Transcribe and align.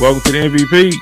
Welcome 0.00 0.22
to 0.22 0.32
the 0.32 0.38
MVP. 0.38 1.00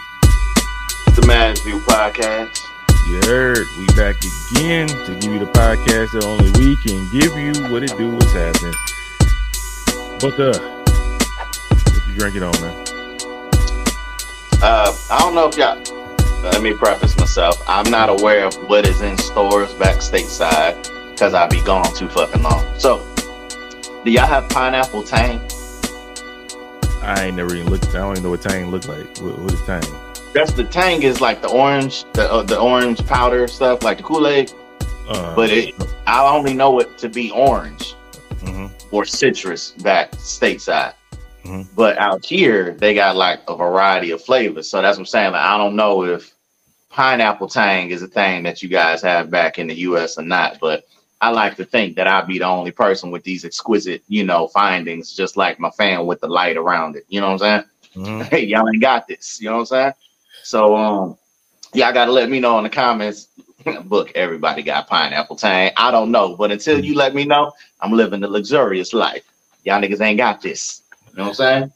It's 1.07 1.17
the 1.17 1.27
Man's 1.27 1.61
View 1.61 1.79
Podcast. 1.79 2.69
You 3.09 3.21
heard 3.25 3.67
we 3.79 3.87
back 3.97 4.17
again 4.53 4.87
to 4.87 5.19
give 5.19 5.33
you 5.33 5.39
the 5.39 5.47
podcast 5.47 6.13
that 6.13 6.25
only 6.25 6.51
we 6.61 6.77
can 6.77 7.09
give 7.11 7.35
you 7.39 7.73
what 7.73 7.83
it 7.83 7.97
do, 7.97 8.11
what's 8.11 8.31
happening. 8.33 8.75
But 10.21 10.39
uh, 10.39 10.59
what 11.91 12.07
you 12.07 12.19
drinking 12.19 12.43
on, 12.43 12.53
man? 12.61 12.87
Uh, 14.61 14.95
I 15.11 15.19
don't 15.21 15.35
know 15.35 15.49
if 15.49 15.57
y'all. 15.57 15.81
Let 16.43 16.61
me 16.61 16.75
preface 16.75 17.17
myself. 17.17 17.63
I'm 17.67 17.91
not 17.91 18.11
aware 18.11 18.45
of 18.45 18.55
what 18.69 18.87
is 18.87 19.01
in 19.01 19.17
stores 19.17 19.73
back 19.73 19.97
stateside 19.97 20.77
because 21.13 21.33
I 21.33 21.47
be 21.47 21.63
gone 21.63 21.95
too 21.95 22.09
fucking 22.11 22.43
long. 22.43 22.79
So, 22.79 23.09
do 24.05 24.11
y'all 24.11 24.27
have 24.27 24.51
pineapple 24.51 25.03
tang? 25.03 25.41
I 27.03 27.27
ain't 27.27 27.37
never 27.37 27.55
even 27.55 27.71
looked. 27.71 27.89
I 27.89 27.99
don't 27.99 28.13
even 28.13 28.23
know 28.25 28.31
what 28.31 28.43
Tang 28.43 28.71
look 28.71 28.87
like. 28.87 29.19
What, 29.19 29.39
what 29.39 29.53
is 29.53 29.61
Tang? 29.63 29.83
That's 30.33 30.53
the 30.53 30.65
tang 30.65 31.03
is 31.03 31.21
like 31.21 31.43
the 31.43 31.51
orange, 31.51 32.05
the 32.15 32.31
uh, 32.31 32.43
the 32.43 32.59
orange 32.59 33.07
powder 33.07 33.47
stuff, 33.47 33.83
like 33.83 33.99
the 33.99 34.03
Kool 34.03 34.27
Aid. 34.27 34.53
Uh, 35.07 35.35
But 35.35 35.51
it, 35.51 35.75
I 36.07 36.27
only 36.27 36.55
know 36.55 36.79
it 36.79 36.97
to 36.99 37.09
be 37.11 37.31
orange 37.33 37.95
mhm. 38.39 38.71
or 38.91 39.05
citrus 39.05 39.73
back 39.83 40.13
stateside. 40.13 40.95
Mhm. 41.45 41.67
But 41.75 41.99
out 41.99 42.25
here, 42.25 42.73
they 42.73 42.95
got 42.95 43.17
like 43.17 43.41
a 43.47 43.57
variety 43.57 44.11
of 44.13 44.23
flavors. 44.23 44.71
So 44.71 44.81
that's 44.81 44.97
what 44.97 45.03
I'm 45.03 45.07
saying. 45.07 45.33
Like, 45.33 45.43
I 45.43 45.59
don't 45.59 45.77
know 45.77 46.05
if 46.05 46.33
pineapple 46.89 47.49
tang 47.49 47.91
is 47.91 48.03
a 48.03 48.09
thing 48.09 48.43
that 48.45 48.63
you 48.63 48.69
guys 48.69 49.03
have 49.03 49.31
back 49.31 49.59
in 49.59 49.67
the 49.67 49.75
US 49.81 50.17
or 50.19 50.23
not. 50.23 50.59
But 50.61 50.85
I 51.23 51.31
like 51.31 51.57
to 51.57 51.65
think 51.65 51.95
that 51.97 52.09
I'd 52.09 52.27
be 52.27 52.39
the 52.41 52.47
only 52.47 52.73
person 52.73 53.13
with 53.13 53.23
these 53.23 53.45
exquisite, 53.45 54.03
you 54.09 54.25
know, 54.25 54.49
findings, 54.49 55.15
just 55.15 55.37
like 55.37 55.61
my 55.61 55.71
fan 55.71 56.05
with 56.05 56.21
the 56.21 56.27
light 56.27 56.57
around 56.57 56.97
it. 56.97 57.05
You 57.09 57.21
know 57.21 57.31
what 57.33 57.43
I'm 57.43 57.65
saying? 57.95 58.07
Mhm. 58.07 58.23
Hey, 58.31 58.45
y'all 58.45 58.69
ain't 58.69 58.83
got 58.83 59.07
this. 59.07 59.41
You 59.41 59.49
know 59.49 59.55
what 59.55 59.61
I'm 59.61 59.67
saying? 59.67 59.93
So 60.43 60.77
um 60.77 61.17
y'all 61.75 61.93
gotta 61.93 62.11
let 62.13 62.29
me 62.29 62.41
know 62.41 62.59
in 62.59 62.65
the 62.65 62.71
comments. 62.71 63.29
Book 63.85 64.11
everybody 64.17 64.63
got 64.63 64.89
pineapple 64.89 65.37
tang. 65.37 65.71
I 65.77 65.93
don't 65.93 66.11
know, 66.11 66.35
but 66.37 66.51
until 66.51 66.85
you 66.85 66.97
let 66.97 67.15
me 67.15 67.25
know, 67.25 67.53
I'm 67.81 67.93
living 67.93 68.21
the 68.21 68.29
luxurious 68.29 68.93
life. 68.93 69.25
Y'all 69.65 69.81
niggas 69.81 70.01
ain't 70.01 70.19
got 70.19 70.43
this. 70.43 70.83
You 71.11 71.19
know 71.19 71.23
what 71.25 71.29
I'm 71.29 71.35
saying? 71.35 71.73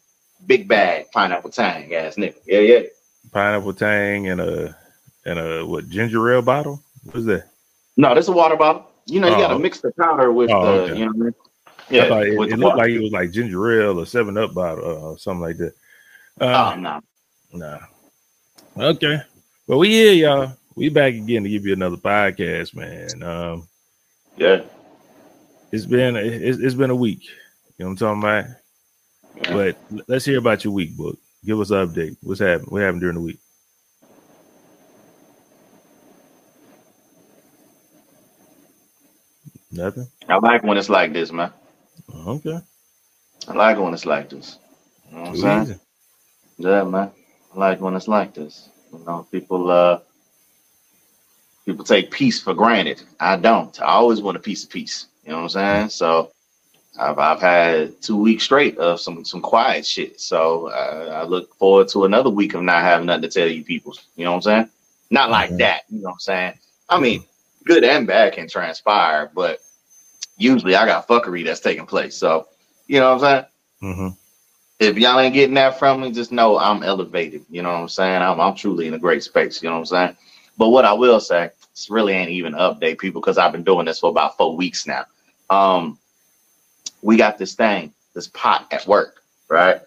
Big 0.47 0.67
bag, 0.67 1.07
pineapple 1.13 1.51
tang 1.51 1.95
ass 1.95 2.17
nigga. 2.17 2.35
Yeah, 2.47 2.61
yeah. 2.61 2.81
Pineapple 3.33 3.75
Tang 3.75 4.29
and 4.29 4.41
a 4.41 4.77
and 5.25 5.39
a 5.39 5.65
what 5.65 5.89
ginger 5.89 6.33
ale 6.33 6.42
bottle? 6.42 6.83
What 7.05 7.17
is 7.17 7.27
that? 7.27 7.48
No, 7.97 8.15
this 8.15 8.25
is 8.25 8.29
a 8.29 8.33
water 8.33 8.57
bottle. 8.57 8.87
You 9.07 9.21
know, 9.21 9.29
you 9.29 9.35
Oh. 9.35 9.39
gotta 9.39 9.59
mix 9.59 9.81
the 9.81 9.93
powder 9.93 10.33
with 10.33 10.51
Oh, 10.51 10.65
the, 10.65 10.83
okay. 10.93 10.99
you 10.99 11.05
know 11.07 11.12
I 11.12 11.17
mean? 11.17 11.35
Yeah, 11.89 12.05
it, 12.19 12.29
it 12.33 12.37
looked 12.37 12.62
water. 12.62 12.77
like 12.79 12.91
it 12.91 13.01
was 13.01 13.13
like 13.13 13.31
ginger 13.31 13.81
ale 13.83 14.01
or 14.01 14.07
Seven 14.07 14.37
Up 14.37 14.53
bottle 14.55 14.85
uh, 14.85 14.95
or 15.13 15.19
something 15.19 15.43
like 15.43 15.57
that. 15.59 15.73
Uh, 16.41 16.73
Oh 16.75 16.81
no. 16.81 17.01
Nah. 17.53 17.79
Okay. 18.77 19.21
Well, 19.67 19.79
we 19.79 19.91
here, 19.91 20.13
y'all. 20.13 20.53
We 20.75 20.89
back 20.89 21.15
again 21.15 21.45
to 21.45 21.48
give 21.48 21.65
you 21.65 21.73
another 21.73 21.97
podcast, 21.97 22.75
man. 22.75 23.23
Um, 23.23 23.69
Yeah. 24.37 24.63
it's 25.73 25.87
been 25.87 26.17
it's, 26.17 26.59
it's 26.59 26.75
been 26.75 26.91
a 26.91 26.97
week. 26.97 27.23
You 27.79 27.85
know 27.85 27.91
what 27.93 28.03
I'm 28.03 28.20
talking 28.20 28.23
about? 28.23 28.45
Yeah. 29.43 29.53
But 29.55 30.05
let's 30.09 30.25
hear 30.25 30.39
about 30.39 30.65
your 30.65 30.73
week, 30.73 30.97
book. 30.97 31.17
Give 31.45 31.61
us 31.61 31.70
an 31.70 31.87
update. 31.89 32.17
What's 32.23 32.41
happened? 32.41 32.70
What 32.70 32.83
happened 32.83 33.03
during 33.03 33.15
the 33.17 33.23
week? 33.23 33.39
Nothing. 39.77 40.09
I 40.29 40.37
like 40.39 40.63
when 40.65 40.79
it's 40.79 40.91
like 40.91 41.13
this, 41.13 41.33
man. 41.33 41.53
Okay. 42.27 42.59
I 43.49 43.53
like 43.55 43.79
when 43.79 43.95
it's 43.95 44.07
like 44.07 44.31
this. 44.31 44.59
You 45.11 45.17
know 45.17 45.23
what 45.23 45.31
I'm 45.31 45.37
saying? 45.37 45.63
easy. 45.63 45.81
Yeah, 46.59 46.85
man. 46.85 47.13
I 47.55 47.59
like 47.59 47.81
when 47.81 47.95
it's 47.97 48.09
like 48.09 48.35
this. 48.35 48.69
You 48.93 49.05
know, 49.07 49.27
people 49.31 49.71
uh 49.71 50.01
people 51.67 51.85
take 51.85 52.11
peace 52.11 52.41
for 52.41 52.55
granted. 52.55 53.03
I 53.21 53.37
don't. 53.37 53.81
I 53.81 53.87
always 53.87 54.23
want 54.23 54.37
a 54.37 54.41
piece 54.41 54.65
of 54.65 54.71
peace. 54.71 55.07
You 55.25 55.31
know 55.33 55.39
what 55.39 55.42
I'm 55.45 55.48
saying? 55.51 55.89
So 55.91 56.33
I've 56.98 57.19
I've 57.19 57.41
had 57.41 58.01
two 58.03 58.17
weeks 58.17 58.45
straight 58.45 58.79
of 58.79 59.01
some 59.01 59.25
some 59.25 59.42
quiet 59.42 59.86
shit. 59.86 60.20
So 60.20 60.69
uh, 60.69 61.20
I 61.23 61.25
look 61.25 61.55
forward 61.57 61.89
to 61.89 62.05
another 62.05 62.31
week 62.31 62.55
of 62.55 62.63
not 62.63 62.83
having 62.83 63.07
nothing 63.07 63.23
to 63.23 63.29
tell 63.29 63.48
you 63.48 63.65
people. 63.65 63.95
You 64.17 64.25
know 64.25 64.33
what 64.33 64.36
I'm 64.39 64.42
saying? 64.42 64.70
Not 65.11 65.31
like 65.31 65.51
Mhm. 65.53 65.59
that. 65.59 65.83
You 65.91 65.98
know 66.01 66.05
what 66.09 66.13
I'm 66.15 66.19
saying? 66.20 66.55
I 66.89 67.01
mean, 67.01 67.25
good 67.65 67.85
and 67.85 68.07
bad 68.07 68.35
can 68.35 68.48
transpire, 68.48 69.31
but 69.35 69.61
usually 70.36 70.74
I 70.74 70.86
got 70.86 71.08
fuckery 71.08 71.45
that's 71.45 71.61
taking 71.61 71.86
place. 71.86 72.17
So 72.17 72.48
you 72.86 73.01
know 73.01 73.14
what 73.14 73.24
I'm 73.24 73.47
saying? 73.80 73.95
hmm 73.95 74.08
if 74.79 74.98
y'all 74.98 75.19
ain't 75.19 75.35
getting 75.35 75.55
that 75.55 75.79
from 75.79 76.01
me, 76.01 76.13
just 76.13 76.33
know 76.33 76.58
I'm 76.58 76.83
elevated. 76.83 77.45
You 77.51 77.63
know 77.63 77.73
what 77.73 77.80
I'm 77.80 77.89
saying? 77.89 78.23
I'm, 78.23 78.41
I'm 78.41 78.55
truly 78.55 78.86
in 78.86 78.95
a 78.95 78.98
great 78.98 79.23
space. 79.23 79.63
You 79.63 79.69
know 79.69 79.77
what 79.77 79.80
I'm 79.80 79.86
saying? 79.86 80.17
But 80.58 80.69
what 80.69 80.85
I 80.85 80.92
will 80.92 81.20
say, 81.20 81.51
this 81.73 81.91
really 81.91 82.13
ain't 82.13 82.30
even 82.30 82.55
update, 82.55 82.98
people, 82.98 83.20
because 83.20 83.39
I've 83.39 83.52
been 83.52 83.64
doing 83.64 83.86
this 83.86 84.01
for 84.01 84.11
about 84.11 84.36
four 84.36 84.57
weeks 84.57 84.86
now. 84.86 85.07
Um, 85.48 85.98
we 87.03 87.17
got 87.17 87.39
this 87.39 87.55
thing, 87.55 87.92
this 88.14 88.29
pot 88.29 88.67
at 88.70 88.86
work, 88.86 89.23
right? 89.48 89.80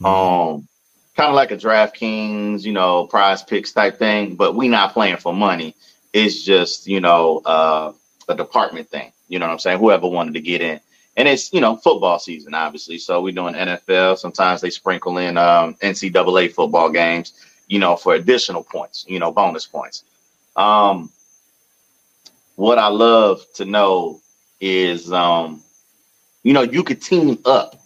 Mm-hmm. 0.00 0.06
Um, 0.06 0.68
kind 1.16 1.28
of 1.28 1.34
like 1.34 1.50
a 1.50 1.56
DraftKings, 1.56 2.64
you 2.64 2.72
know, 2.72 3.06
prize 3.06 3.42
picks 3.42 3.72
type 3.72 3.98
thing, 3.98 4.34
but 4.34 4.54
we 4.56 4.68
not 4.68 4.92
playing 4.92 5.18
for 5.18 5.32
money. 5.32 5.76
It's 6.12 6.42
just, 6.42 6.86
you 6.86 7.00
know, 7.00 7.42
uh, 7.44 7.92
a 8.28 8.34
department 8.34 8.88
thing. 8.88 9.12
You 9.32 9.38
know 9.38 9.46
what 9.46 9.52
I'm 9.54 9.58
saying? 9.60 9.78
Whoever 9.78 10.06
wanted 10.06 10.34
to 10.34 10.40
get 10.42 10.60
in. 10.60 10.78
And 11.16 11.26
it's 11.26 11.50
you 11.54 11.60
know 11.62 11.76
football 11.76 12.18
season 12.18 12.52
obviously. 12.54 12.98
So 12.98 13.22
we're 13.22 13.32
doing 13.34 13.54
nfl 13.54 14.18
sometimes 14.18 14.60
they 14.60 14.68
sprinkle 14.70 15.16
in 15.18 15.38
um, 15.38 15.74
ncaa 15.76 16.52
football 16.52 16.90
games 16.90 17.32
you 17.66 17.78
know 17.78 17.96
for 17.96 18.14
additional 18.14 18.62
points 18.62 19.06
you 19.08 19.18
know 19.18 19.32
bonus 19.32 19.66
points. 19.66 20.04
Um, 20.56 21.10
what 22.56 22.78
i 22.78 22.88
love 22.88 23.40
to 23.54 23.64
know 23.64 24.20
is 24.60 25.10
um, 25.12 25.62
you 26.42 26.52
know 26.52 26.62
you 26.62 26.82
could 26.84 27.00
team 27.00 27.38
up 27.46 27.80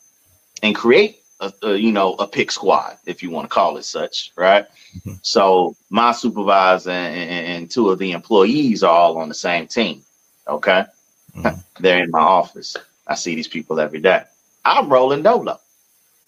and 0.64 0.74
create 0.74 1.22
a, 1.40 1.52
a 1.62 1.76
you 1.76 1.92
know 1.92 2.14
a 2.14 2.26
pick 2.26 2.50
squad 2.50 2.98
if 3.06 3.22
you 3.22 3.30
want 3.30 3.44
to 3.48 3.54
call 3.54 3.76
it 3.76 3.84
such 3.84 4.32
right? 4.36 4.66
Mhm. 5.06 5.18
so 5.22 5.76
my 5.90 6.10
supervisor 6.12 6.90
and, 6.90 7.46
and 7.46 7.70
two 7.70 7.90
of 7.90 7.98
the 8.00 8.10
employees 8.12 8.82
are 8.82 8.96
all 8.96 9.18
on 9.18 9.28
the 9.28 9.34
same 9.34 9.66
team 9.68 10.02
okay 10.48 10.84
Mhm. 11.36 11.64
they're 11.80 12.02
in 12.04 12.10
my 12.10 12.20
office 12.20 12.76
I 13.06 13.14
see 13.14 13.34
these 13.36 13.48
people 13.48 13.80
every 13.80 14.00
day. 14.00 14.24
I'm 14.64 14.88
rolling 14.92 15.22
dolo. 15.22 15.60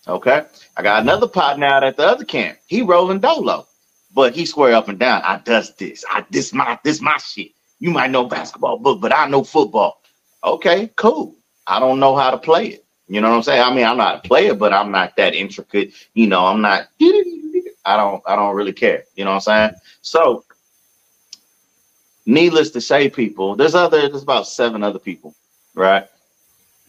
Okay. 0.07 0.45
I 0.77 0.83
got 0.83 1.03
another 1.03 1.29
pot 1.29 1.59
now 1.59 1.83
at 1.83 1.97
the 1.97 2.07
other 2.07 2.25
camp. 2.25 2.59
He 2.67 2.83
rolling 2.83 3.21
dolo. 3.21 3.67
But 4.15 4.35
he 4.35 4.47
swear 4.47 4.75
up 4.75 4.89
and 4.89 4.99
down. 4.99 5.23
I 5.25 5.39
does 5.39 5.75
this. 5.77 6.05
I 6.11 6.25
this 6.31 6.53
my 6.53 6.79
this 6.85 7.01
my 7.01 7.17
shit. 7.19 7.53
You 7.81 7.91
might 7.91 8.11
know 8.11 8.25
basketball 8.25 8.79
book, 8.79 9.01
but 9.01 9.15
I 9.15 9.29
know 9.29 9.45
football. 9.45 10.03
Okay, 10.45 10.89
cool. 10.97 11.37
I 11.67 11.81
don't 11.81 12.01
know 12.01 12.17
how 12.17 12.31
to 12.31 12.39
play 12.39 12.69
it. 12.69 12.85
You 13.09 13.21
know 13.21 13.31
what 13.31 13.37
I'm 13.37 13.43
saying? 13.43 13.63
I 13.63 13.75
mean, 13.75 13.87
I'm 13.87 13.97
not 13.99 14.25
a 14.25 14.29
player, 14.29 14.55
but 14.55 14.73
I'm 14.73 14.91
not 14.91 15.17
that 15.17 15.35
intricate. 15.35 15.93
You 16.15 16.27
know, 16.29 16.47
I'm 16.47 16.61
not 16.61 16.89
I 17.85 17.97
don't 17.97 18.23
I 18.27 18.37
don't 18.37 18.55
really 18.57 18.73
care. 18.73 19.05
You 19.17 19.25
know 19.25 19.33
what 19.33 19.49
I'm 19.49 19.71
saying? 19.71 19.81
So 20.03 20.45
needless 22.29 22.71
to 22.71 22.81
say, 22.81 23.09
people, 23.09 23.57
there's 23.57 23.75
other 23.75 24.09
there's 24.09 24.23
about 24.23 24.47
seven 24.47 24.83
other 24.85 24.99
people, 24.99 25.35
right? 25.75 26.07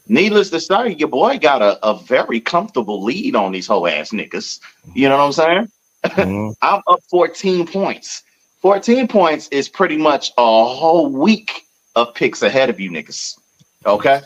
Needless 0.07 0.49
to 0.51 0.59
say, 0.59 0.89
your 0.93 1.07
boy 1.07 1.39
got 1.39 1.61
a, 1.61 1.83
a 1.85 1.97
very 1.97 2.39
comfortable 2.41 3.01
lead 3.03 3.35
on 3.35 3.51
these 3.51 3.67
whole 3.67 3.87
ass 3.87 4.11
niggas. 4.11 4.59
You 4.93 5.07
know 5.07 5.17
what 5.17 5.23
I'm 5.25 5.31
saying? 5.33 5.67
Mhm. 6.05 6.55
I'm 6.61 6.81
up 6.87 6.99
14 7.09 7.65
points. 7.67 8.23
14 8.61 9.07
points 9.07 9.47
is 9.49 9.69
pretty 9.69 9.97
much 9.97 10.31
a 10.37 10.41
whole 10.41 11.09
week 11.09 11.63
of 11.95 12.13
picks 12.13 12.41
ahead 12.41 12.69
of 12.69 12.79
you 12.79 12.91
niggas. 12.91 13.39
Okay. 13.85 14.21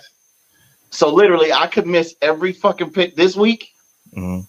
So 0.89 1.13
literally, 1.13 1.51
I 1.53 1.67
could 1.67 1.85
miss 1.85 2.15
every 2.21 2.53
fucking 2.53 2.91
pick 2.91 3.15
this 3.15 3.35
week 3.35 3.69
Mhm. 4.15 4.47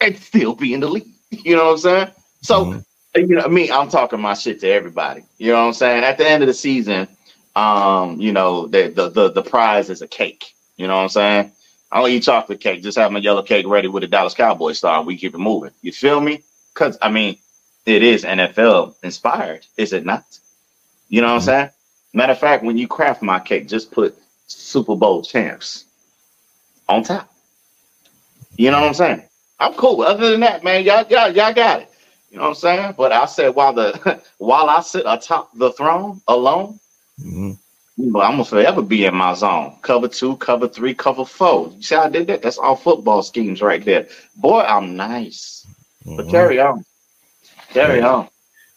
and 0.00 0.16
still 0.18 0.54
be 0.54 0.74
in 0.74 0.80
the 0.80 0.88
lead. 0.88 1.06
You 1.30 1.56
know 1.56 1.66
what 1.66 1.72
I'm 1.72 1.78
saying? 1.78 2.10
So, 2.42 2.64
Mhm. 2.64 2.84
You 3.14 3.26
know, 3.28 3.48
me, 3.48 3.70
I'm 3.70 3.88
talking 3.88 4.20
my 4.20 4.34
shit 4.34 4.60
to 4.60 4.68
everybody. 4.68 5.22
You 5.38 5.52
know 5.52 5.60
what 5.62 5.68
I'm 5.68 5.72
saying? 5.74 6.04
At 6.04 6.18
the 6.18 6.28
end 6.28 6.42
of 6.42 6.46
the 6.46 6.54
season, 6.54 7.08
um, 7.56 8.20
you 8.20 8.32
know, 8.32 8.66
the 8.66 8.88
the 8.88 9.08
the, 9.10 9.32
the 9.32 9.42
prize 9.42 9.90
is 9.90 10.02
a 10.02 10.08
cake. 10.08 10.54
You 10.76 10.86
know 10.86 10.96
what 10.96 11.02
I'm 11.02 11.08
saying? 11.08 11.52
I 11.92 12.00
don't 12.00 12.10
eat 12.10 12.22
chocolate 12.22 12.60
cake. 12.60 12.82
Just 12.82 12.98
have 12.98 13.10
my 13.12 13.18
yellow 13.18 13.42
cake 13.42 13.66
ready 13.66 13.88
with 13.88 14.04
a 14.04 14.06
Dallas 14.06 14.34
Cowboy 14.34 14.72
star, 14.72 15.02
we 15.02 15.16
keep 15.16 15.34
it 15.34 15.38
moving. 15.38 15.72
You 15.82 15.92
feel 15.92 16.20
me? 16.20 16.42
Because 16.72 16.96
I 17.02 17.10
mean, 17.10 17.36
it 17.86 18.02
is 18.02 18.24
NFL 18.24 18.94
inspired, 19.02 19.66
is 19.76 19.92
it 19.92 20.04
not? 20.04 20.38
You 21.08 21.20
know 21.20 21.28
what 21.28 21.34
I'm 21.34 21.40
saying? 21.40 21.70
Matter 22.14 22.32
of 22.32 22.38
fact, 22.38 22.64
when 22.64 22.78
you 22.78 22.88
craft 22.88 23.22
my 23.22 23.40
cake, 23.40 23.68
just 23.68 23.90
put 23.90 24.16
Super 24.46 24.96
Bowl 24.96 25.22
champs 25.22 25.84
on 26.88 27.02
top. 27.02 27.32
You 28.56 28.70
know 28.70 28.80
what 28.80 28.88
I'm 28.88 28.94
saying? 28.94 29.22
I'm 29.58 29.74
cool. 29.74 30.02
Other 30.02 30.30
than 30.30 30.40
that, 30.40 30.64
man, 30.64 30.84
y'all, 30.84 31.06
y'all, 31.08 31.30
y'all 31.30 31.54
got 31.54 31.82
it. 31.82 31.89
You 32.30 32.38
know 32.38 32.42
what 32.44 32.48
I'm 32.50 32.54
saying? 32.54 32.94
But 32.96 33.12
I 33.12 33.26
said 33.26 33.54
while 33.54 33.72
the 33.72 34.22
while 34.38 34.68
I 34.68 34.80
sit 34.80 35.04
atop 35.06 35.50
the 35.54 35.72
throne 35.72 36.20
alone, 36.28 36.78
Mhm. 37.24 37.58
But 37.98 38.20
I'm 38.20 38.32
gonna 38.32 38.44
forever 38.44 38.82
be 38.82 39.04
in 39.04 39.14
my 39.14 39.34
zone. 39.34 39.76
Cover 39.82 40.08
two, 40.08 40.36
cover 40.36 40.68
three, 40.68 40.94
cover 40.94 41.24
four. 41.24 41.72
You 41.76 41.82
see 41.82 41.94
how 41.94 42.04
I 42.04 42.08
did 42.08 42.28
that? 42.28 42.42
That's 42.42 42.56
all 42.56 42.76
football 42.76 43.22
schemes 43.22 43.60
right 43.60 43.84
there. 43.84 44.08
Boy, 44.36 44.60
I'm 44.60 44.96
nice. 44.96 45.66
But 46.04 46.12
mm-hmm. 46.12 46.30
carry 46.30 46.60
on. 46.60 46.84
Carry 47.70 48.00
on. 48.00 48.28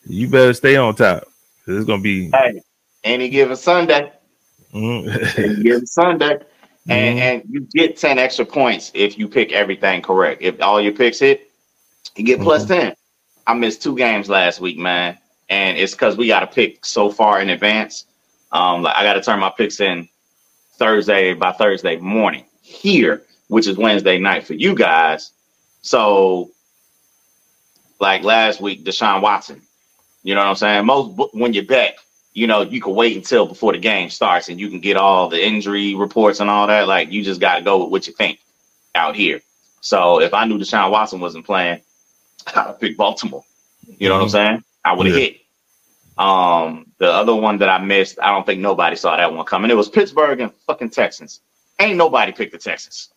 You 0.06 0.28
better 0.28 0.54
stay 0.54 0.76
on 0.76 0.96
top. 0.96 1.24
It's 1.68 1.86
gonna 1.86 2.02
be 2.02 2.32
hey, 2.32 2.62
any 3.04 3.30
given 3.30 3.56
Sunday. 3.56 4.12
Mm-hmm. 4.74 5.42
any 5.42 5.64
given 5.64 5.86
Sunday. 5.86 6.40
And, 6.90 7.18
mm-hmm. 7.18 7.20
and 7.20 7.44
you 7.50 7.62
get 7.74 7.96
10 7.96 8.20
extra 8.20 8.44
points 8.44 8.92
if 8.94 9.18
you 9.18 9.30
pick 9.30 9.54
everything 9.54 10.02
correct. 10.02 10.42
If 10.42 10.62
all 10.62 10.82
your 10.82 10.92
picks 10.92 11.20
hit, 11.20 11.50
you 12.18 12.26
get 12.26 12.42
plus 12.42 12.64
mm-hmm. 12.64 12.74
10. 12.74 12.96
I 13.46 13.54
missed 13.54 13.84
two 13.84 13.96
games 13.96 14.30
last 14.30 14.60
week, 14.60 14.78
man. 14.78 15.18
And 15.50 15.78
it's 15.78 15.94
because 15.94 16.18
we 16.18 16.28
got 16.28 16.40
to 16.42 16.48
pick 16.48 16.86
so 16.86 17.10
far 17.10 17.42
in 17.42 17.50
advance. 17.50 18.06
Um, 18.52 18.84
like 18.84 18.96
I 18.96 19.04
got 19.04 19.14
to 19.14 19.22
turn 19.22 19.40
my 19.40 19.52
picks 19.56 19.80
in 19.80 20.08
Thursday 20.78 21.34
by 21.34 21.52
Thursday 21.52 21.98
morning 21.98 22.46
here, 22.62 23.24
which 23.48 23.68
is 23.68 23.78
Wednesday 23.78 24.18
night 24.18 24.46
for 24.46 24.54
you 24.54 24.76
guys. 24.76 25.32
So, 25.82 26.52
like 28.00 28.24
last 28.24 28.62
week, 28.62 28.84
Deshaun 28.86 29.22
Watson. 29.22 29.62
You 30.24 30.36
know 30.36 30.42
what 30.42 30.48
I'm 30.48 30.56
saying? 30.56 30.86
Most 30.86 31.34
when 31.34 31.54
you 31.54 31.64
bet, 31.64 31.98
you 32.34 32.48
know, 32.48 32.62
you 32.62 32.82
can 32.82 32.96
wait 32.96 33.16
until 33.18 33.46
before 33.46 33.74
the 33.74 33.80
game 33.80 34.10
starts 34.10 34.50
and 34.50 34.60
you 34.60 34.70
can 34.70 34.80
get 34.80 34.98
all 34.98 35.28
the 35.28 35.46
injury 35.46 35.94
reports 35.96 36.40
and 36.40 36.50
all 36.50 36.68
that. 36.68 36.88
Like 36.88 37.12
you 37.12 37.24
just 37.24 37.42
got 37.42 37.58
to 37.58 37.62
go 37.62 37.84
with 37.84 37.92
what 37.92 38.08
you 38.08 38.14
think 38.14 38.40
out 38.96 39.16
here. 39.16 39.42
So 39.82 40.22
if 40.22 40.34
I 40.34 40.46
knew 40.46 40.58
Deshaun 40.58 40.92
Watson 40.92 41.20
wasn't 41.20 41.46
playing, 41.46 41.82
I'd 42.56 42.80
pick 42.80 42.98
Baltimore. 42.98 43.44
You 43.86 44.10
know 44.10 44.16
mm-hmm. 44.16 44.22
what 44.24 44.36
I'm 44.36 44.48
mm-hmm. 44.48 44.54
saying? 44.54 44.64
I 44.86 44.94
would 44.94 45.08
have 45.08 45.16
yeah. 45.16 45.22
hit. 45.22 45.40
Um, 46.18 46.92
the 47.00 47.12
other 47.12 47.34
one 47.34 47.58
that 47.60 47.70
I 47.70 47.80
missed, 47.80 48.20
I 48.22 48.32
don't 48.32 48.46
think 48.46 48.62
nobody 48.62 48.96
saw 48.96 49.18
that 49.18 49.34
one 49.34 49.46
coming. 49.46 49.72
It 49.72 49.78
was 49.78 49.90
Pittsburgh 49.90 50.40
and 50.40 50.54
fucking 50.68 50.92
Texans. 50.92 51.42
Ain't 51.80 51.98
nobody 51.98 52.32
picked 52.32 52.52
the 52.52 52.60
Texans. 52.60 53.10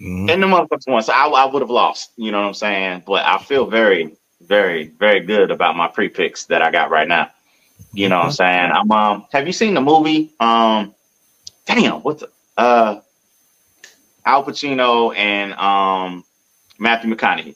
Mm-hmm. 0.00 0.28
And 0.28 0.42
the 0.42 0.46
motherfuckers 0.46 0.86
won. 0.86 1.02
So 1.02 1.12
I, 1.12 1.26
I 1.26 1.44
would 1.46 1.62
have 1.62 1.70
lost. 1.70 2.12
You 2.16 2.32
know 2.32 2.40
what 2.40 2.48
I'm 2.48 2.54
saying? 2.54 3.04
But 3.06 3.24
I 3.24 3.38
feel 3.38 3.66
very, 3.66 4.14
very, 4.42 4.88
very 4.88 5.20
good 5.20 5.50
about 5.50 5.76
my 5.76 5.88
pre 5.88 6.08
picks 6.08 6.44
that 6.46 6.60
I 6.60 6.70
got 6.70 6.90
right 6.90 7.08
now. 7.08 7.30
You 7.92 8.08
know 8.08 8.18
what 8.18 8.26
I'm 8.26 8.32
saying? 8.32 8.70
I'm 8.72 8.90
um 8.90 9.26
have 9.32 9.46
you 9.46 9.52
seen 9.52 9.74
the 9.74 9.80
movie? 9.80 10.34
Um 10.38 10.94
damn, 11.66 12.02
what's 12.02 12.20
the 12.22 12.30
uh 12.56 13.00
Al 14.24 14.44
Pacino 14.44 15.16
and 15.16 15.52
um 15.54 16.24
Matthew 16.78 17.14
McConaughey. 17.14 17.54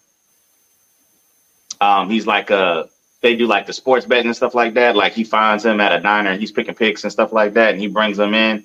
Um 1.80 2.10
he's 2.10 2.26
like 2.26 2.50
a 2.50 2.88
they 3.20 3.36
do 3.36 3.46
like 3.46 3.66
the 3.66 3.72
sports 3.72 4.06
betting 4.06 4.26
and 4.26 4.36
stuff 4.36 4.54
like 4.54 4.74
that. 4.74 4.96
Like 4.96 5.12
he 5.12 5.24
finds 5.24 5.64
him 5.64 5.80
at 5.80 5.92
a 5.92 6.00
diner 6.00 6.30
and 6.30 6.40
he's 6.40 6.52
picking 6.52 6.74
picks 6.74 7.04
and 7.04 7.12
stuff 7.12 7.32
like 7.32 7.54
that, 7.54 7.72
and 7.72 7.80
he 7.80 7.86
brings 7.86 8.16
them 8.16 8.34
in. 8.34 8.58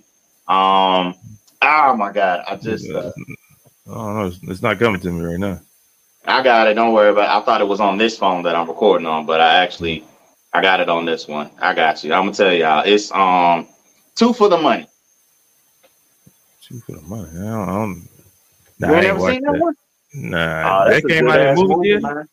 Um 0.47 1.15
oh 1.61 1.95
my 1.97 2.11
god, 2.13 2.43
I 2.47 2.55
just 2.55 2.89
uh, 2.89 3.11
oh 3.87 4.13
no, 4.13 4.31
it's 4.43 4.61
not 4.61 4.79
coming 4.79 5.01
to 5.01 5.11
me 5.11 5.25
right 5.25 5.39
now. 5.39 5.59
I 6.27 6.41
got 6.41 6.67
it, 6.67 6.73
don't 6.73 6.93
worry 6.93 7.09
about 7.09 7.29
it. 7.29 7.41
I 7.41 7.45
thought 7.45 7.61
it 7.61 7.67
was 7.67 7.79
on 7.79 7.97
this 7.97 8.17
phone 8.17 8.43
that 8.43 8.55
I'm 8.55 8.67
recording 8.67 9.07
on, 9.07 9.25
but 9.25 9.41
I 9.41 9.55
actually 9.55 10.05
I 10.53 10.61
got 10.61 10.79
it 10.79 10.89
on 10.89 11.05
this 11.05 11.27
one. 11.27 11.51
I 11.59 11.73
got 11.73 12.03
you. 12.03 12.13
I'm 12.13 12.23
gonna 12.23 12.33
tell 12.33 12.53
y'all. 12.53 12.83
It's 12.85 13.11
um 13.11 13.67
two 14.15 14.33
for 14.33 14.47
the 14.47 14.57
money. 14.57 14.87
Two 16.61 16.79
for 16.79 16.93
the 16.93 17.01
money. 17.01 17.29
I 17.31 17.43
don't. 17.43 17.69
I 17.69 17.73
don't 17.73 18.09
nah, 18.79 18.87
you 18.87 19.01
never 19.01 19.19
seen 19.19 19.41
that, 19.43 19.51
that, 19.51 19.61
one? 19.61 19.75
Nah, 20.13 20.85
oh, 20.85 20.89
that 20.89 21.05
came 21.05 21.27
out 21.27 21.41
of 21.41 21.57
the 21.57 21.63
movie, 21.63 21.99
movie 21.99 22.27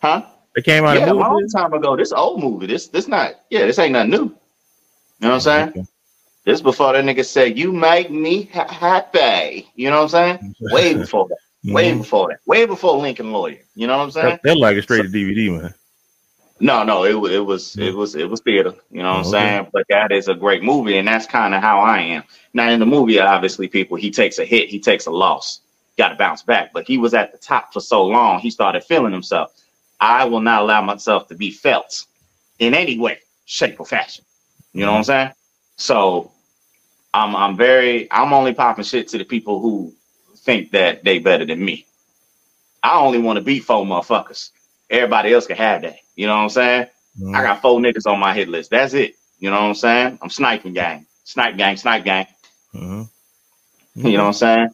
Huh? 0.00 0.22
It 0.56 0.64
came 0.64 0.84
out 0.84 0.98
yeah, 0.98 1.10
a 1.10 1.14
long 1.14 1.46
time 1.48 1.72
ago. 1.72 1.96
This 1.96 2.12
old 2.12 2.42
movie. 2.42 2.66
This 2.66 2.88
this 2.88 3.08
not. 3.08 3.34
Yeah, 3.50 3.66
this 3.66 3.78
ain't 3.78 3.92
nothing 3.92 4.10
new. 4.10 4.16
You 4.16 4.30
know 5.20 5.28
what 5.28 5.34
I'm 5.34 5.40
saying? 5.40 5.68
Okay. 5.70 5.84
This 6.44 6.60
before 6.60 6.92
that 6.94 7.04
nigga 7.04 7.24
said, 7.24 7.58
"You 7.58 7.72
make 7.72 8.10
me 8.10 8.44
ha- 8.52 8.68
happy." 8.68 9.70
You 9.74 9.90
know 9.90 10.02
what 10.02 10.14
I'm 10.14 10.40
saying? 10.40 10.54
Way 10.72 10.94
before 10.94 11.28
that. 11.28 11.72
Way 11.72 11.90
mm-hmm. 11.90 11.98
before 11.98 12.28
that. 12.28 12.38
Way 12.46 12.66
before 12.66 12.96
Lincoln 12.96 13.32
Lawyer. 13.32 13.58
You 13.74 13.86
know 13.86 13.98
what 13.98 14.04
I'm 14.04 14.10
saying? 14.10 14.38
They're 14.42 14.56
like 14.56 14.76
a 14.76 14.82
straight 14.82 15.02
to 15.02 15.08
DVD, 15.08 15.60
man. 15.60 15.74
No, 16.60 16.82
no, 16.82 17.04
it, 17.04 17.32
it 17.32 17.40
was 17.40 17.76
it 17.76 17.94
was 17.94 18.14
it 18.14 18.28
was 18.28 18.40
theater. 18.40 18.74
You 18.90 19.02
know 19.02 19.10
what 19.10 19.18
I'm 19.18 19.24
saying? 19.24 19.66
But 19.72 19.84
that 19.90 20.10
is 20.10 20.28
a 20.28 20.34
great 20.34 20.62
movie, 20.62 20.98
and 20.98 21.06
that's 21.06 21.26
kind 21.26 21.54
of 21.54 21.62
how 21.62 21.80
I 21.80 21.98
am. 22.00 22.24
Now 22.52 22.70
in 22.70 22.80
the 22.80 22.86
movie, 22.86 23.20
obviously, 23.20 23.68
people 23.68 23.96
he 23.96 24.10
takes 24.10 24.38
a 24.38 24.44
hit, 24.44 24.68
he 24.68 24.80
takes 24.80 25.06
a 25.06 25.10
loss, 25.10 25.60
got 25.96 26.08
to 26.08 26.16
bounce 26.16 26.42
back. 26.42 26.72
But 26.72 26.86
he 26.86 26.98
was 26.98 27.14
at 27.14 27.30
the 27.32 27.38
top 27.38 27.72
for 27.72 27.80
so 27.80 28.04
long, 28.04 28.40
he 28.40 28.50
started 28.50 28.82
feeling 28.82 29.12
himself. 29.12 29.52
I 30.00 30.24
will 30.26 30.40
not 30.40 30.62
allow 30.62 30.82
myself 30.82 31.28
to 31.28 31.34
be 31.34 31.50
felt 31.50 32.04
in 32.58 32.74
any 32.74 32.98
way, 32.98 33.18
shape, 33.46 33.80
or 33.80 33.86
fashion. 33.86 34.24
You 34.72 34.84
know 34.84 34.92
what 34.92 34.98
I'm 34.98 35.04
saying? 35.04 35.32
So 35.76 36.30
I'm 37.14 37.34
I'm 37.34 37.56
very 37.56 38.10
I'm 38.10 38.32
only 38.32 38.54
popping 38.54 38.84
shit 38.84 39.08
to 39.08 39.18
the 39.18 39.24
people 39.24 39.60
who 39.60 39.92
think 40.38 40.70
that 40.72 41.04
they 41.04 41.18
better 41.18 41.44
than 41.44 41.64
me. 41.64 41.86
I 42.82 43.00
only 43.00 43.18
want 43.18 43.38
to 43.38 43.44
be 43.44 43.58
four 43.60 43.84
motherfuckers. 43.84 44.50
Everybody 44.90 45.32
else 45.32 45.46
can 45.46 45.56
have 45.56 45.82
that. 45.82 45.96
You 46.16 46.26
know 46.26 46.36
what 46.36 46.42
I'm 46.42 46.48
saying? 46.50 46.86
Mm-hmm. 47.20 47.34
I 47.34 47.42
got 47.42 47.60
four 47.60 47.80
niggas 47.80 48.06
on 48.06 48.20
my 48.20 48.34
hit 48.34 48.48
list. 48.48 48.70
That's 48.70 48.94
it. 48.94 49.16
You 49.40 49.50
know 49.50 49.56
what 49.56 49.68
I'm 49.68 49.74
saying? 49.74 50.18
I'm 50.22 50.30
sniping 50.30 50.74
gang, 50.74 51.06
snipe 51.24 51.56
gang, 51.56 51.76
snipe 51.76 52.04
gang. 52.04 52.26
Mm-hmm. 52.74 54.06
You 54.06 54.16
know 54.16 54.22
what 54.22 54.28
I'm 54.28 54.32
saying? 54.34 54.68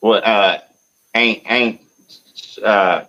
Well, 0.00 0.20
uh, 0.22 0.58
ain't 1.14 1.42
ain't 1.50 1.80
uh, 2.62 3.04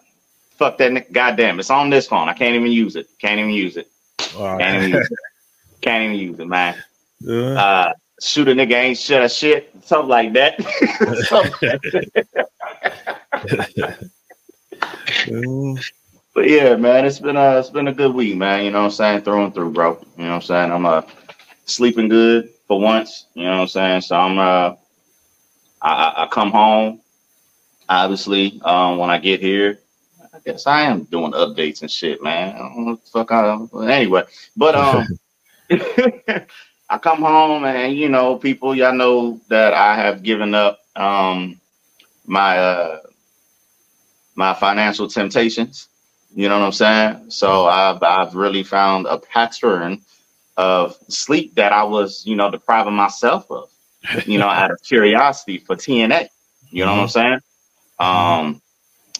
fuck 0.59 0.77
that. 0.77 0.91
Nigga, 0.91 1.11
goddamn, 1.11 1.59
it's 1.59 1.71
on 1.71 1.89
this 1.89 2.05
phone. 2.05 2.29
I 2.29 2.33
can't 2.33 2.55
even 2.55 2.71
use 2.71 2.95
it. 2.95 3.07
Can't 3.19 3.39
even 3.39 3.51
use 3.51 3.77
it. 3.77 3.87
Can't 4.19 4.83
even 4.83 4.99
use 4.99 5.09
it. 5.09 5.17
Can't 5.81 6.03
even 6.03 6.17
use 6.17 6.39
it, 6.39 6.47
man. 6.47 6.75
Uh, 7.27 7.55
uh 7.55 7.93
shoot 8.21 8.49
a 8.49 8.51
nigga 8.51 8.73
ain't 8.73 8.97
shit 8.97 9.23
a 9.23 9.29
shit, 9.29 9.73
something 9.83 10.09
like 10.09 10.33
that. 10.33 10.61
something. 11.27 11.79
But 16.35 16.49
yeah, 16.49 16.75
man, 16.75 17.05
it's 17.05 17.19
been 17.19 17.37
a 17.37 17.59
it's 17.59 17.69
been 17.69 17.87
a 17.87 17.93
good 17.93 18.13
week, 18.13 18.37
man. 18.37 18.65
You 18.65 18.71
know 18.71 18.79
what 18.79 18.85
I'm 18.85 18.91
saying? 18.91 19.21
Through 19.21 19.45
and 19.45 19.53
through, 19.53 19.71
bro. 19.71 19.99
You 20.17 20.23
know 20.25 20.29
what 20.29 20.35
I'm 20.35 20.41
saying? 20.41 20.71
I'm 20.71 20.85
uh 20.85 21.01
sleeping 21.65 22.09
good 22.09 22.49
for 22.67 22.79
once. 22.79 23.25
You 23.33 23.43
know 23.45 23.55
what 23.55 23.61
I'm 23.61 23.67
saying? 23.67 24.01
So 24.01 24.15
I'm 24.15 24.37
uh 24.37 24.75
I, 25.81 26.13
I 26.23 26.27
come 26.29 26.51
home, 26.51 27.01
obviously, 27.87 28.59
um, 28.63 28.97
when 28.97 29.09
I 29.09 29.17
get 29.17 29.39
here. 29.39 29.79
I 30.33 30.39
guess 30.45 30.67
I 30.67 30.81
am 30.81 31.03
doing 31.03 31.31
updates 31.31 31.81
and 31.81 31.89
shit, 31.91 32.21
man. 32.21 32.55
I 32.55 32.59
don't 32.59 32.77
know 32.77 32.91
what 32.91 33.05
the 33.05 33.11
fuck 33.11 33.31
I 33.31 33.93
anyway. 33.93 34.23
But 34.55 34.75
um 34.75 35.07
I 36.89 36.97
come 36.97 37.21
home 37.21 37.65
and 37.65 37.95
you 37.95 38.09
know, 38.09 38.37
people, 38.37 38.75
y'all 38.75 38.93
know 38.93 39.39
that 39.49 39.73
I 39.73 39.95
have 39.95 40.23
given 40.23 40.53
up 40.55 40.79
um 40.95 41.59
my 42.25 42.57
uh 42.57 42.99
my 44.35 44.53
financial 44.53 45.07
temptations. 45.07 45.87
You 46.35 46.47
know 46.47 46.59
what 46.59 46.65
I'm 46.65 46.71
saying? 46.71 47.31
So 47.31 47.65
I've 47.67 48.01
I've 48.03 48.35
really 48.35 48.63
found 48.63 49.07
a 49.07 49.17
pattern 49.17 50.01
of 50.57 50.97
sleep 51.07 51.55
that 51.55 51.71
I 51.71 51.83
was, 51.83 52.25
you 52.25 52.35
know, 52.35 52.51
depriving 52.51 52.93
myself 52.93 53.49
of, 53.49 53.69
you 54.25 54.37
know, 54.37 54.47
out 54.47 54.71
of 54.71 54.81
curiosity 54.83 55.57
for 55.57 55.75
TNA. 55.75 56.27
You 56.69 56.85
know 56.85 56.91
mm-hmm. 56.91 57.01
what 57.01 57.17
I'm 57.17 57.39
mm-hmm. 57.99 58.47
saying? 58.47 58.55
Um, 58.55 58.61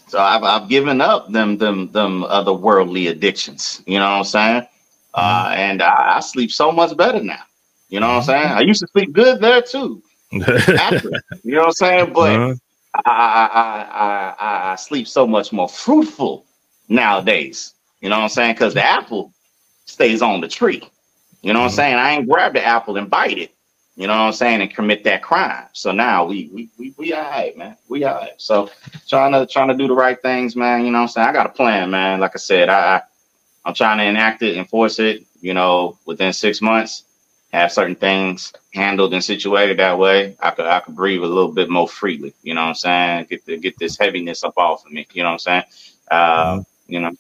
so 0.09 0.19
I've 0.19 0.43
I've 0.43 0.69
given 0.69 1.01
up 1.01 1.31
them 1.31 1.57
them 1.57 1.91
them 1.91 2.23
other 2.23 2.53
worldly 2.53 3.07
addictions. 3.07 3.81
You 3.85 3.99
know 3.99 4.09
what 4.09 4.17
I'm 4.17 4.23
saying? 4.23 4.67
Uh, 5.13 5.45
mm-hmm. 5.45 5.59
and 5.59 5.81
I, 5.81 6.17
I, 6.17 6.19
sleep 6.19 6.51
so 6.51 6.71
much 6.71 6.95
better 6.95 7.21
now. 7.21 7.41
You 7.89 7.99
know 7.99 8.07
what 8.07 8.17
I'm 8.17 8.23
saying? 8.23 8.47
I 8.47 8.61
used 8.61 8.81
to 8.81 8.87
sleep 8.87 9.11
good 9.11 9.41
there 9.41 9.61
too. 9.61 10.03
After, 10.33 11.09
you 11.43 11.55
know 11.55 11.61
what 11.61 11.67
I'm 11.67 11.71
saying? 11.73 12.13
But 12.13 12.39
uh-huh. 12.39 12.55
I, 13.05 13.11
I, 13.11 14.45
I, 14.45 14.71
I 14.71 14.75
sleep 14.75 15.07
so 15.07 15.25
much 15.25 15.51
more 15.51 15.67
fruitful 15.67 16.45
nowadays. 16.89 17.73
You 18.01 18.09
know 18.09 18.17
what 18.17 18.23
I'm 18.23 18.29
saying? 18.29 18.53
Because 18.53 18.75
the 18.75 18.85
apple 18.85 19.33
stays 19.85 20.21
on 20.21 20.41
the 20.41 20.47
tree. 20.47 20.87
You 21.41 21.53
know 21.53 21.61
what 21.61 21.65
I'm 21.65 21.69
mm-hmm. 21.69 21.75
saying? 21.75 21.95
I 21.95 22.11
ain't 22.11 22.29
grab 22.29 22.53
the 22.53 22.63
apple 22.63 22.97
and 22.97 23.09
bite 23.09 23.39
it. 23.39 23.55
You 23.99 24.07
know 24.07 24.13
what 24.13 24.27
I'm 24.27 24.33
saying? 24.33 24.61
And 24.61 24.73
commit 24.73 25.03
that 25.03 25.21
crime. 25.21 25.67
So 25.73 25.91
now 25.91 26.25
we 26.25 26.49
we 26.53 26.69
we, 26.77 26.93
we 26.97 27.13
all 27.13 27.21
right, 27.21 27.57
man. 27.57 27.75
We 27.89 28.05
all 28.05 28.15
right. 28.15 28.31
So 28.37 28.69
trying 29.09 29.33
to 29.33 29.45
trying 29.45 29.67
to 29.67 29.73
do 29.75 29.89
the 29.89 29.93
right 29.93 30.19
things, 30.21 30.55
man. 30.55 30.85
You 30.85 30.91
know 30.91 30.99
what 30.99 31.03
I'm 31.03 31.07
saying? 31.09 31.27
I 31.27 31.33
got 31.33 31.47
a 31.47 31.49
plan, 31.49 31.89
man. 31.89 32.21
Like 32.21 32.31
I 32.33 32.37
said, 32.39 32.69
I, 32.69 32.95
I 32.95 33.01
I'm 33.65 33.73
trying 33.73 33.97
to 33.97 34.05
enact 34.05 34.41
it, 34.41 34.55
enforce 34.57 34.99
it, 34.99 35.25
you 35.41 35.53
know, 35.53 35.97
within 36.05 36.31
six 36.31 36.61
months 36.61 37.03
have 37.51 37.71
certain 37.71 37.95
things 37.95 38.53
handled 38.73 39.13
and 39.13 39.23
situated 39.23 39.79
that 39.79 39.97
way, 39.97 40.35
I 40.39 40.51
could 40.51 40.65
I 40.65 40.79
could 40.79 40.95
breathe 40.95 41.23
a 41.23 41.27
little 41.27 41.51
bit 41.51 41.69
more 41.69 41.87
freely. 41.87 42.33
You 42.43 42.53
know 42.53 42.61
what 42.61 42.67
I'm 42.67 42.75
saying? 42.75 43.27
Get 43.29 43.45
the, 43.45 43.57
get 43.57 43.77
this 43.77 43.97
heaviness 43.97 44.43
up 44.43 44.57
off 44.57 44.85
of 44.85 44.91
me. 44.91 45.07
You 45.13 45.23
know 45.23 45.29
what 45.29 45.33
I'm 45.33 45.39
saying? 45.39 45.63
Uh, 46.11 46.53
mm-hmm. 46.53 46.93
You 46.93 46.99
know, 47.01 47.11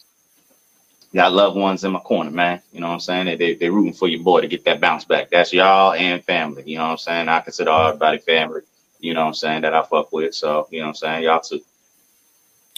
got 1.13 1.33
loved 1.33 1.57
ones 1.57 1.83
in 1.83 1.91
my 1.91 1.99
corner, 1.99 2.31
man. 2.31 2.61
You 2.71 2.81
know 2.81 2.87
what 2.87 2.93
I'm 2.93 2.99
saying? 2.99 3.25
They, 3.25 3.35
they 3.35 3.53
they 3.55 3.69
rooting 3.69 3.93
for 3.93 4.07
your 4.07 4.21
boy 4.23 4.41
to 4.41 4.47
get 4.47 4.65
that 4.65 4.79
bounce 4.79 5.05
back. 5.05 5.29
That's 5.29 5.53
y'all 5.53 5.93
and 5.93 6.23
family. 6.23 6.63
You 6.65 6.77
know 6.77 6.85
what 6.85 6.91
I'm 6.91 6.97
saying? 6.97 7.27
I 7.27 7.39
consider 7.41 7.71
everybody 7.71 8.19
family. 8.19 8.61
You 8.99 9.13
know 9.13 9.21
what 9.21 9.27
I'm 9.27 9.33
saying? 9.33 9.61
That 9.61 9.73
I 9.73 9.83
fuck 9.83 10.11
with. 10.11 10.35
So 10.35 10.67
you 10.71 10.79
know 10.79 10.87
what 10.87 10.89
I'm 10.89 10.95
saying? 10.95 11.23
Y'all 11.23 11.39
too. 11.39 11.61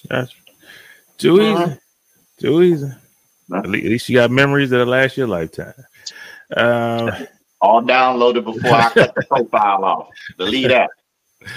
That's 0.09 0.33
too 1.17 1.41
easy. 1.41 1.77
Too 2.39 2.61
easy. 2.63 2.91
At 3.53 3.67
least 3.67 4.07
you 4.07 4.15
got 4.15 4.31
memories 4.31 4.69
that'll 4.69 4.87
last 4.87 5.17
your 5.17 5.27
lifetime. 5.27 5.73
Um, 6.55 7.11
all 7.61 7.81
downloaded 7.81 8.45
before 8.45 8.73
I 8.73 8.89
cut 8.89 9.13
the 9.13 9.23
profile 9.29 9.83
off. 9.83 10.09
Delete 10.37 10.69
that. 10.69 10.89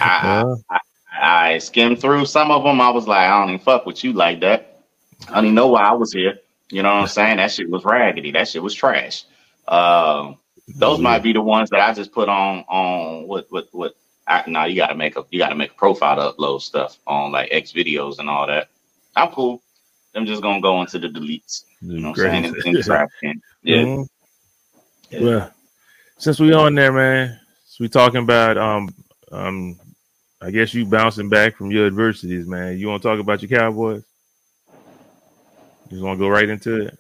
I, 0.01 0.41
uh, 0.41 0.57
I, 0.71 0.79
I 1.21 1.59
skimmed 1.59 2.01
through 2.01 2.27
some 2.27 2.51
of 2.51 2.65
them. 2.65 2.81
I 2.81 2.91
was 2.91 3.07
like, 3.07 3.29
I 3.29 3.41
don't 3.41 3.51
even 3.55 3.65
fuck 3.65 3.87
with 3.87 4.03
you 4.03 4.13
like 4.13 4.41
that. 4.41 4.83
I 5.29 5.37
don't 5.37 5.45
even 5.47 5.55
know 5.55 5.69
why 5.69 5.83
I 5.83 5.93
was 5.93 6.13
here. 6.13 6.39
You 6.71 6.83
know 6.83 6.95
what 6.95 7.03
I'm 7.03 7.09
saying? 7.09 7.37
That 7.37 7.53
shit 7.53 7.71
was 7.71 7.85
raggedy. 7.85 8.33
That 8.33 8.49
shit 8.49 8.63
was 8.63 8.75
trash. 8.75 9.25
Uh, 9.69 10.35
those 10.77 10.99
might 10.99 11.23
be 11.23 11.33
the 11.33 11.43
ones 11.43 11.71
that 11.71 11.81
I 11.81 11.93
just 11.93 12.13
put 12.13 12.29
on 12.29 12.61
on 12.69 13.29
what 13.29 13.47
what 13.51 13.69
what. 13.73 13.95
I, 14.27 14.43
now 14.47 14.65
you 14.65 14.77
gotta 14.77 14.95
make 14.95 15.19
a 15.19 15.25
you 15.31 15.39
gotta 15.39 15.55
make 15.55 15.73
a 15.73 15.75
profile 15.75 16.17
to 16.17 16.35
upload 16.35 16.63
stuff 16.63 16.99
on 17.07 17.33
like 17.33 17.51
X 17.53 17.73
videos 17.73 18.19
and 18.19 18.31
all 18.31 18.47
that. 18.47 18.69
I'm 19.15 19.31
cool. 19.33 19.63
I'm 20.15 20.25
just 20.25 20.41
gonna 20.41 20.63
go 20.63 20.81
into 20.81 20.99
the 20.99 21.09
deletes. 21.09 21.65
You 21.83 22.01
know 22.01 22.11
what 22.11 22.21
I'm 22.21 22.45
saying? 22.45 22.45
In, 22.45 22.77
in 22.77 23.41
yeah. 23.63 23.77
Mm-hmm. 23.77 24.03
yeah. 25.11 25.21
Well, 25.21 25.55
since 26.17 26.41
we 26.41 26.55
on 26.55 26.75
there, 26.75 26.93
man, 26.93 27.39
so 27.67 27.85
we 27.85 27.89
talking 27.91 28.23
about 28.23 28.57
um 28.57 28.89
um 29.31 29.79
I 30.41 30.51
guess 30.51 30.73
you 30.73 30.87
bouncing 30.87 31.29
back 31.29 31.57
from 31.57 31.71
your 31.71 31.87
adversities, 31.87 32.47
man. 32.47 32.79
You 32.79 32.89
want 32.89 33.03
to 33.03 33.09
talk 33.09 33.21
about 33.21 33.43
your 33.43 33.59
Cowboys? 33.59 34.05
You 35.91 35.97
just 35.97 36.03
want 36.03 36.19
to 36.19 36.25
go 36.25 36.29
right 36.29 36.49
into 36.49 36.87
it. 36.87 36.99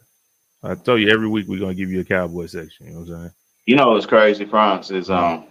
I 0.62 0.74
tell 0.74 0.98
you 0.98 1.10
every 1.10 1.28
week 1.28 1.46
we're 1.46 1.60
gonna 1.60 1.74
give 1.74 1.90
you 1.90 2.00
a 2.00 2.04
Cowboy 2.04 2.46
section. 2.46 2.86
You 2.86 2.92
know 2.92 3.00
what 3.00 3.08
I'm 3.10 3.16
saying? 3.16 3.30
You 3.66 3.76
know 3.76 3.90
what's 3.90 4.06
crazy, 4.06 4.44
France, 4.44 4.90
is 4.90 5.10
um 5.10 5.46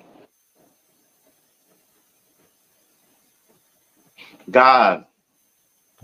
God, 4.50 5.06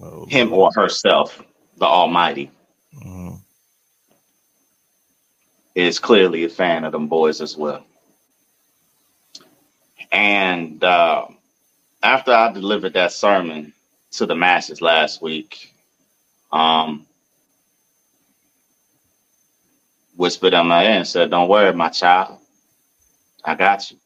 oh, 0.01 0.25
him 0.25 0.53
or 0.53 0.71
herself, 0.73 1.41
the 1.77 1.85
Almighty, 1.85 2.51
uh-huh. 2.95 3.35
is 5.75 5.99
clearly 5.99 6.45
a 6.45 6.49
fan 6.49 6.83
of 6.83 6.91
them 6.91 7.07
boys 7.07 7.41
as 7.41 7.57
well. 7.57 7.85
And 10.11 10.83
uh, 10.83 11.27
after 12.01 12.31
I 12.31 12.51
delivered 12.51 12.93
that 12.93 13.11
sermon 13.11 13.73
to 14.11 14.25
the 14.25 14.35
masses 14.35 14.81
last 14.81 15.21
week, 15.21 15.73
um, 16.51 17.05
whispered 20.19 20.53
in 20.53 20.67
my 20.67 20.83
ear 20.83 20.89
and 20.91 21.07
said, 21.07 21.31
Don't 21.31 21.47
worry, 21.47 21.71
my 21.73 21.87
child. 21.87 22.39
I 23.45 23.55
got 23.55 23.89
you. 23.89 23.97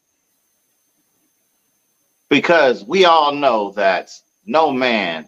Because 2.28 2.84
we 2.84 3.04
all 3.04 3.34
know 3.34 3.72
that 3.72 4.12
no 4.46 4.70
man 4.70 5.26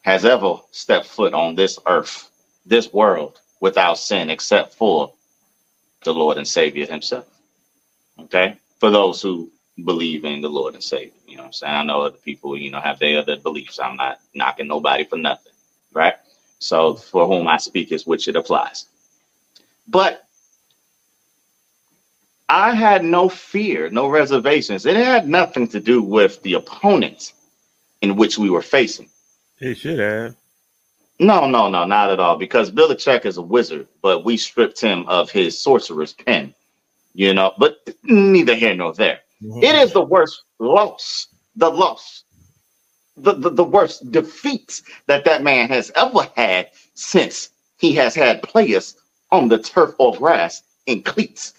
has 0.00 0.24
ever 0.24 0.56
stepped 0.70 1.06
foot 1.06 1.34
on 1.34 1.54
this 1.54 1.78
earth, 1.86 2.30
this 2.64 2.94
world, 2.94 3.40
without 3.60 3.98
sin, 3.98 4.30
except 4.30 4.74
for 4.74 5.12
the 6.02 6.14
Lord 6.14 6.38
and 6.38 6.48
Savior 6.48 6.86
Himself. 6.86 7.26
Okay? 8.20 8.56
For 8.80 8.90
those 8.90 9.20
who 9.20 9.50
believe 9.84 10.24
in 10.24 10.40
the 10.40 10.48
Lord 10.48 10.72
and 10.74 10.82
Savior. 10.82 11.12
You 11.28 11.36
know 11.36 11.44
I'm 11.44 11.52
saying? 11.52 11.74
I 11.74 11.84
know 11.84 12.00
other 12.00 12.16
people, 12.16 12.56
you 12.56 12.70
know, 12.70 12.80
have 12.80 12.98
their 12.98 13.18
other 13.18 13.36
beliefs. 13.36 13.78
I'm 13.78 13.96
not 13.96 14.18
knocking 14.34 14.66
nobody 14.68 15.04
for 15.04 15.18
nothing. 15.18 15.52
Right? 15.92 16.14
So 16.58 16.94
for 16.94 17.26
whom 17.26 17.48
I 17.48 17.58
speak 17.58 17.92
is 17.92 18.06
which 18.06 18.28
it 18.28 18.36
applies. 18.36 18.86
But 19.92 20.26
I 22.48 22.74
had 22.74 23.04
no 23.04 23.28
fear, 23.28 23.90
no 23.90 24.08
reservations. 24.08 24.86
It 24.86 24.96
had 24.96 25.28
nothing 25.28 25.68
to 25.68 25.80
do 25.80 26.02
with 26.02 26.42
the 26.42 26.54
opponent 26.54 27.34
in 28.00 28.16
which 28.16 28.38
we 28.38 28.48
were 28.48 28.62
facing. 28.62 29.10
It 29.60 29.76
should 29.76 29.98
have. 29.98 30.34
No, 31.20 31.46
no, 31.46 31.68
no, 31.68 31.84
not 31.84 32.10
at 32.10 32.18
all. 32.18 32.36
Because 32.36 32.70
Belichick 32.70 33.26
is 33.26 33.36
a 33.36 33.42
wizard, 33.42 33.86
but 34.00 34.24
we 34.24 34.38
stripped 34.38 34.80
him 34.80 35.06
of 35.08 35.30
his 35.30 35.60
sorcerer's 35.60 36.14
pen. 36.14 36.54
You 37.12 37.34
know, 37.34 37.52
but 37.58 37.86
neither 38.02 38.54
here 38.54 38.74
nor 38.74 38.94
there. 38.94 39.20
Mm-hmm. 39.42 39.62
It 39.62 39.74
is 39.74 39.92
the 39.92 40.00
worst 40.00 40.42
loss, 40.58 41.28
the 41.54 41.68
loss, 41.68 42.24
the, 43.18 43.34
the, 43.34 43.50
the 43.50 43.64
worst 43.64 44.10
defeat 44.10 44.80
that 45.06 45.26
that 45.26 45.42
man 45.42 45.68
has 45.68 45.92
ever 45.94 46.30
had 46.34 46.70
since 46.94 47.50
he 47.76 47.92
has 47.96 48.14
had 48.14 48.42
players 48.42 48.96
on 49.32 49.48
the 49.48 49.58
turf 49.58 49.94
or 49.98 50.14
grass 50.16 50.62
in 50.86 51.02
cleats. 51.02 51.54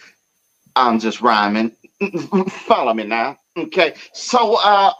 I'm 0.75 0.99
just 0.99 1.21
rhyming. 1.21 1.75
Follow 2.49 2.93
me 2.93 3.05
now. 3.05 3.37
Okay, 3.57 3.95
so 4.13 4.57
uh, 4.63 4.93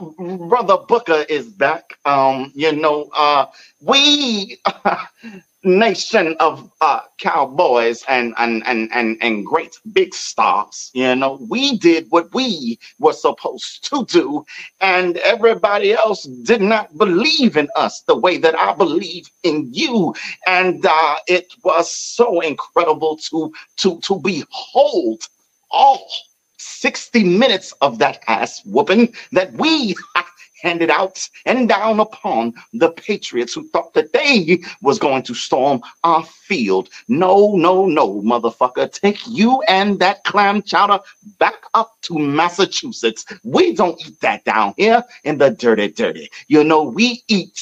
brother 0.48 0.78
Booker 0.88 1.26
is 1.30 1.50
back. 1.50 1.98
Um, 2.06 2.52
you 2.56 2.72
know, 2.74 3.10
uh, 3.16 3.48
we 3.82 4.60
nation 5.64 6.36
of 6.40 6.72
uh, 6.82 7.02
cowboys 7.20 8.04
and, 8.10 8.34
and 8.38 8.64
and 8.68 8.90
and 8.94 9.18
and 9.22 9.46
great 9.46 9.78
big 9.94 10.14
stars. 10.14 10.92
You 10.94 11.16
know, 11.16 11.40
we 11.50 11.78
did 11.78 12.08
what 12.12 12.34
we 12.34 12.80
were 13.00 13.14
supposed 13.14 13.86
to 13.90 14.06
do, 14.06 14.46
and 14.82 15.18
everybody 15.18 15.94
else 15.94 16.24
did 16.24 16.62
not 16.62 16.98
believe 16.98 17.58
in 17.58 17.70
us 17.76 18.02
the 18.02 18.18
way 18.18 18.38
that 18.38 18.60
I 18.60 18.74
believe 18.76 19.30
in 19.44 19.70
you. 19.74 20.16
And 20.48 20.86
uh, 20.86 21.18
it 21.28 21.54
was 21.64 21.92
so 21.92 22.42
incredible 22.42 23.18
to 23.30 23.54
to 23.78 24.00
to 24.02 24.20
behold 24.20 25.28
all 25.72 26.08
60 26.60 27.24
minutes 27.24 27.74
of 27.82 28.00
that 28.00 28.24
ass 28.28 28.62
whooping 28.66 29.14
that 29.34 29.54
we 29.54 29.96
handed 30.64 30.90
out 30.90 31.30
and 31.46 31.70
down 31.70 32.00
upon 32.00 32.54
the 32.74 32.90
patriots 32.92 33.54
who 33.54 33.68
thought 33.70 33.94
that 33.94 34.14
they 34.14 34.60
was 34.82 34.98
going 35.00 35.24
to 35.24 35.36
storm 35.36 35.82
our 36.04 36.24
field. 36.26 36.90
No, 37.08 37.56
no, 37.56 37.86
no, 37.86 38.22
motherfucker. 38.22 38.92
Take 38.92 39.20
you 39.28 39.62
and 39.68 40.00
that 40.00 40.24
clam 40.24 40.62
chowder 40.64 41.00
back 41.40 41.56
up 41.74 41.92
to 42.04 42.18
Massachusetts. 42.18 43.26
We 43.44 43.74
don't 43.74 44.00
eat 44.06 44.20
that 44.22 44.44
down 44.46 44.74
here 44.78 45.04
in 45.24 45.38
the 45.38 45.52
dirty, 45.52 45.90
dirty. 45.90 46.30
You 46.48 46.64
know, 46.64 46.84
we 46.84 47.24
eat 47.28 47.62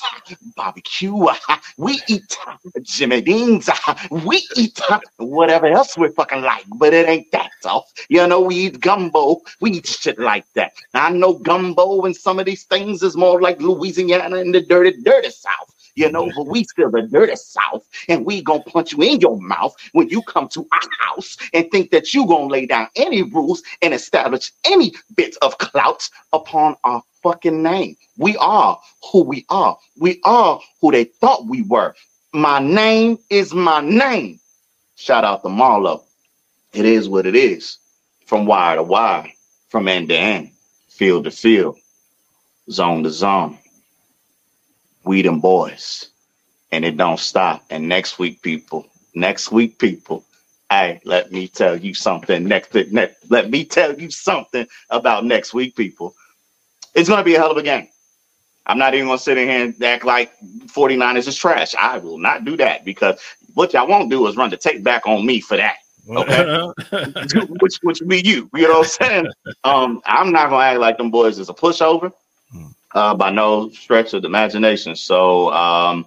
barbecue. 0.55 1.15
We 1.77 1.99
eat 2.07 2.37
Jimmy 2.83 3.21
Dean's. 3.21 3.69
We 4.11 4.45
eat 4.55 4.79
whatever 5.17 5.67
else 5.67 5.97
we 5.97 6.09
fucking 6.09 6.41
like, 6.41 6.65
but 6.77 6.93
it 6.93 7.07
ain't 7.07 7.31
that 7.31 7.51
tough. 7.63 7.91
You 8.09 8.27
know, 8.27 8.41
we 8.41 8.55
eat 8.55 8.79
gumbo. 8.79 9.41
We 9.61 9.71
eat 9.71 9.87
shit 9.87 10.19
like 10.19 10.45
that. 10.55 10.73
I 10.93 11.11
know 11.11 11.33
gumbo 11.33 12.01
and 12.05 12.15
some 12.15 12.39
of 12.39 12.45
these 12.45 12.63
things 12.63 12.90
is 13.03 13.15
more 13.15 13.41
like 13.41 13.61
Louisiana 13.61 14.37
in 14.37 14.51
the 14.51 14.61
dirty, 14.61 15.01
dirty 15.01 15.29
South 15.29 15.71
you 15.95 16.11
know, 16.11 16.31
but 16.35 16.47
we 16.47 16.63
still 16.63 16.89
the 16.89 17.03
dirty 17.03 17.35
South, 17.35 17.87
and 18.07 18.25
we 18.25 18.41
gonna 18.41 18.63
punch 18.63 18.93
you 18.93 19.01
in 19.01 19.19
your 19.19 19.39
mouth 19.41 19.75
when 19.93 20.09
you 20.09 20.21
come 20.23 20.47
to 20.49 20.67
our 20.71 20.89
house 20.99 21.37
and 21.53 21.69
think 21.71 21.91
that 21.91 22.13
you 22.13 22.25
gonna 22.25 22.47
lay 22.47 22.65
down 22.65 22.87
any 22.95 23.23
rules 23.23 23.61
and 23.81 23.93
establish 23.93 24.51
any 24.65 24.93
bit 25.15 25.35
of 25.41 25.57
clout 25.57 26.09
upon 26.33 26.75
our 26.83 27.03
fucking 27.21 27.61
name. 27.61 27.95
We 28.17 28.37
are 28.37 28.79
who 29.11 29.23
we 29.23 29.45
are. 29.49 29.77
We 29.99 30.19
are 30.23 30.59
who 30.79 30.91
they 30.91 31.05
thought 31.05 31.45
we 31.45 31.61
were. 31.63 31.95
My 32.33 32.59
name 32.59 33.19
is 33.29 33.53
my 33.53 33.81
name. 33.81 34.39
Shout 34.95 35.23
out 35.23 35.43
to 35.43 35.49
Marlo. 35.49 36.03
It 36.73 36.85
is 36.85 37.09
what 37.09 37.25
it 37.25 37.35
is. 37.35 37.77
From 38.25 38.45
wire 38.45 38.77
to 38.77 38.83
wire, 38.83 39.29
from 39.67 39.89
end 39.89 40.07
to 40.07 40.15
end, 40.17 40.51
field 40.87 41.25
to 41.25 41.31
field, 41.31 41.77
zone 42.71 43.03
to 43.03 43.09
zone 43.09 43.57
we 45.03 45.21
them 45.21 45.39
boys. 45.39 46.09
And 46.71 46.85
it 46.85 46.97
don't 46.97 47.19
stop. 47.19 47.63
And 47.69 47.89
next 47.89 48.17
week, 48.17 48.41
people, 48.41 48.87
next 49.13 49.51
week, 49.51 49.77
people, 49.77 50.23
hey, 50.69 51.01
let 51.03 51.31
me 51.31 51.47
tell 51.47 51.75
you 51.75 51.93
something. 51.93 52.47
Next, 52.47 52.73
next 52.73 53.29
let 53.29 53.49
me 53.49 53.65
tell 53.65 53.99
you 53.99 54.09
something 54.09 54.65
about 54.89 55.25
next 55.25 55.53
week, 55.53 55.75
people. 55.75 56.15
It's 56.93 57.09
gonna 57.09 57.23
be 57.23 57.35
a 57.35 57.39
hell 57.39 57.51
of 57.51 57.57
a 57.57 57.63
game. 57.63 57.87
I'm 58.65 58.77
not 58.77 58.93
even 58.93 59.07
gonna 59.07 59.17
sit 59.17 59.37
in 59.37 59.49
here 59.49 59.65
and 59.65 59.83
act 59.83 60.05
like 60.05 60.31
49ers 60.67 61.27
is 61.27 61.35
trash. 61.35 61.75
I 61.75 61.97
will 61.97 62.17
not 62.17 62.45
do 62.45 62.55
that 62.57 62.85
because 62.85 63.19
what 63.53 63.73
y'all 63.73 63.87
won't 63.87 64.09
do 64.09 64.25
is 64.27 64.37
run 64.37 64.49
the 64.49 64.57
tape 64.57 64.83
back 64.83 65.05
on 65.05 65.25
me 65.25 65.41
for 65.41 65.57
that. 65.57 65.77
Okay. 66.09 66.71
which 67.59 67.79
which 67.81 68.01
be 68.07 68.21
you. 68.21 68.49
You 68.53 68.63
know 68.63 68.79
what 68.79 68.99
I'm 69.01 69.07
saying? 69.07 69.27
Um, 69.63 70.01
I'm 70.05 70.31
not 70.31 70.49
gonna 70.49 70.63
act 70.63 70.79
like 70.79 70.97
them 70.97 71.11
boys 71.11 71.37
is 71.37 71.49
a 71.49 71.53
pushover 71.53 72.11
uh, 72.93 73.15
by 73.15 73.31
no 73.31 73.69
stretch 73.69 74.13
of 74.13 74.21
the 74.21 74.27
imagination. 74.27 74.95
So, 74.95 75.51
um, 75.51 76.05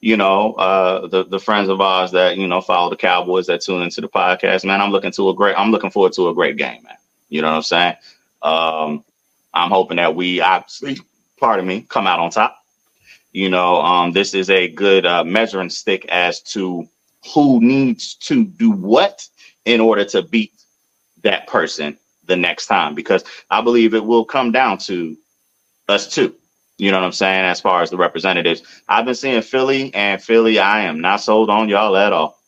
you 0.00 0.16
know, 0.16 0.52
uh, 0.54 1.06
the 1.06 1.24
the 1.24 1.38
friends 1.38 1.68
of 1.68 1.80
ours 1.80 2.10
that 2.12 2.36
you 2.36 2.46
know 2.46 2.60
follow 2.60 2.90
the 2.90 2.96
Cowboys 2.96 3.46
that 3.46 3.62
tune 3.62 3.82
into 3.82 4.00
the 4.00 4.08
podcast, 4.08 4.64
man, 4.64 4.80
I'm 4.80 4.90
looking 4.90 5.12
to 5.12 5.30
a 5.30 5.34
great. 5.34 5.58
I'm 5.58 5.70
looking 5.70 5.90
forward 5.90 6.12
to 6.14 6.28
a 6.28 6.34
great 6.34 6.56
game, 6.56 6.82
man. 6.82 6.96
You 7.28 7.42
know 7.42 7.48
what 7.48 7.56
I'm 7.56 7.62
saying? 7.62 7.94
Um, 8.42 9.04
I'm 9.54 9.70
hoping 9.70 9.96
that 9.96 10.14
we 10.14 10.40
obviously, 10.40 10.98
pardon 11.38 11.66
me, 11.66 11.86
come 11.88 12.06
out 12.06 12.20
on 12.20 12.30
top. 12.30 12.58
You 13.32 13.50
know, 13.50 13.80
um, 13.82 14.12
this 14.12 14.34
is 14.34 14.50
a 14.50 14.68
good 14.68 15.06
uh, 15.06 15.24
measuring 15.24 15.70
stick 15.70 16.06
as 16.06 16.40
to 16.52 16.88
who 17.34 17.60
needs 17.60 18.14
to 18.14 18.44
do 18.44 18.70
what 18.70 19.26
in 19.64 19.80
order 19.80 20.04
to 20.04 20.22
beat 20.22 20.52
that 21.22 21.46
person 21.46 21.98
the 22.26 22.36
next 22.36 22.66
time, 22.66 22.94
because 22.94 23.24
I 23.50 23.60
believe 23.60 23.94
it 23.94 24.04
will 24.04 24.24
come 24.24 24.52
down 24.52 24.78
to 24.78 25.16
us 25.88 26.08
too. 26.14 26.34
You 26.78 26.90
know 26.90 26.98
what 26.98 27.06
I'm 27.06 27.12
saying? 27.12 27.44
As 27.44 27.60
far 27.60 27.82
as 27.82 27.90
the 27.90 27.96
representatives, 27.98 28.62
I've 28.88 29.06
been 29.06 29.14
seeing 29.14 29.42
Philly 29.42 29.94
and 29.94 30.22
Philly. 30.22 30.58
I 30.58 30.82
am 30.82 31.00
not 31.00 31.22
sold 31.22 31.50
on 31.50 31.68
y'all 31.68 31.96
at 31.96 32.12
all. 32.12 32.38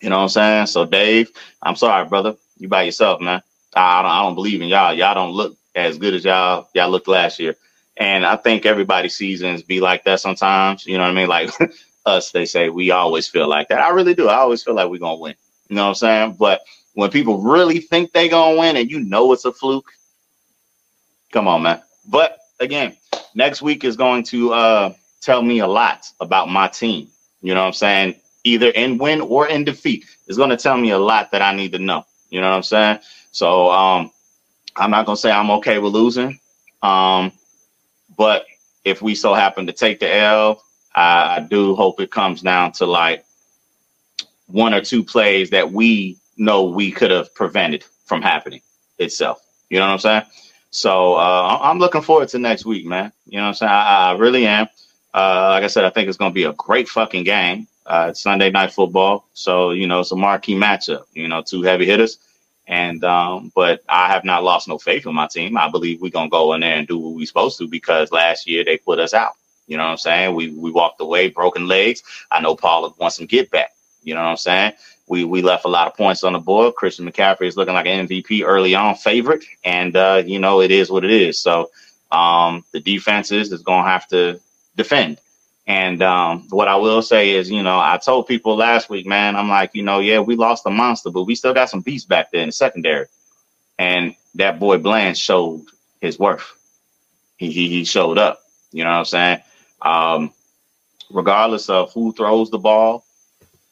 You 0.00 0.10
know 0.10 0.18
what 0.18 0.24
I'm 0.24 0.28
saying? 0.30 0.66
So 0.68 0.86
Dave, 0.86 1.30
I'm 1.62 1.76
sorry, 1.76 2.06
brother. 2.08 2.36
You 2.58 2.68
by 2.68 2.84
yourself, 2.84 3.20
man. 3.20 3.42
I 3.74 4.02
don't, 4.02 4.12
I 4.12 4.22
don't 4.22 4.36
believe 4.36 4.62
in 4.62 4.68
y'all. 4.68 4.94
Y'all 4.94 5.14
don't 5.14 5.32
look 5.32 5.56
as 5.76 5.98
good 5.98 6.14
as 6.14 6.24
y'all 6.24 6.68
y'all 6.74 6.90
looked 6.90 7.08
last 7.08 7.40
year. 7.40 7.56
And 7.96 8.26
I 8.26 8.36
think 8.36 8.66
everybody's 8.66 9.16
seasons 9.16 9.64
be 9.64 9.80
like 9.80 10.04
that 10.04 10.20
sometimes. 10.20 10.86
You 10.86 10.98
know 10.98 11.04
what 11.04 11.10
I 11.12 11.14
mean? 11.14 11.28
Like 11.28 11.50
us, 12.06 12.32
they 12.32 12.46
say 12.46 12.70
we 12.70 12.92
always 12.92 13.28
feel 13.28 13.48
like 13.48 13.68
that. 13.68 13.80
I 13.82 13.90
really 13.90 14.14
do. 14.14 14.28
I 14.28 14.36
always 14.36 14.62
feel 14.64 14.74
like 14.76 14.88
we're 14.90 14.98
gonna 15.00 15.20
win. 15.20 15.34
You 15.68 15.76
know 15.76 15.84
what 15.84 15.90
I'm 15.90 15.94
saying? 15.96 16.36
But 16.38 16.62
when 16.94 17.10
people 17.10 17.40
really 17.40 17.80
think 17.80 18.12
they 18.12 18.28
gonna 18.28 18.58
win 18.58 18.76
and 18.76 18.90
you 18.90 19.00
know 19.00 19.32
it's 19.32 19.46
a 19.46 19.52
fluke, 19.52 19.90
come 21.32 21.48
on, 21.48 21.62
man. 21.62 21.82
But 22.08 22.38
again, 22.62 22.96
next 23.34 23.60
week 23.62 23.84
is 23.84 23.96
going 23.96 24.22
to 24.24 24.52
uh, 24.52 24.94
tell 25.20 25.42
me 25.42 25.58
a 25.60 25.66
lot 25.66 26.06
about 26.20 26.48
my 26.48 26.68
team. 26.68 27.08
You 27.42 27.54
know 27.54 27.60
what 27.60 27.66
I'm 27.68 27.72
saying? 27.74 28.14
Either 28.44 28.70
in 28.70 28.98
win 28.98 29.20
or 29.20 29.48
in 29.48 29.64
defeat. 29.64 30.06
It's 30.26 30.38
going 30.38 30.50
to 30.50 30.56
tell 30.56 30.76
me 30.76 30.90
a 30.90 30.98
lot 30.98 31.30
that 31.32 31.42
I 31.42 31.54
need 31.54 31.72
to 31.72 31.78
know. 31.78 32.06
You 32.30 32.40
know 32.40 32.50
what 32.50 32.56
I'm 32.56 32.62
saying? 32.62 32.98
So 33.32 33.70
um, 33.70 34.10
I'm 34.76 34.90
not 34.90 35.06
going 35.06 35.16
to 35.16 35.20
say 35.20 35.30
I'm 35.30 35.50
okay 35.52 35.78
with 35.78 35.92
losing. 35.92 36.38
Um, 36.82 37.32
but 38.16 38.46
if 38.84 39.02
we 39.02 39.14
so 39.14 39.34
happen 39.34 39.66
to 39.66 39.72
take 39.72 40.00
the 40.00 40.12
L, 40.14 40.62
I, 40.94 41.36
I 41.36 41.40
do 41.40 41.74
hope 41.74 42.00
it 42.00 42.10
comes 42.10 42.42
down 42.42 42.72
to 42.72 42.86
like 42.86 43.24
one 44.46 44.74
or 44.74 44.80
two 44.80 45.04
plays 45.04 45.50
that 45.50 45.72
we 45.72 46.18
know 46.36 46.64
we 46.64 46.90
could 46.90 47.10
have 47.10 47.34
prevented 47.34 47.84
from 48.04 48.22
happening 48.22 48.60
itself. 48.98 49.40
You 49.70 49.78
know 49.78 49.86
what 49.86 49.92
I'm 49.92 49.98
saying? 49.98 50.22
So 50.72 51.14
uh, 51.16 51.58
I'm 51.62 51.78
looking 51.78 52.02
forward 52.02 52.28
to 52.30 52.38
next 52.38 52.66
week, 52.66 52.86
man. 52.86 53.12
You 53.26 53.38
know 53.38 53.44
what 53.44 53.48
I'm 53.48 53.54
saying? 53.56 53.72
I, 53.72 54.10
I 54.10 54.12
really 54.18 54.46
am. 54.46 54.68
Uh, 55.14 55.50
like 55.50 55.64
I 55.64 55.68
said, 55.68 55.84
I 55.84 55.90
think 55.90 56.08
it's 56.08 56.18
going 56.18 56.32
to 56.32 56.34
be 56.34 56.44
a 56.44 56.54
great 56.54 56.88
fucking 56.88 57.24
game. 57.24 57.68
Uh, 57.86 58.08
it's 58.10 58.22
Sunday 58.22 58.50
night 58.50 58.72
football, 58.72 59.28
so 59.34 59.72
you 59.72 59.88
know 59.88 60.00
it's 60.00 60.12
a 60.12 60.16
marquee 60.16 60.54
matchup. 60.56 61.04
You 61.14 61.28
know, 61.28 61.42
two 61.42 61.62
heavy 61.62 61.86
hitters, 61.86 62.18
and 62.68 63.04
um, 63.04 63.52
but 63.56 63.82
I 63.88 64.08
have 64.08 64.24
not 64.24 64.44
lost 64.44 64.68
no 64.68 64.78
faith 64.78 65.06
in 65.06 65.14
my 65.14 65.26
team. 65.26 65.58
I 65.58 65.68
believe 65.70 66.00
we're 66.00 66.10
gonna 66.12 66.30
go 66.30 66.54
in 66.54 66.60
there 66.62 66.76
and 66.76 66.88
do 66.88 66.98
what 66.98 67.14
we're 67.16 67.26
supposed 67.26 67.58
to 67.58 67.68
because 67.68 68.12
last 68.12 68.48
year 68.48 68.64
they 68.64 68.78
put 68.78 69.00
us 69.00 69.14
out. 69.14 69.34
You 69.66 69.78
know 69.78 69.84
what 69.84 69.90
I'm 69.90 69.98
saying? 69.98 70.34
We 70.36 70.50
we 70.50 70.70
walked 70.70 71.00
away, 71.00 71.30
broken 71.30 71.68
legs. 71.68 72.04
I 72.30 72.40
know 72.40 72.56
Paula 72.56 72.94
wants 72.98 73.16
some 73.16 73.26
get 73.26 73.50
back. 73.50 73.72
You 74.04 74.14
know 74.14 74.22
what 74.22 74.30
I'm 74.30 74.36
saying? 74.36 74.74
We 75.08 75.24
we 75.24 75.42
left 75.42 75.64
a 75.64 75.68
lot 75.68 75.88
of 75.88 75.94
points 75.96 76.24
on 76.24 76.32
the 76.32 76.38
board. 76.38 76.74
Christian 76.74 77.10
McCaffrey 77.10 77.46
is 77.46 77.56
looking 77.56 77.74
like 77.74 77.86
an 77.86 78.06
MVP 78.06 78.44
early 78.46 78.74
on 78.74 78.94
favorite, 78.94 79.44
and 79.64 79.96
uh, 79.96 80.22
you 80.24 80.38
know 80.38 80.60
it 80.60 80.70
is 80.70 80.90
what 80.90 81.04
it 81.04 81.10
is. 81.10 81.40
So 81.40 81.70
um, 82.10 82.64
the 82.72 82.80
defenses 82.80 83.52
is 83.52 83.62
gonna 83.62 83.88
have 83.88 84.06
to 84.08 84.40
defend. 84.76 85.18
And 85.66 86.02
um, 86.02 86.46
what 86.50 86.68
I 86.68 86.76
will 86.76 87.02
say 87.02 87.30
is, 87.30 87.50
you 87.50 87.62
know, 87.62 87.78
I 87.78 87.98
told 87.98 88.26
people 88.26 88.56
last 88.56 88.90
week, 88.90 89.06
man, 89.06 89.36
I'm 89.36 89.48
like, 89.48 89.70
you 89.74 89.82
know, 89.82 90.00
yeah, 90.00 90.18
we 90.18 90.34
lost 90.34 90.66
a 90.66 90.70
monster, 90.70 91.10
but 91.10 91.22
we 91.24 91.36
still 91.36 91.54
got 91.54 91.70
some 91.70 91.82
beasts 91.82 92.06
back 92.06 92.32
there 92.32 92.42
in 92.42 92.48
the 92.48 92.52
secondary. 92.52 93.06
And 93.78 94.16
that 94.34 94.58
boy 94.58 94.78
Bland 94.78 95.16
showed 95.16 95.64
his 96.00 96.18
worth. 96.18 96.52
He 97.36 97.50
he, 97.52 97.68
he 97.68 97.84
showed 97.84 98.18
up. 98.18 98.40
You 98.72 98.84
know 98.84 98.90
what 98.90 98.98
I'm 98.98 99.04
saying? 99.04 99.38
Um, 99.82 100.32
regardless 101.10 101.68
of 101.68 101.92
who 101.92 102.12
throws 102.12 102.50
the 102.50 102.58
ball, 102.58 103.04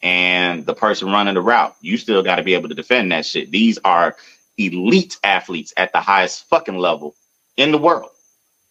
and 0.02 0.64
the 0.66 0.74
person 0.74 1.10
running 1.10 1.34
the 1.34 1.40
route. 1.40 1.76
You 1.80 1.96
still 1.96 2.22
got 2.22 2.36
to 2.36 2.42
be 2.42 2.54
able 2.54 2.68
to 2.68 2.74
defend 2.74 3.12
that 3.12 3.26
shit. 3.26 3.50
These 3.50 3.78
are 3.84 4.16
elite 4.56 5.18
athletes 5.24 5.72
at 5.76 5.92
the 5.92 6.00
highest 6.00 6.48
fucking 6.48 6.76
level 6.78 7.14
in 7.56 7.72
the 7.72 7.78
world. 7.78 8.10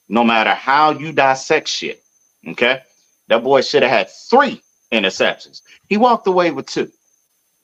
No 0.07 0.23
matter 0.23 0.51
how 0.53 0.91
you 0.91 1.11
dissect 1.11 1.67
shit. 1.67 2.03
Okay. 2.47 2.81
That 3.27 3.43
boy 3.43 3.61
should 3.61 3.83
have 3.83 3.91
had 3.91 4.09
three 4.09 4.61
interceptions. 4.91 5.61
He 5.87 5.97
walked 5.97 6.27
away 6.27 6.51
with 6.51 6.67
two. 6.67 6.91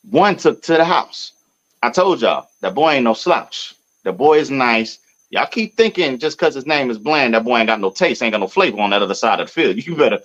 One 0.09 0.37
took 0.37 0.61
to 0.63 0.73
the 0.73 0.85
house. 0.85 1.33
I 1.83 1.89
told 1.91 2.21
y'all 2.21 2.49
that 2.61 2.75
boy 2.75 2.93
ain't 2.93 3.03
no 3.03 3.13
slouch. 3.13 3.75
The 4.03 4.13
boy 4.13 4.39
is 4.39 4.51
nice. 4.51 4.99
Y'all 5.31 5.47
keep 5.47 5.77
thinking 5.77 6.19
just 6.19 6.37
because 6.39 6.55
his 6.55 6.67
name 6.67 6.91
is 6.91 6.99
Bland, 6.99 7.33
that 7.33 7.43
boy 7.43 7.57
ain't 7.59 7.67
got 7.67 7.81
no 7.81 7.91
taste, 7.91 8.23
ain't 8.23 8.33
got 8.33 8.41
no 8.41 8.47
flavor 8.47 8.79
on 8.79 8.91
that 8.91 9.01
other 9.01 9.15
side 9.15 9.39
of 9.39 9.47
the 9.47 9.53
field. 9.53 9.77
You 9.87 9.95
better, 9.95 10.19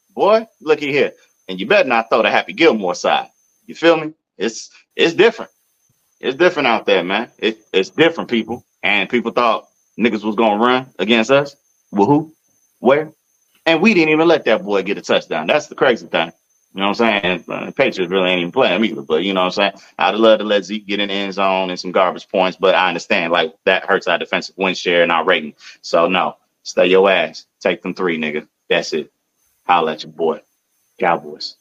boy, 0.14 0.46
looky 0.60 0.92
here 0.92 1.12
and 1.48 1.60
you 1.60 1.66
better 1.66 1.88
not 1.88 2.10
throw 2.10 2.22
the 2.22 2.30
Happy 2.30 2.52
Gilmore 2.54 2.94
side. 2.94 3.28
You 3.66 3.74
feel 3.74 3.96
me? 3.98 4.14
It's 4.38 4.70
it's 4.96 5.14
different. 5.14 5.50
It's 6.20 6.36
different 6.36 6.68
out 6.68 6.86
there, 6.86 7.04
man. 7.04 7.30
It, 7.38 7.60
it's 7.72 7.90
different, 7.90 8.30
people. 8.30 8.64
And 8.82 9.08
people 9.10 9.32
thought 9.32 9.68
niggas 9.98 10.24
was 10.24 10.36
gonna 10.36 10.62
run 10.64 10.88
against 10.98 11.30
us. 11.30 11.56
Well, 11.92 12.06
who? 12.08 12.34
Where? 12.80 13.12
And 13.66 13.82
we 13.82 13.94
didn't 13.94 14.10
even 14.10 14.28
let 14.28 14.44
that 14.46 14.64
boy 14.64 14.82
get 14.82 14.98
a 14.98 15.02
touchdown. 15.02 15.46
That's 15.48 15.68
the 15.68 15.76
crazy 15.76 16.06
thing. 16.08 16.32
You 16.74 16.82
know 16.82 16.88
what 16.90 17.02
I'm 17.02 17.22
saying? 17.22 17.44
Uh, 17.48 17.70
Patriots 17.72 18.10
really 18.12 18.30
ain't 18.30 18.40
even 18.40 18.52
playing 18.52 18.84
either. 18.84 19.02
But 19.02 19.24
you 19.24 19.34
know 19.34 19.42
what 19.42 19.58
I'm 19.58 19.72
saying? 19.72 19.84
I'd 19.98 20.16
love 20.16 20.40
to 20.40 20.44
let 20.44 20.64
Zeke 20.64 20.86
get 20.86 20.98
the 20.98 21.04
end 21.04 21.34
zone 21.34 21.70
and 21.70 21.80
some 21.80 21.92
garbage 21.92 22.28
points, 22.28 22.58
but 22.58 22.74
I 22.74 22.88
understand 22.88 23.32
like 23.32 23.54
that 23.64 23.86
hurts 23.86 24.08
our 24.08 24.18
defensive 24.18 24.56
win 24.58 24.74
share 24.74 25.02
and 25.04 25.12
our 25.12 25.24
rating. 25.24 25.54
So 25.82 26.08
no, 26.08 26.36
stay 26.64 26.88
your 26.88 27.10
ass. 27.10 27.46
Take 27.60 27.82
them 27.82 27.94
three, 27.94 28.18
nigga. 28.18 28.48
That's 28.70 28.92
it. 28.94 29.12
Holla 29.66 29.92
at 29.94 30.04
your 30.04 30.12
boy. 30.12 30.40
Cowboys. 30.98 31.56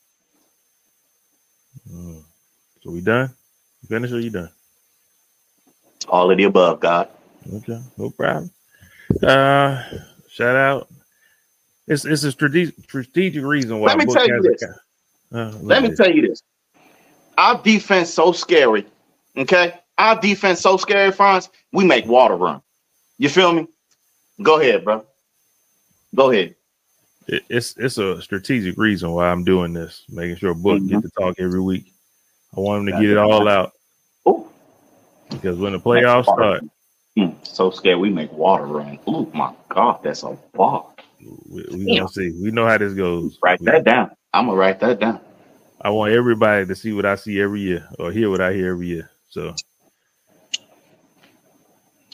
Mm. 1.91 2.23
So 2.81 2.91
we 2.91 3.01
done? 3.01 3.33
You 3.81 3.87
finished 3.87 4.13
or 4.13 4.19
you 4.19 4.29
done? 4.29 4.49
All 6.07 6.29
of 6.29 6.37
the 6.37 6.43
above, 6.43 6.79
God. 6.79 7.09
Okay, 7.51 7.79
no 7.97 8.09
problem. 8.09 8.51
Uh, 9.21 9.81
shout 10.29 10.55
out. 10.55 10.89
It's 11.87 12.05
it's 12.05 12.23
a 12.23 12.31
strategic 12.31 12.75
strategic 12.83 13.43
reason 13.43 13.79
why. 13.79 13.87
Let 13.87 13.97
me 13.97 14.05
tell 14.13 14.27
you 14.27 14.41
this. 14.41 14.63
Uh, 15.33 15.51
Let 15.61 15.81
me 15.83 15.89
this. 15.89 15.97
tell 15.97 16.11
you 16.11 16.27
this. 16.27 16.43
Our 17.37 17.61
defense 17.61 18.09
so 18.09 18.31
scary. 18.31 18.85
Okay, 19.35 19.79
our 19.97 20.19
defense 20.19 20.61
so 20.61 20.77
scary, 20.77 21.11
Franz. 21.11 21.49
We 21.71 21.83
make 21.83 22.05
water 22.05 22.35
run. 22.35 22.61
You 23.17 23.29
feel 23.29 23.51
me? 23.51 23.67
Go 24.41 24.59
ahead, 24.59 24.85
bro. 24.85 25.05
Go 26.15 26.31
ahead 26.31 26.55
it's 27.27 27.75
it's 27.77 27.97
a 27.97 28.21
strategic 28.21 28.77
reason 28.77 29.11
why 29.11 29.29
I'm 29.29 29.43
doing 29.43 29.73
this, 29.73 30.03
making 30.09 30.37
sure 30.37 30.53
Book 30.53 30.79
mm-hmm. 30.79 30.87
get 30.87 31.01
to 31.01 31.09
talk 31.17 31.35
every 31.39 31.61
week. 31.61 31.93
I 32.55 32.59
want 32.59 32.87
him 32.87 32.93
to 32.93 33.01
get 33.01 33.11
it 33.11 33.17
all 33.17 33.47
out. 33.47 33.71
Ooh. 34.27 34.47
Because 35.29 35.57
when 35.57 35.73
the 35.73 35.79
playoffs 35.79 36.23
start, 36.23 36.63
mm, 37.17 37.35
so 37.45 37.71
scared 37.71 37.99
we 37.99 38.09
make 38.09 38.31
water 38.31 38.65
run. 38.65 38.99
Oh 39.07 39.29
my 39.33 39.53
god, 39.69 40.01
that's 40.03 40.23
a 40.23 40.37
bar. 40.53 40.87
We, 41.49 41.65
we 41.71 41.97
gonna 41.97 42.09
see. 42.09 42.31
We 42.41 42.51
know 42.51 42.67
how 42.67 42.77
this 42.77 42.93
goes. 42.93 43.39
Write 43.41 43.59
we, 43.59 43.65
that 43.67 43.83
down. 43.83 44.11
I'm 44.33 44.45
gonna 44.47 44.57
write 44.57 44.79
that 44.81 44.99
down. 44.99 45.19
I 45.81 45.89
want 45.89 46.13
everybody 46.13 46.65
to 46.65 46.75
see 46.75 46.93
what 46.93 47.05
I 47.05 47.15
see 47.15 47.41
every 47.41 47.61
year 47.61 47.87
or 47.99 48.11
hear 48.11 48.29
what 48.29 48.41
I 48.41 48.53
hear 48.53 48.71
every 48.71 48.87
year. 48.87 49.09
So 49.29 49.55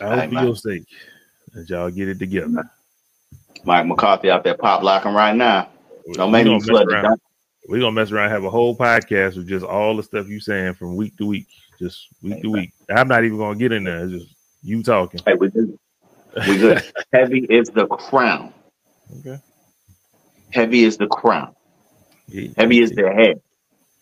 I 0.02 0.15
hope 0.15 0.34
for 0.34 0.43
your 0.43 0.56
sake 0.56 0.86
that 1.54 1.69
y'all 1.69 1.91
get 1.91 2.08
it 2.08 2.19
together. 2.19 2.69
Mike 3.63 3.86
McCarthy 3.86 4.30
out 4.30 4.43
there 4.43 4.56
pop 4.56 4.84
locking 4.84 5.13
right 5.13 5.36
now. 5.36 5.69
Don't 6.13 6.32
make 6.32 6.45
me 6.45 6.60
flood 6.62 6.88
We're 7.67 7.80
gonna 7.80 7.91
mess 7.91 8.12
around, 8.12 8.32
have 8.32 8.43
a 8.43 8.50
whole 8.50 8.76
podcast 8.76 9.38
with 9.38 9.48
just 9.48 9.65
all 9.65 9.95
the 9.95 10.04
stuff 10.04 10.28
you 10.28 10.39
saying 10.39 10.76
from 10.76 10.95
week 10.95 11.17
to 11.17 11.28
week, 11.28 11.48
just 11.78 12.08
week 12.22 12.41
to 12.41 12.50
week. 12.50 12.72
I'm 12.89 13.08
not 13.08 13.24
even 13.24 13.38
gonna 13.38 13.58
get 13.58 13.72
in 13.72 13.84
there. 13.84 14.06
It's 14.06 14.13
just 14.13 14.36
you 14.63 14.82
talking. 14.84 15.22
Hey, 15.26 15.36
we 15.36 15.50
good. 15.50 15.78
We 16.48 16.58
good. 16.58 16.84
heavy 17.13 17.45
is 17.50 17.69
the 17.69 17.86
crown. 17.88 18.54
Okay. 19.19 19.39
Heavy 20.52 20.84
is 20.84 20.98
the 20.98 21.08
crown. 21.08 21.56
Yeah, 22.28 22.50
heavy 22.58 22.80
is 22.80 22.91
the 22.91 23.12
head. 23.12 23.41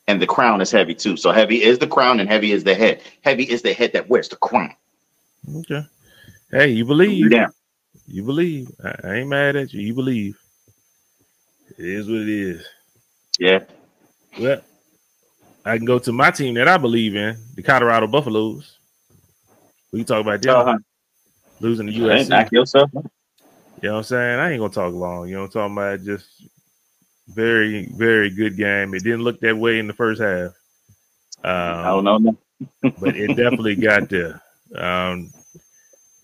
And 0.09 0.21
the 0.21 0.27
crown 0.27 0.61
is 0.61 0.71
heavy 0.71 0.95
too. 0.95 1.17
So 1.17 1.31
heavy 1.31 1.61
is 1.61 1.79
the 1.79 1.87
crown 1.87 2.21
and 2.21 2.29
heavy 2.29 2.53
is 2.53 2.63
the 2.63 2.73
head. 2.73 3.01
Heavy 3.21 3.43
is 3.43 3.61
the 3.61 3.73
head 3.73 3.91
that 3.93 4.07
wears 4.07 4.29
the 4.29 4.37
crown. 4.37 4.73
Okay. 5.53 5.85
Hey, 6.49 6.69
you 6.69 6.85
believe. 6.85 7.17
You 7.17 7.47
you 8.07 8.23
believe. 8.23 8.71
I, 8.83 9.15
ain't 9.15 9.29
mad 9.29 9.55
at 9.55 9.73
you. 9.73 9.81
You 9.81 9.93
believe. 9.93 10.39
It 11.77 11.85
is 11.85 12.07
what 12.07 12.21
it 12.21 12.29
is. 12.29 12.65
Yeah. 13.39 13.59
Well, 14.39 14.61
I 15.65 15.77
can 15.77 15.85
go 15.85 15.99
to 15.99 16.11
my 16.11 16.31
team 16.31 16.55
that 16.55 16.67
I 16.67 16.77
believe 16.77 17.15
in, 17.15 17.37
the 17.55 17.61
Colorado 17.61 18.07
Buffaloes. 18.07 18.79
We 19.91 19.99
can 19.99 20.05
talk 20.05 20.21
about 20.21 20.41
them 20.41 20.55
uh-huh. 20.55 20.77
losing 21.59 21.87
the 21.87 21.97
USC. 21.97 22.29
Back 22.29 22.51
yourself. 22.51 22.89
You 22.93 23.01
know 23.83 23.91
what 23.91 23.97
I'm 23.97 24.03
saying? 24.03 24.39
I 24.39 24.51
ain't 24.51 24.59
gonna 24.59 24.73
talk 24.73 24.93
long. 24.93 25.27
You 25.27 25.35
know 25.35 25.41
what 25.41 25.55
I'm 25.55 25.75
talking 25.75 25.77
about? 25.77 26.05
Just 26.05 26.49
very, 27.27 27.87
very 27.93 28.29
good 28.29 28.57
game. 28.57 28.93
It 28.93 29.03
didn't 29.03 29.23
look 29.23 29.39
that 29.41 29.57
way 29.57 29.79
in 29.79 29.87
the 29.87 29.93
first 29.93 30.21
half. 30.21 30.51
Um, 31.43 31.85
I 31.85 31.85
don't 31.85 32.03
know. 32.23 32.37
but 32.99 33.15
it 33.15 33.27
definitely 33.35 33.75
got 33.75 34.09
there. 34.09 34.41
Um, 34.75 35.31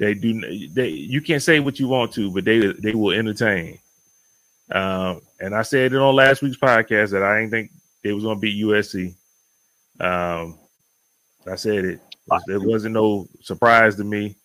they 0.04 0.14
do. 0.14 0.68
They 0.70 0.90
you 0.90 1.22
can't 1.22 1.42
say 1.42 1.60
what 1.60 1.80
you 1.80 1.88
want 1.88 2.14
to, 2.14 2.32
but 2.32 2.46
they 2.46 2.60
they 2.60 2.94
will 2.94 3.18
entertain. 3.18 3.80
Um, 4.72 5.22
and 5.40 5.56
I 5.56 5.62
said 5.62 5.94
it 5.94 6.00
on 6.00 6.16
last 6.16 6.42
week's 6.42 6.58
podcast 6.58 7.12
that 7.12 7.24
I 7.24 7.40
didn't 7.40 7.52
think 7.52 7.72
they 8.04 8.14
was 8.14 8.24
going 8.24 8.38
to 8.38 8.42
beat 8.42 8.64
USC. 8.64 9.14
Um, 10.00 10.58
I 11.50 11.56
said 11.56 11.86
it. 11.86 12.00
It 12.48 12.62
wasn't 12.62 12.94
no 12.94 13.28
surprise 13.42 13.96
to 13.98 14.04
me, 14.04 14.36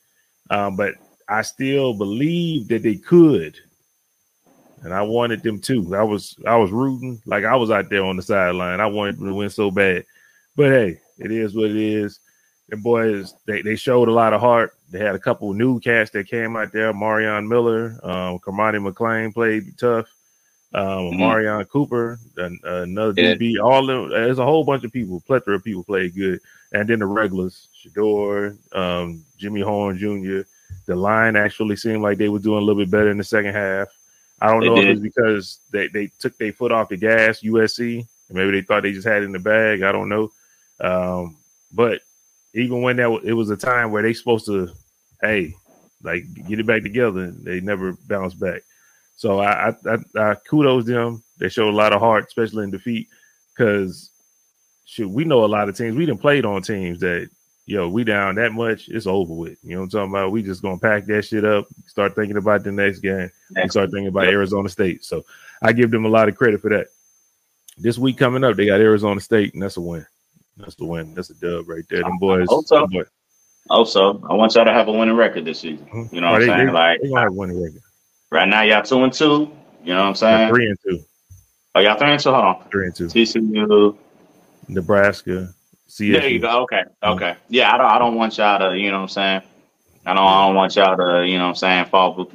um, 0.51 0.77
but 0.77 0.95
I 1.29 1.43
still 1.43 1.95
believe 1.95 2.69
that 2.69 2.83
they 2.83 2.97
could, 2.97 3.57
and 4.83 4.93
I 4.93 5.03
wanted 5.03 5.43
them 5.43 5.61
to. 5.61 5.95
I 5.95 6.03
was 6.03 6.37
I 6.47 6.57
was 6.57 6.73
rooting 6.73 7.23
like 7.25 7.45
I 7.45 7.55
was 7.55 7.71
out 7.71 7.89
there 7.89 8.05
on 8.05 8.17
the 8.17 8.23
sideline. 8.23 8.81
I 8.81 8.87
wanted 8.87 9.19
them 9.19 9.29
to 9.29 9.35
win 9.35 9.51
so 9.51 9.71
bad, 9.71 10.05
but 10.57 10.71
hey, 10.71 11.01
it 11.19 11.31
is 11.31 11.55
what 11.55 11.71
it 11.71 11.77
is. 11.77 12.19
The 12.69 12.77
boys 12.77 13.35
they, 13.47 13.63
they 13.63 13.77
showed 13.77 14.09
a 14.09 14.13
lot 14.13 14.33
of 14.33 14.41
heart. 14.41 14.75
They 14.91 14.99
had 14.99 15.15
a 15.15 15.19
couple 15.19 15.53
new 15.55 15.81
cats 15.81 16.11
that 16.11 16.29
came 16.29 16.57
out 16.57 16.73
there. 16.73 16.93
Marion 16.93 17.49
Miller, 17.49 17.99
um, 18.03 18.39
Cormani 18.39 18.79
McClain 18.81 19.33
played 19.33 19.79
tough. 19.79 20.07
Um, 20.75 20.83
mm-hmm. 20.83 21.21
Marion 21.21 21.65
Cooper, 21.65 22.19
another 22.37 23.15
yeah. 23.17 23.35
DB. 23.35 23.55
All 23.63 23.87
them, 23.87 24.11
there's 24.11 24.39
a 24.39 24.45
whole 24.45 24.65
bunch 24.65 24.85
of 24.85 24.93
people, 24.93 25.23
plethora 25.27 25.57
of 25.57 25.65
people 25.65 25.83
played 25.83 26.15
good, 26.15 26.41
and 26.73 26.87
then 26.87 26.99
the 26.99 27.07
regulars, 27.07 27.69
Shedeur, 27.75 28.59
um, 28.77 29.25
Jimmy 29.39 29.63
Horn 29.63 29.97
Jr. 29.97 30.43
The 30.87 30.95
line 30.95 31.37
actually 31.37 31.77
seemed 31.77 32.03
like 32.03 32.19
they 32.19 32.29
were 32.29 32.39
doing 32.39 32.59
a 32.59 32.67
little 32.67 32.83
bit 32.83 32.91
better 32.91 33.11
in 33.11 33.17
the 33.17 33.25
second 33.25 33.55
half. 33.55 33.89
I 34.41 34.49
don't 34.49 34.61
they 34.61 34.67
know 34.69 34.75
did. 34.77 34.85
if 34.85 34.91
it's 34.93 35.01
because 35.01 35.61
they, 35.71 35.89
they 35.89 36.11
took 36.19 36.37
their 36.37 36.53
foot 36.53 36.73
off 36.73 36.91
the 36.91 36.97
gas, 36.97 37.41
USC. 37.41 38.07
Maybe 38.31 38.51
they 38.53 38.63
thought 38.63 38.83
they 38.83 38.93
just 38.93 39.07
had 39.09 39.23
it 39.23 39.27
in 39.27 39.33
the 39.33 39.39
bag. 39.39 39.83
I 39.83 39.91
don't 39.91 40.09
know. 40.09 40.31
Um, 40.81 41.39
but 41.73 42.03
even 42.55 42.83
when 42.83 42.97
that 42.97 43.21
it 43.25 43.35
was 43.35 43.51
a 43.51 43.57
time 43.57 43.91
where 43.91 44.03
they 44.03 44.13
supposed 44.13 44.47
to, 44.47 44.69
hey, 45.23 45.55
like 46.03 46.25
get 46.47 46.61
it 46.61 46.67
back 46.67 46.83
together, 46.83 47.31
they 47.31 47.61
never 47.61 47.93
bounced 48.09 48.41
back. 48.41 48.63
So 49.17 49.41
I, 49.41 49.71
I, 49.71 49.75
I, 49.87 50.31
I 50.31 50.35
kudos 50.35 50.87
them. 50.87 51.23
They 51.39 51.49
showed 51.49 51.71
a 51.71 51.77
lot 51.77 51.93
of 51.93 52.01
heart, 52.01 52.27
especially 52.29 52.65
in 52.65 52.71
defeat, 52.71 53.09
because 53.57 54.11
shoot, 54.85 55.09
we 55.09 55.25
know 55.25 55.45
a 55.45 55.47
lot 55.47 55.69
of 55.69 55.77
teams. 55.77 55.97
We 55.97 56.07
didn't 56.07 56.21
played 56.21 56.45
on 56.45 56.63
teams 56.63 57.01
that 57.01 57.29
yo, 57.69 57.87
we 57.87 58.03
down 58.03 58.35
that 58.37 58.53
much, 58.53 58.89
it's 58.89 59.07
over 59.07 59.35
with. 59.35 59.59
You 59.63 59.75
know 59.75 59.81
what 59.81 59.85
I'm 59.85 59.91
talking 59.91 60.11
about? 60.11 60.33
We 60.33 60.43
just 60.43 60.63
gonna 60.63 60.79
pack 60.79 61.05
that 61.07 61.23
shit 61.23 61.45
up, 61.45 61.67
start 61.87 62.15
thinking 62.15 62.39
about 62.39 62.65
the 62.65 62.73
next 62.73 63.01
game, 63.01 63.31
and 63.57 63.71
start 63.71 63.91
thinking 63.91 64.09
about 64.09 64.27
Arizona 64.27 64.71
State. 64.71 65.05
So 65.05 65.25
I 65.63 65.73
give 65.73 65.91
them 65.91 66.07
a 66.07 66.09
lot 66.09 66.29
of 66.29 66.37
credit 66.37 66.63
for 66.63 66.71
that. 66.71 66.87
This 67.77 67.99
week 67.99 68.17
coming 68.17 68.43
up, 68.43 68.57
they 68.57 68.67
got 68.67 68.81
Arizona 68.81 69.21
State, 69.21 69.53
and 69.53 69.63
that's 69.63 69.77
a 69.77 69.83
win. 69.83 70.07
That's 70.59 70.75
the 70.75 70.85
win. 70.85 71.15
That's 71.15 71.31
a 71.31 71.35
dub 71.35 71.69
right 71.69 71.85
there. 71.89 72.03
Them 72.03 72.19
boys. 72.19 72.49
Also, 72.49 72.87
boy. 72.87 73.05
also, 73.71 74.23
I 74.29 74.35
want 74.35 74.55
y'all 74.55 74.65
to 74.65 74.73
have 74.73 74.89
a 74.89 74.93
winning 74.93 75.17
record 75.17 75.45
this 75.45 75.61
season. 75.61 75.87
Mm-hmm. 75.87 76.15
You 76.15 76.21
know 76.21 76.33
what 76.33 76.43
I'm 76.43 76.49
saying? 76.49 76.67
They, 76.67 76.73
like, 76.73 77.01
they 77.01 77.11
have 77.11 77.29
a 77.29 77.33
winning 77.33 77.63
record. 77.63 77.83
Right 78.31 78.49
now, 78.49 78.63
y'all 78.63 78.83
two 78.83 79.03
and 79.05 79.13
two. 79.13 79.51
You 79.85 79.95
know 79.95 80.01
what 80.01 80.09
I'm 80.09 80.15
saying? 80.15 80.39
They're 80.39 80.49
three 80.49 80.67
and 80.67 80.79
two. 80.85 81.05
Oh, 81.75 81.81
y'all 81.81 81.97
three 81.97 82.11
and 82.11 82.21
two. 82.21 82.31
Hold 82.31 82.45
on. 82.45 82.69
Three 82.71 82.87
and 82.87 82.95
two. 82.95 83.07
TCU, 83.07 83.97
Nebraska, 84.69 85.55
CSU. 85.89 86.13
There 86.13 86.29
you 86.29 86.41
go. 86.41 86.63
Okay. 86.63 86.83
Okay. 87.03 87.37
Yeah, 87.49 87.73
I 87.73 87.79
don't. 87.79 87.91
I 87.91 87.99
don't 87.99 88.17
want 88.17 88.37
y'all 88.37 88.71
to. 88.71 88.77
You 88.77 88.91
know 88.91 88.99
what 88.99 89.03
I'm 89.03 89.09
saying? 89.09 89.43
I 90.05 90.15
don't. 90.15 90.27
I 90.27 90.47
don't 90.47 90.57
want 90.57 90.77
y'all 90.77 90.97
to. 90.97 91.27
You 91.27 91.39
know 91.39 91.45
what 91.45 91.51
I'm 91.51 91.55
saying? 91.55 91.85
Fall 91.87 92.31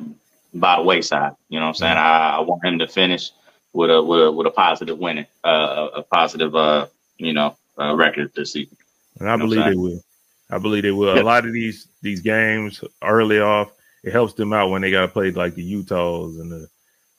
by 0.53 0.77
the 0.77 0.83
wayside. 0.83 1.33
You 1.49 1.59
know 1.59 1.65
what 1.65 1.69
I'm 1.69 1.75
saying? 1.75 1.97
Mm-hmm. 1.97 2.35
I, 2.35 2.37
I 2.37 2.39
want 2.39 2.63
him 2.63 2.79
to 2.79 2.87
finish 2.87 3.31
with 3.73 3.89
a 3.89 4.01
with 4.01 4.21
a 4.21 4.31
with 4.31 4.47
a 4.47 4.51
positive 4.51 4.97
winning, 4.97 5.25
uh, 5.43 5.89
a 5.95 6.03
positive, 6.03 6.55
uh, 6.55 6.87
you 7.17 7.33
know, 7.33 7.57
uh, 7.79 7.95
record 7.95 8.31
this 8.35 8.53
season. 8.53 8.77
And 9.19 9.29
I 9.29 9.37
believe 9.37 9.63
they 9.63 9.75
will. 9.75 10.01
I 10.49 10.57
believe 10.57 10.83
they 10.83 10.91
will. 10.91 11.19
A 11.19 11.23
lot 11.23 11.45
of 11.45 11.53
these 11.53 11.87
these 12.01 12.21
games 12.21 12.83
early 13.01 13.39
off, 13.39 13.71
it 14.03 14.11
helps 14.11 14.33
them 14.33 14.53
out 14.53 14.69
when 14.69 14.81
they 14.81 14.91
got 14.91 15.01
to 15.01 15.07
play 15.07 15.31
like 15.31 15.55
the 15.55 15.63
Utahs 15.63 16.37
and 16.37 16.51
the 16.51 16.67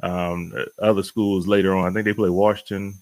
um, 0.03 0.53
other 0.79 1.03
schools 1.03 1.47
later 1.47 1.75
on. 1.75 1.89
I 1.89 1.93
think 1.93 2.05
they 2.05 2.15
play 2.15 2.31
Washington. 2.31 2.95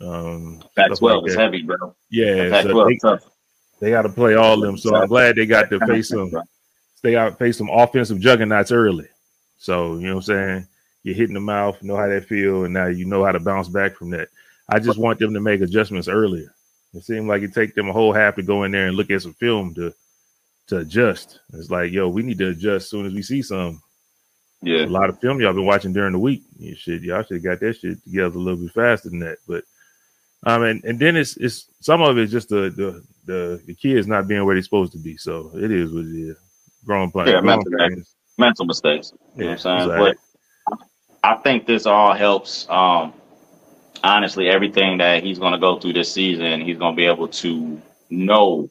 Um, 0.00 0.62
Pac-12 0.76 1.22
like 1.22 1.30
is 1.30 1.36
heavy, 1.36 1.62
bro. 1.62 1.94
Yeah, 2.10 2.62
so 2.62 2.86
they, 2.86 2.98
they 3.80 3.90
got 3.90 4.02
to 4.02 4.08
play 4.08 4.34
all 4.34 4.54
of 4.54 4.60
them. 4.60 4.78
So 4.78 4.94
I'm 4.94 5.08
glad 5.08 5.36
they 5.36 5.46
got 5.46 5.70
to 5.70 5.80
face 5.86 6.08
some. 6.08 6.32
They 7.02 7.12
got 7.12 7.30
to 7.30 7.36
face 7.36 7.58
some 7.58 7.70
offensive 7.70 8.20
juggernauts 8.20 8.72
early. 8.72 9.08
So 9.58 9.94
you 9.96 10.06
know 10.06 10.16
what 10.16 10.28
I'm 10.28 10.34
saying. 10.34 10.66
You're 11.04 11.14
hitting 11.14 11.34
the 11.34 11.40
mouth, 11.40 11.82
know 11.82 11.96
how 11.96 12.08
they 12.08 12.20
feel, 12.20 12.64
and 12.64 12.74
now 12.74 12.86
you 12.86 13.06
know 13.06 13.24
how 13.24 13.32
to 13.32 13.40
bounce 13.40 13.68
back 13.68 13.94
from 13.94 14.10
that. 14.10 14.28
I 14.68 14.78
just 14.78 14.98
want 14.98 15.18
them 15.18 15.32
to 15.32 15.40
make 15.40 15.60
adjustments 15.60 16.08
earlier. 16.08 16.52
It 16.94 17.04
seemed 17.04 17.28
like 17.28 17.42
it 17.42 17.52
take 17.52 17.74
them 17.74 17.88
a 17.88 17.92
whole 17.92 18.12
half 18.12 18.36
to 18.36 18.42
go 18.42 18.64
in 18.64 18.72
there 18.72 18.86
and 18.86 18.96
look 18.96 19.10
at 19.10 19.22
some 19.22 19.34
film 19.34 19.74
to 19.74 19.92
to 20.68 20.78
adjust. 20.78 21.40
It's 21.54 21.70
like, 21.70 21.92
yo, 21.92 22.08
we 22.08 22.22
need 22.22 22.38
to 22.38 22.48
adjust 22.48 22.84
as 22.84 22.90
soon 22.90 23.06
as 23.06 23.14
we 23.14 23.22
see 23.22 23.42
some. 23.42 23.82
Yeah, 24.60 24.84
a 24.84 24.86
lot 24.86 25.08
of 25.08 25.20
film 25.20 25.40
y'all 25.40 25.52
been 25.52 25.66
watching 25.66 25.92
during 25.92 26.12
the 26.12 26.18
week. 26.18 26.42
You 26.58 26.74
should 26.74 27.02
y'all 27.02 27.22
should 27.22 27.36
have 27.36 27.44
got 27.44 27.60
that 27.60 27.76
shit 27.76 28.02
together 28.02 28.36
a 28.36 28.40
little 28.40 28.60
bit 28.60 28.72
faster 28.72 29.08
than 29.08 29.20
that. 29.20 29.38
But 29.46 29.64
um, 30.44 30.62
and, 30.62 30.82
and 30.84 30.98
then 30.98 31.16
it's 31.16 31.36
it's 31.36 31.70
some 31.80 32.02
of 32.02 32.18
it's 32.18 32.32
just 32.32 32.48
the 32.48 32.70
the 32.70 33.04
the, 33.26 33.62
the 33.66 33.74
kids 33.74 34.06
not 34.06 34.26
being 34.26 34.44
where 34.44 34.54
they're 34.54 34.62
supposed 34.62 34.92
to 34.92 34.98
be. 34.98 35.16
So 35.16 35.52
it 35.54 35.70
is 35.70 35.92
what 35.92 36.06
it 36.06 36.28
is. 36.30 36.36
Growing 36.84 37.10
players. 37.10 37.30
Yeah, 37.30 37.40
mental, 37.40 37.72
mental 38.38 38.64
mistakes. 38.64 39.12
You 39.36 39.44
yeah, 39.44 39.44
know 39.44 39.50
what 39.50 39.66
I'm 39.66 39.88
saying? 39.88 40.16
But 40.68 40.78
I 41.22 41.34
think 41.36 41.66
this 41.66 41.86
all 41.86 42.14
helps 42.14 42.68
um 42.68 43.12
honestly, 44.02 44.48
everything 44.48 44.98
that 44.98 45.22
he's 45.22 45.38
going 45.38 45.52
to 45.52 45.58
go 45.58 45.78
through 45.78 45.94
this 45.94 46.12
season, 46.12 46.60
he's 46.60 46.78
going 46.78 46.94
to 46.94 46.96
be 46.96 47.06
able 47.06 47.28
to 47.28 47.80
know 48.10 48.70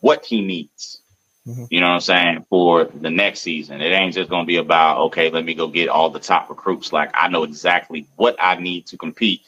what 0.00 0.24
he 0.24 0.40
needs. 0.40 1.02
Mm-hmm. 1.46 1.64
You 1.70 1.80
know 1.80 1.88
what 1.88 1.94
I'm 1.94 2.00
saying? 2.00 2.46
For 2.50 2.84
the 2.84 3.10
next 3.10 3.40
season, 3.40 3.80
it 3.80 3.92
ain't 3.92 4.14
just 4.14 4.30
going 4.30 4.44
to 4.44 4.46
be 4.46 4.56
about, 4.56 4.98
okay, 5.06 5.30
let 5.30 5.44
me 5.44 5.54
go 5.54 5.68
get 5.68 5.88
all 5.88 6.10
the 6.10 6.20
top 6.20 6.50
recruits. 6.50 6.92
Like, 6.92 7.10
I 7.14 7.28
know 7.28 7.44
exactly 7.44 8.06
what 8.16 8.36
I 8.38 8.56
need 8.56 8.86
to 8.88 8.98
compete 8.98 9.42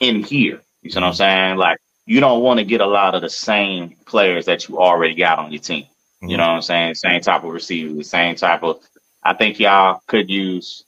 in 0.00 0.22
here. 0.22 0.60
You 0.82 0.90
see 0.90 0.98
what 0.98 1.04
I'm 1.04 1.12
mm-hmm. 1.12 1.16
saying? 1.16 1.56
Like, 1.56 1.78
you 2.06 2.20
don't 2.20 2.42
want 2.42 2.58
to 2.58 2.64
get 2.64 2.80
a 2.80 2.86
lot 2.86 3.14
of 3.14 3.22
the 3.22 3.30
same 3.30 3.96
players 4.04 4.46
that 4.46 4.68
you 4.68 4.78
already 4.78 5.14
got 5.14 5.38
on 5.38 5.52
your 5.52 5.62
team. 5.62 5.84
Mm-hmm. 5.84 6.28
You 6.28 6.36
know 6.36 6.46
what 6.46 6.54
I'm 6.54 6.62
saying? 6.62 6.94
Same 6.94 7.20
type 7.20 7.44
of 7.44 7.52
receivers, 7.52 7.96
the 7.96 8.04
same 8.04 8.36
type 8.36 8.62
of. 8.62 8.82
I 9.22 9.32
think 9.32 9.58
y'all 9.58 10.02
could 10.06 10.28
use 10.28 10.84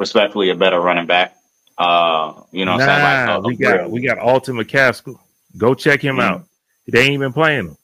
respectfully 0.00 0.50
a 0.50 0.56
better 0.56 0.80
running 0.80 1.06
back. 1.06 1.36
Uh, 1.78 2.42
you 2.50 2.64
know, 2.64 2.76
nah, 2.76 2.86
like, 2.86 3.28
uh, 3.28 3.40
we 3.44 3.56
got 3.56 3.90
we 3.90 4.00
got 4.00 4.18
Alton 4.18 4.56
McCaskill. 4.56 5.18
Go 5.56 5.74
check 5.74 6.02
him 6.02 6.16
mm-hmm. 6.16 6.34
out. 6.34 6.46
They 6.88 7.02
ain't 7.02 7.14
even 7.14 7.32
playing 7.32 7.68
him. 7.68 7.76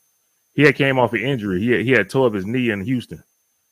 He 0.55 0.63
had 0.63 0.75
came 0.75 0.99
off 0.99 1.13
an 1.13 1.21
injury. 1.21 1.61
He 1.61 1.71
had, 1.71 1.81
he 1.83 1.91
had 1.93 2.11
tore 2.11 2.27
up 2.27 2.35
his 2.35 2.47
knee 2.47 2.71
in 2.71 2.81
Houston. 2.81 3.23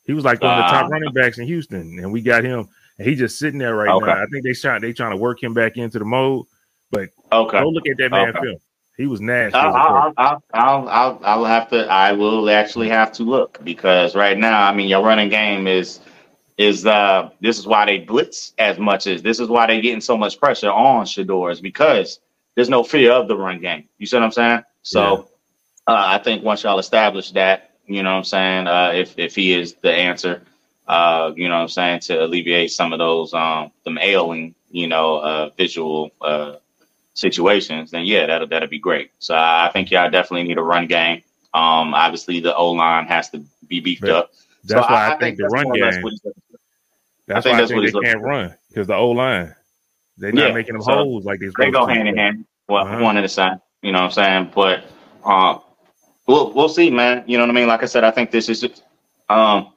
He 0.06 0.12
was 0.12 0.24
like 0.24 0.40
one 0.40 0.50
of 0.52 0.58
the 0.58 0.70
top 0.70 0.86
uh, 0.86 0.88
running 0.88 1.12
backs 1.12 1.38
in 1.38 1.46
Houston, 1.46 1.98
and 1.98 2.12
we 2.12 2.20
got 2.20 2.44
him. 2.44 2.68
And 2.98 3.08
he's 3.08 3.18
just 3.18 3.38
sitting 3.38 3.58
there 3.58 3.74
right 3.74 3.88
okay. 3.88 4.06
now. 4.06 4.22
I 4.22 4.26
think 4.30 4.44
they 4.44 4.52
trying 4.52 4.82
they 4.82 4.92
trying 4.92 5.10
to 5.10 5.16
work 5.16 5.42
him 5.42 5.54
back 5.54 5.76
into 5.76 5.98
the 5.98 6.04
mode. 6.04 6.46
But 6.90 7.08
okay, 7.32 7.60
go 7.60 7.68
look 7.68 7.88
at 7.88 7.96
that 7.96 8.10
man 8.10 8.28
okay. 8.28 8.40
film. 8.40 8.56
He 8.96 9.06
was 9.06 9.20
nasty. 9.20 9.58
I'll, 9.58 10.12
I'll, 10.16 10.42
I'll, 10.52 11.20
I'll 11.24 11.44
have 11.44 11.68
to. 11.70 11.86
I 11.88 12.12
will 12.12 12.48
actually 12.48 12.88
have 12.90 13.10
to 13.14 13.24
look 13.24 13.58
because 13.64 14.14
right 14.14 14.38
now, 14.38 14.62
I 14.62 14.72
mean, 14.72 14.88
your 14.88 15.02
running 15.02 15.28
game 15.28 15.66
is 15.66 15.98
is 16.56 16.86
uh 16.86 17.30
this 17.40 17.58
is 17.58 17.66
why 17.66 17.84
they 17.84 17.98
blitz 17.98 18.52
as 18.58 18.78
much 18.78 19.06
as 19.06 19.22
this 19.22 19.40
is 19.40 19.48
why 19.48 19.66
they're 19.66 19.80
getting 19.80 20.00
so 20.00 20.16
much 20.16 20.38
pressure 20.38 20.70
on 20.70 21.04
Shedeur 21.04 21.50
is 21.50 21.60
because 21.60 22.20
there's 22.54 22.68
no 22.68 22.84
fear 22.84 23.12
of 23.12 23.26
the 23.26 23.36
run 23.36 23.60
game. 23.60 23.88
You 23.98 24.06
see 24.06 24.16
what 24.16 24.22
I'm 24.22 24.30
saying? 24.30 24.62
So 24.82 25.28
yeah. 25.88 25.94
uh, 25.94 26.04
I 26.06 26.18
think 26.18 26.44
once 26.44 26.62
y'all 26.62 26.78
establish 26.78 27.32
that, 27.32 27.72
you 27.86 28.02
know 28.02 28.12
what 28.12 28.18
I'm 28.18 28.24
saying, 28.24 28.66
uh, 28.68 28.92
if 28.94 29.18
if 29.18 29.34
he 29.34 29.52
is 29.52 29.74
the 29.82 29.92
answer, 29.92 30.42
uh, 30.86 31.32
you 31.34 31.48
know 31.48 31.56
what 31.56 31.62
I'm 31.62 31.68
saying, 31.68 32.00
to 32.00 32.24
alleviate 32.24 32.70
some 32.70 32.92
of 32.92 33.00
those 33.00 33.34
um 33.34 33.72
them 33.84 33.98
ailing, 33.98 34.54
you 34.70 34.86
know, 34.86 35.16
uh 35.16 35.50
visual 35.56 36.10
uh 36.20 36.56
situations, 37.14 37.90
then 37.90 38.04
yeah, 38.04 38.26
that'll 38.26 38.46
that'll 38.46 38.68
be 38.68 38.78
great. 38.78 39.10
So 39.18 39.34
I 39.34 39.70
think 39.72 39.90
y'all 39.90 40.10
definitely 40.10 40.44
need 40.44 40.58
a 40.58 40.62
run 40.62 40.86
game. 40.86 41.22
Um 41.52 41.94
obviously 41.94 42.38
the 42.38 42.54
O 42.54 42.70
line 42.70 43.06
has 43.06 43.30
to 43.30 43.42
be 43.66 43.80
beefed 43.80 44.04
up. 44.04 44.30
That's 44.66 44.86
so 44.86 44.92
why 44.92 45.06
I, 45.06 45.06
I 45.06 45.10
think, 45.18 45.36
think 45.36 45.38
the 45.38 45.48
run 45.48 45.70
game. 45.72 46.02
That's 47.26 47.46
I 47.46 47.52
why 47.52 47.62
I 47.62 47.66
think 47.66 47.92
they 47.92 48.00
can't 48.00 48.22
run 48.22 48.54
because 48.68 48.86
the 48.86 48.96
O 48.96 49.10
line, 49.10 49.54
they're 50.18 50.32
not 50.32 50.48
yeah, 50.48 50.54
making 50.54 50.74
them 50.74 50.82
so 50.82 50.94
holes 50.94 51.24
like 51.24 51.40
they're 51.40 51.50
They 51.58 51.70
go 51.70 51.86
hand 51.86 52.08
in 52.08 52.16
hand, 52.16 52.44
well, 52.68 52.86
uh-huh. 52.86 53.02
one 53.02 53.16
at 53.16 53.24
a 53.24 53.28
time. 53.28 53.60
You 53.82 53.92
know 53.92 54.02
what 54.02 54.18
I'm 54.18 54.44
saying? 54.44 54.52
But 54.54 54.84
uh, 55.24 55.58
we'll 56.26 56.52
we'll 56.52 56.68
see, 56.68 56.90
man. 56.90 57.24
You 57.26 57.38
know 57.38 57.44
what 57.44 57.50
I 57.50 57.54
mean? 57.54 57.66
Like 57.66 57.82
I 57.82 57.86
said, 57.86 58.04
I 58.04 58.10
think 58.10 58.30
this 58.30 58.48
is 58.48 58.60
just 58.60 58.82
um 59.28 59.72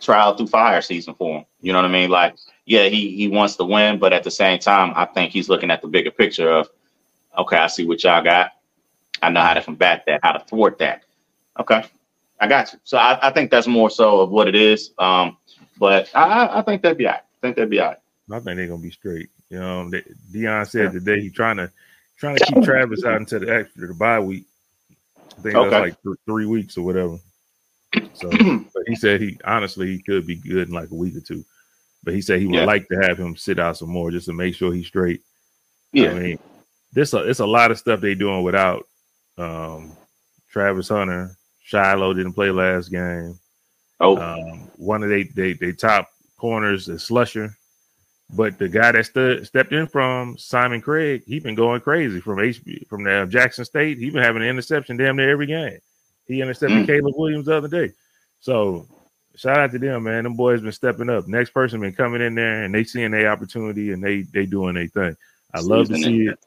trial 0.00 0.36
through 0.36 0.48
fire 0.48 0.80
season 0.82 1.14
for 1.14 1.38
him. 1.38 1.44
You 1.60 1.72
know 1.72 1.78
what 1.78 1.84
I 1.86 1.92
mean? 1.92 2.10
Like, 2.10 2.36
yeah, 2.64 2.88
he 2.88 3.14
he 3.16 3.28
wants 3.28 3.56
to 3.56 3.64
win, 3.64 3.98
but 3.98 4.12
at 4.12 4.24
the 4.24 4.30
same 4.30 4.58
time, 4.58 4.92
I 4.96 5.06
think 5.06 5.32
he's 5.32 5.48
looking 5.48 5.70
at 5.70 5.82
the 5.82 5.88
bigger 5.88 6.10
picture 6.10 6.50
of, 6.50 6.68
okay, 7.38 7.56
I 7.56 7.66
see 7.66 7.86
what 7.86 8.02
y'all 8.04 8.22
got. 8.22 8.52
I 9.22 9.30
know 9.30 9.40
how 9.40 9.54
to 9.54 9.62
combat 9.62 10.04
that, 10.06 10.20
how 10.22 10.32
to 10.32 10.44
thwart 10.46 10.78
that. 10.78 11.04
Okay, 11.58 11.84
I 12.40 12.46
got 12.48 12.72
you. 12.72 12.78
So 12.84 12.96
I, 12.96 13.28
I 13.28 13.30
think 13.32 13.50
that's 13.50 13.66
more 13.66 13.90
so 13.90 14.20
of 14.20 14.30
what 14.30 14.48
it 14.48 14.54
is. 14.54 14.92
Um, 14.98 15.36
but 15.80 16.10
I, 16.14 16.58
I 16.58 16.62
think 16.62 16.82
that'd 16.82 16.98
be 16.98 17.06
all 17.06 17.14
right. 17.14 17.22
I 17.22 17.40
think 17.40 17.56
that'd 17.56 17.70
be 17.70 17.80
all 17.80 17.88
right. 17.88 17.98
I 18.30 18.38
think 18.38 18.56
they're 18.56 18.68
gonna 18.68 18.82
be 18.82 18.92
straight. 18.92 19.30
You 19.48 19.58
know, 19.58 19.90
Deion 20.32 20.68
said 20.68 20.84
yeah. 20.84 20.90
today 20.90 21.20
he's 21.22 21.32
trying 21.32 21.56
to 21.56 21.72
trying 22.18 22.36
to 22.36 22.44
keep 22.44 22.62
Travis 22.62 23.04
out 23.04 23.16
until 23.16 23.40
the 23.40 23.52
after 23.52 23.88
the 23.88 23.94
bye 23.94 24.20
week. 24.20 24.44
I 25.36 25.40
think 25.40 25.56
okay. 25.56 25.70
that's 25.70 25.82
like 25.82 26.02
th- 26.02 26.16
three 26.26 26.46
weeks 26.46 26.76
or 26.76 26.82
whatever. 26.82 27.18
So, 28.14 28.30
but 28.30 28.82
he 28.86 28.94
said 28.94 29.20
he 29.20 29.40
honestly 29.44 29.88
he 29.88 30.02
could 30.02 30.26
be 30.26 30.36
good 30.36 30.68
in 30.68 30.74
like 30.74 30.90
a 30.90 30.94
week 30.94 31.16
or 31.16 31.20
two. 31.20 31.44
But 32.04 32.14
he 32.14 32.20
said 32.20 32.40
he 32.40 32.46
would 32.46 32.54
yeah. 32.54 32.64
like 32.64 32.86
to 32.88 32.96
have 33.02 33.18
him 33.18 33.36
sit 33.36 33.58
out 33.58 33.78
some 33.78 33.90
more 33.90 34.10
just 34.10 34.26
to 34.26 34.32
make 34.32 34.54
sure 34.54 34.72
he's 34.72 34.86
straight. 34.86 35.22
Yeah, 35.92 36.10
I 36.10 36.14
mean, 36.14 36.38
this 36.92 37.12
it's 37.14 37.40
a 37.40 37.46
lot 37.46 37.70
of 37.70 37.78
stuff 37.78 38.00
they 38.00 38.14
doing 38.14 38.44
without 38.44 38.86
um, 39.38 39.96
Travis 40.50 40.88
Hunter, 40.88 41.36
Shilo 41.70 42.14
didn't 42.14 42.34
play 42.34 42.50
last 42.50 42.90
game. 42.90 43.38
Oh, 44.00 44.16
um, 44.16 44.70
one 44.76 45.02
of 45.02 45.10
they, 45.10 45.24
they 45.24 45.52
they 45.52 45.72
top 45.72 46.08
corners 46.36 46.88
is 46.88 47.02
Slusher. 47.02 47.54
But 48.32 48.58
the 48.58 48.68
guy 48.68 48.92
that 48.92 49.06
stood 49.06 49.46
stepped 49.46 49.72
in 49.72 49.88
from 49.88 50.38
Simon 50.38 50.80
Craig, 50.80 51.22
he 51.26 51.40
been 51.40 51.56
going 51.56 51.80
crazy 51.80 52.20
from 52.20 52.38
HB 52.38 52.86
from 52.86 53.02
the 53.02 53.26
Jackson 53.28 53.64
State. 53.64 53.98
He 53.98 54.10
been 54.10 54.22
having 54.22 54.42
an 54.42 54.48
interception 54.48 54.96
damn 54.96 55.16
near 55.16 55.30
every 55.30 55.46
game. 55.46 55.78
He 56.26 56.40
intercepted 56.40 56.78
mm. 56.78 56.86
Caleb 56.86 57.14
Williams 57.16 57.46
the 57.46 57.56
other 57.56 57.68
day. 57.68 57.92
So 58.38 58.86
shout 59.34 59.58
out 59.58 59.72
to 59.72 59.78
them, 59.78 60.04
man. 60.04 60.24
Them 60.24 60.34
boys 60.34 60.60
been 60.60 60.70
stepping 60.70 61.10
up. 61.10 61.26
Next 61.26 61.50
person 61.50 61.80
been 61.80 61.92
coming 61.92 62.22
in 62.22 62.36
there 62.36 62.62
and 62.62 62.72
they 62.72 62.84
seeing 62.84 63.10
their 63.10 63.30
opportunity 63.30 63.92
and 63.92 64.02
they 64.02 64.22
they 64.22 64.46
doing 64.46 64.74
their 64.74 64.86
thing. 64.86 65.16
I 65.52 65.60
love 65.60 65.88
to 65.88 65.96
see 65.96 66.28
it. 66.28 66.38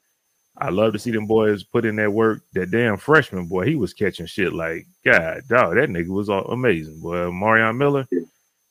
I 0.58 0.70
love 0.70 0.94
to 0.94 1.00
see 1.00 1.12
them 1.12 1.26
boys 1.26 1.64
put 1.64 1.86
in 1.86 1.96
their 1.96 2.12
work. 2.12 2.44
That 2.54 2.72
damn 2.72 2.98
freshman 2.98 3.48
boy, 3.48 3.66
he 3.66 3.76
was 3.76 3.94
catching 3.94 4.26
shit 4.26 4.54
like 4.54 4.86
God, 5.04 5.42
dog. 5.48 5.76
That 5.76 5.90
nigga 5.90 6.10
was 6.10 6.30
amazing, 6.30 7.02
boy. 7.02 7.32
Marion 7.32 7.78
Miller, 7.78 8.08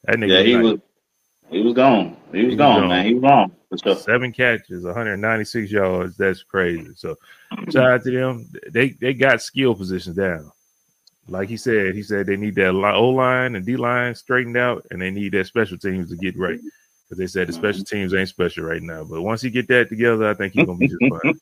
that 0.05 0.17
nigga. 0.17 0.29
Yeah, 0.29 0.43
he 0.43 0.57
was. 0.57 0.81
He 1.51 1.61
was 1.61 1.75
gone. 1.75 2.17
He 2.33 2.45
was, 2.45 2.53
he 2.53 2.57
gone, 2.57 2.81
gone, 2.81 2.89
man. 2.89 3.05
He 3.05 3.15
was 3.15 3.23
gone. 3.23 3.53
Sure. 3.83 3.95
Seven 3.97 4.33
catches, 4.33 4.85
196 4.85 5.71
yards. 5.71 6.17
That's 6.17 6.43
crazy. 6.43 6.93
So, 6.97 7.17
shout 7.71 7.93
out 7.93 8.03
to 8.05 8.11
them. 8.11 8.51
They 8.71 8.91
they 8.91 9.13
got 9.13 9.43
skill 9.43 9.75
positions 9.75 10.17
down. 10.17 10.51
Like 11.29 11.49
he 11.49 11.57
said, 11.57 11.95
he 11.95 12.03
said 12.03 12.27
they 12.27 12.37
need 12.37 12.55
that 12.57 12.75
O 12.75 13.09
line 13.11 13.55
and 13.55 13.65
D 13.65 13.77
line 13.77 14.15
straightened 14.15 14.57
out, 14.57 14.87
and 14.91 15.01
they 15.01 15.11
need 15.11 15.33
that 15.33 15.47
special 15.47 15.79
teams 15.79 16.11
to 16.11 16.17
get 16.17 16.39
right. 16.39 16.59
Because 17.05 17.19
they 17.19 17.27
said 17.27 17.49
the 17.49 17.53
mm-hmm. 17.53 17.61
special 17.61 17.85
teams 17.85 18.15
ain't 18.15 18.29
special 18.29 18.65
right 18.65 18.83
now. 18.83 19.05
But 19.05 19.23
once 19.23 19.43
he 19.43 19.51
get 19.51 19.69
that 19.69 19.89
together, 19.89 20.29
I 20.29 20.35
think 20.35 20.55
he's 20.55 20.65
gonna 20.65 20.79
be 20.79 20.89
just 20.89 21.01
fine. 21.01 21.41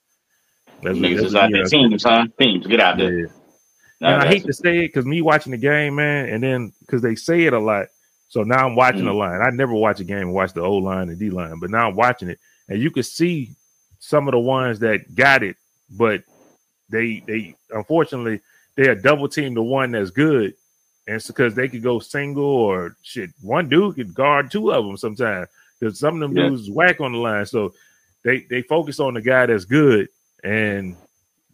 That's, 0.82 1.00
that's, 1.00 1.34
out 1.34 1.50
there. 1.52 1.64
Teams, 1.64 2.02
huh? 2.02 2.26
Teams, 2.38 2.66
get 2.66 2.80
out 2.80 2.98
there. 2.98 3.18
Yeah. 3.18 3.26
and 4.00 4.22
I 4.22 4.26
hate 4.26 4.44
to 4.44 4.52
say 4.52 4.78
it 4.78 4.88
because 4.88 5.04
me 5.04 5.22
watching 5.22 5.52
the 5.52 5.58
game, 5.58 5.96
man, 5.96 6.28
and 6.28 6.42
then 6.42 6.72
because 6.80 7.02
they 7.02 7.14
say 7.14 7.44
it 7.44 7.52
a 7.52 7.58
lot. 7.58 7.86
So 8.28 8.42
now 8.42 8.66
I'm 8.66 8.76
watching 8.76 9.02
mm. 9.02 9.06
the 9.06 9.12
line. 9.12 9.42
I 9.42 9.50
never 9.50 9.74
watch 9.74 10.00
a 10.00 10.04
game 10.04 10.18
and 10.18 10.34
watch 10.34 10.52
the 10.52 10.62
O 10.62 10.76
line 10.76 11.08
and 11.08 11.18
D 11.18 11.30
line, 11.30 11.58
but 11.60 11.70
now 11.70 11.88
I'm 11.88 11.96
watching 11.96 12.28
it, 12.30 12.38
and 12.68 12.80
you 12.80 12.90
can 12.90 13.02
see 13.02 13.56
some 13.98 14.28
of 14.28 14.32
the 14.32 14.38
ones 14.38 14.78
that 14.80 15.14
got 15.14 15.42
it, 15.42 15.56
but 15.90 16.22
they 16.88 17.22
they 17.26 17.54
unfortunately 17.70 18.40
they 18.76 18.88
are 18.88 18.94
double 18.94 19.28
team 19.28 19.54
the 19.54 19.62
one 19.62 19.92
that's 19.92 20.10
good, 20.10 20.54
and 21.06 21.16
it's 21.16 21.26
because 21.26 21.54
they 21.54 21.68
could 21.68 21.82
go 21.82 21.98
single 21.98 22.44
or 22.44 22.96
shit. 23.02 23.30
One 23.42 23.68
dude 23.68 23.96
could 23.96 24.14
guard 24.14 24.50
two 24.50 24.72
of 24.72 24.84
them 24.84 24.96
sometimes 24.96 25.48
because 25.78 25.98
some 25.98 26.14
of 26.14 26.20
them 26.20 26.36
yeah. 26.36 26.48
dudes 26.48 26.70
whack 26.70 27.00
on 27.00 27.12
the 27.12 27.18
line. 27.18 27.46
So 27.46 27.74
they 28.24 28.46
they 28.48 28.62
focus 28.62 29.00
on 29.00 29.14
the 29.14 29.20
guy 29.20 29.46
that's 29.46 29.64
good 29.64 30.08
and 30.44 30.96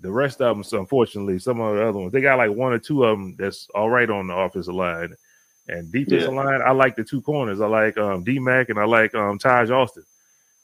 the 0.01 0.11
rest 0.11 0.41
of 0.41 0.57
them, 0.57 0.65
so 0.65 0.79
unfortunately, 0.79 1.39
some 1.39 1.61
of 1.61 1.75
the 1.75 1.89
other 1.89 1.99
ones, 1.99 2.13
they 2.13 2.21
got 2.21 2.39
like 2.39 2.51
one 2.51 2.73
or 2.73 2.79
two 2.79 3.05
of 3.05 3.19
them 3.19 3.35
that's 3.39 3.69
all 3.75 3.91
right 3.91 4.09
on 4.09 4.27
the 4.27 4.35
offensive 4.35 4.75
line. 4.75 5.15
And 5.69 5.91
defensive 5.91 6.33
yeah. 6.33 6.43
line, 6.43 6.61
I 6.65 6.71
like 6.71 6.95
the 6.95 7.05
two 7.05 7.21
corners. 7.23 7.61
I 7.61 7.67
like 7.67 7.99
um, 7.99 8.23
D 8.23 8.39
Mac 8.39 8.69
and 8.69 8.79
I 8.79 8.85
like 8.85 9.15
um, 9.15 9.39
Taj 9.39 9.71
Austin. 9.71 10.05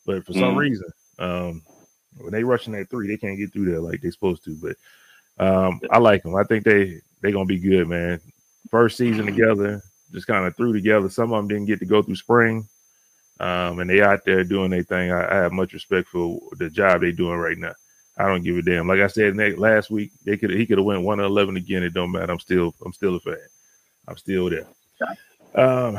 But 0.07 0.25
for 0.25 0.33
some 0.33 0.55
mm. 0.55 0.59
reason, 0.59 0.89
um, 1.19 1.63
when 2.19 2.33
they 2.33 2.45
rushing 2.45 2.73
that 2.75 2.91
three, 2.91 3.09
they 3.09 3.17
can't 3.17 3.39
get 3.39 3.53
through 3.53 3.67
there 3.67 3.81
like 3.81 4.01
they're 4.01 4.13
supposed 4.13 4.45
to. 4.45 4.57
But 4.57 4.77
um, 5.45 5.81
I 5.91 5.99
like 5.99 6.23
them. 6.23 6.37
I 6.37 6.45
think 6.45 6.65
they 6.65 7.01
they 7.21 7.33
gonna 7.33 7.47
be 7.47 7.59
good, 7.59 7.89
man. 7.89 8.21
First 8.71 8.97
season 8.97 9.27
together, 9.27 9.83
just 10.13 10.27
kind 10.27 10.47
of 10.47 10.57
threw 10.57 10.73
together. 10.73 11.09
Some 11.09 11.33
of 11.33 11.39
them 11.39 11.49
didn't 11.49 11.67
get 11.67 11.79
to 11.81 11.87
go 11.87 12.03
through 12.03 12.17
spring, 12.17 12.69
um, 13.41 13.81
and 13.81 13.89
they 13.89 14.03
out 14.03 14.25
there 14.25 14.45
doing 14.45 14.71
their 14.71 14.83
thing. 14.83 15.11
I, 15.11 15.31
I 15.31 15.35
have 15.43 15.53
much 15.53 15.73
respect 15.73 16.09
for 16.09 16.41
the 16.59 16.71
job 16.71 17.01
they're 17.01 17.13
doing 17.13 17.39
right 17.39 17.59
now. 17.59 17.73
I 18.17 18.27
don't 18.27 18.43
give 18.43 18.57
a 18.57 18.63
damn. 18.63 18.87
Like 18.87 19.01
I 19.01 19.07
said 19.07 19.37
last 19.59 19.91
week, 19.91 20.13
they 20.25 20.37
could 20.37 20.51
he 20.51 20.67
could 20.67 20.79
have 20.79 20.85
went 20.85 21.03
one 21.03 21.21
eleven 21.21 21.57
again. 21.57 21.83
It 21.83 21.95
don't 21.95 22.13
matter. 22.13 22.33
I'm 22.33 22.41
still 22.41 22.75
I'm 22.85 22.93
still 22.93 23.17
a 23.17 23.21
fan. 23.21 23.37
I'm 24.07 24.17
still 24.17 24.51
there. 24.51 24.67
Um, 25.55 25.99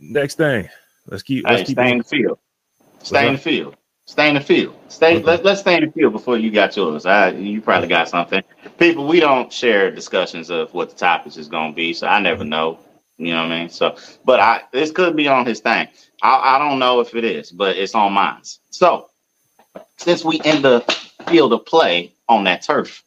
next 0.00 0.36
thing, 0.36 0.68
let's 1.06 1.22
keep 1.22 1.44
let's 1.44 1.60
hey, 1.60 1.66
keep 1.66 1.76
stay 1.78 1.90
in 1.92 1.98
the 1.98 2.04
field. 2.04 2.38
Stay 3.02 3.26
in 3.26 3.34
the 3.34 3.38
field. 3.38 3.76
Stay 4.06 4.28
in 4.28 4.34
the 4.34 4.40
field. 4.40 4.76
Stay. 4.88 5.16
Okay. 5.16 5.24
Let, 5.24 5.44
let's 5.44 5.60
stay 5.60 5.76
in 5.76 5.84
the 5.84 5.90
field 5.90 6.12
before 6.12 6.38
you 6.38 6.50
got 6.50 6.76
yours. 6.76 7.06
I, 7.06 7.30
you 7.30 7.60
probably 7.60 7.88
got 7.88 8.08
something. 8.08 8.42
People, 8.78 9.08
we 9.08 9.18
don't 9.18 9.52
share 9.52 9.90
discussions 9.90 10.48
of 10.50 10.72
what 10.74 10.90
the 10.90 10.96
topics 10.96 11.36
is 11.36 11.48
going 11.48 11.72
to 11.72 11.76
be, 11.76 11.92
so 11.92 12.06
I 12.06 12.20
never 12.20 12.44
know. 12.44 12.78
You 13.18 13.32
know 13.32 13.42
what 13.42 13.52
I 13.52 13.60
mean? 13.60 13.68
So, 13.70 13.96
but 14.24 14.40
I 14.40 14.62
this 14.72 14.90
could 14.92 15.16
be 15.16 15.26
on 15.26 15.46
his 15.46 15.60
thing. 15.60 15.88
I, 16.22 16.56
I 16.56 16.58
don't 16.58 16.78
know 16.78 17.00
if 17.00 17.14
it 17.14 17.24
is, 17.24 17.50
but 17.50 17.76
it's 17.76 17.94
on 17.94 18.12
mine. 18.12 18.42
So, 18.70 19.08
since 19.96 20.24
we 20.24 20.40
in 20.44 20.62
the 20.62 20.84
field 21.28 21.52
of 21.52 21.64
play 21.66 22.12
on 22.28 22.44
that 22.44 22.62
turf. 22.62 23.02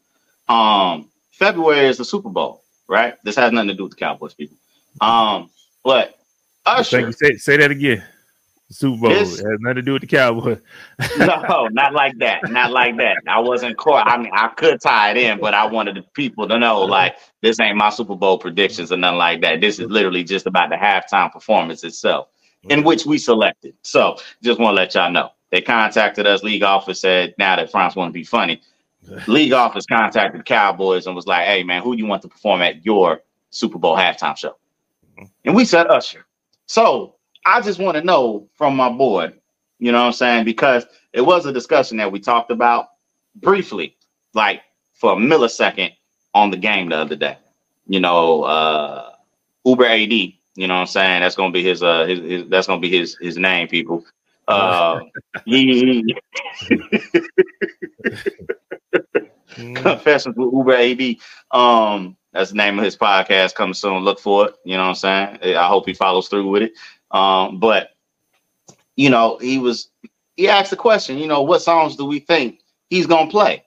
Um, 0.48 1.10
February 1.32 1.88
is 1.88 1.98
the 1.98 2.06
Super 2.06 2.30
Bowl, 2.30 2.64
right? 2.88 3.16
This 3.24 3.36
has 3.36 3.52
nothing 3.52 3.70
to 3.70 3.74
do 3.74 3.84
with 3.84 3.94
the 3.94 3.98
Cowboys, 3.98 4.34
people. 4.34 4.58
Um, 5.02 5.50
but 5.84 6.20
Usher, 6.66 7.12
say, 7.12 7.36
say 7.38 7.58
that 7.58 7.72
again. 7.72 8.04
Super 8.72 9.02
Bowl 9.02 9.10
this, 9.10 9.38
has 9.38 9.58
nothing 9.60 9.76
to 9.78 9.82
do 9.82 9.94
with 9.94 10.02
the 10.02 10.08
Cowboys. 10.08 10.60
no, 11.18 11.68
not 11.72 11.94
like 11.94 12.16
that. 12.20 12.52
Not 12.52 12.72
like 12.72 12.98
that. 12.98 13.18
I 13.28 13.40
wasn't 13.40 13.78
caught. 13.78 14.08
I 14.08 14.18
mean, 14.18 14.32
I 14.34 14.50
could 14.50 14.80
tie 14.80 15.12
it 15.12 15.18
in, 15.18 15.40
but 15.40 15.56
I 15.56 15.66
wanted 15.66 15.96
the 15.96 16.04
people 16.14 16.48
to 16.48 16.60
know, 16.60 16.82
like, 16.82 17.18
this 17.42 17.60
ain't 17.60 17.78
my 17.78 17.90
Super 17.90 18.16
Bowl 18.16 18.38
predictions 18.38 18.92
or 18.92 18.98
nothing 18.98 19.18
like 19.18 19.42
that. 19.42 19.60
This 19.60 19.80
is 19.80 19.90
literally 19.90 20.24
just 20.24 20.46
about 20.46 20.70
the 20.70 20.76
halftime 20.76 21.32
performance 21.32 21.84
itself, 21.84 22.28
in 22.64 22.84
which 22.84 23.08
we 23.08 23.18
selected. 23.18 23.74
So, 23.82 24.18
just 24.44 24.60
want 24.60 24.76
to 24.76 24.82
let 24.82 24.94
y'all 24.94 25.12
know. 25.12 25.32
They 25.52 25.62
contacted 25.62 26.28
us. 26.28 26.44
League 26.44 26.64
office 26.64 27.02
said, 27.02 27.34
now 27.38 27.56
that 27.56 27.72
France 27.72 27.96
want 27.96 28.10
to 28.10 28.14
be 28.14 28.24
funny, 28.24 28.62
league 29.28 29.54
office 29.54 29.86
contacted 29.86 30.40
the 30.40 30.44
Cowboys 30.44 31.08
and 31.08 31.16
was 31.16 31.28
like, 31.28 31.46
hey, 31.46 31.64
man, 31.64 31.82
who 31.82 31.96
do 31.96 32.02
you 32.02 32.08
want 32.08 32.22
to 32.22 32.28
perform 32.28 32.62
at 32.62 32.86
your 32.86 33.22
Super 33.50 33.80
Bowl 33.80 33.98
halftime 33.98 34.38
show? 34.38 34.56
Mm-hmm. 35.18 35.26
And 35.46 35.56
we 35.56 35.66
said 35.66 35.88
Usher. 35.88 36.26
So 36.66 37.16
I 37.46 37.62
just 37.62 37.80
want 37.80 37.98
to 37.98 38.04
know 38.04 38.48
from 38.54 38.76
my 38.76 38.90
board, 38.90 39.34
you 39.80 39.92
know 39.92 40.00
what 40.02 40.08
I'm 40.08 40.14
saying? 40.14 40.46
Because 40.46 40.86
it 41.14 41.22
was 41.22 41.46
a 41.46 41.54
discussion 41.54 41.98
that 41.98 42.12
we 42.12 42.20
talked 42.20 42.52
about 42.52 42.90
briefly, 43.36 43.96
like 44.34 44.62
for 44.94 45.14
a 45.14 45.16
millisecond 45.16 45.94
on 46.34 46.52
the 46.52 46.58
game 46.58 46.90
the 46.90 46.98
other 46.98 47.16
day. 47.16 47.38
You 47.88 48.00
know, 48.00 48.44
uh 48.44 49.14
Uber 49.66 49.86
AD, 49.86 50.12
you 50.12 50.34
know 50.58 50.76
what 50.76 50.82
I'm 50.82 50.88
saying? 50.88 51.22
That's 51.22 51.36
gonna 51.36 51.52
be 51.52 51.64
his 51.64 51.82
uh 51.82 52.06
his, 52.06 52.20
his 52.20 52.50
that's 52.50 52.68
gonna 52.68 52.82
be 52.82 52.90
his 52.90 53.18
his 53.20 53.38
name, 53.38 53.68
people. 53.68 54.06
Uh, 54.50 55.00
yeah. 55.46 56.16
Confessions 59.76 60.36
with 60.36 60.54
Uber 60.54 60.74
AD. 60.74 61.16
Um, 61.52 62.18
that's 62.34 62.52
the 62.52 62.58
name 62.58 62.78
of 62.78 62.86
his 62.86 62.98
podcast 62.98 63.56
coming 63.56 63.74
soon. 63.74 64.04
Look 64.04 64.20
for 64.20 64.48
it. 64.48 64.56
You 64.66 64.78
know 64.78 64.84
what 64.84 65.04
I'm 65.04 65.40
saying? 65.42 65.56
I 65.56 65.68
hope 65.68 65.86
he 65.86 65.94
follows 65.94 66.28
through 66.28 66.50
with 66.50 66.64
it. 66.64 66.74
Um, 67.12 67.60
but 67.60 67.92
you 68.96 69.10
know, 69.10 69.38
he 69.38 69.58
was 69.58 69.90
he 70.36 70.48
asked 70.48 70.72
the 70.72 70.78
question, 70.78 71.18
you 71.18 71.28
know, 71.28 71.42
what 71.42 71.62
songs 71.62 71.96
do 71.96 72.06
we 72.06 72.20
think 72.20 72.62
he's 72.90 73.08
gonna 73.08 73.30
play? 73.30 73.64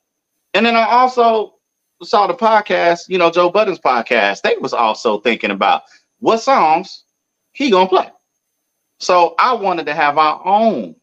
And 0.55 0.65
then 0.67 0.77
I 0.77 0.85
also 0.85 1.55
saw 2.03 2.27
the 2.27 2.35
podcast, 2.35 3.09
you 3.09 3.19
know, 3.19 3.31
Joe 3.31 3.51
Budden's 3.51 3.79
podcast. 3.79 4.43
They 4.43 4.57
was 4.61 4.73
also 4.73 5.21
thinking 5.21 5.51
about 5.51 5.83
what 6.19 6.39
songs 6.39 7.05
he 7.53 7.71
gonna 7.71 7.89
play. 7.89 8.09
So 9.03 9.35
I 9.37 9.53
wanted 9.53 9.87
to 9.87 9.95
have 9.95 10.17
our 10.17 10.41
own, 10.47 10.95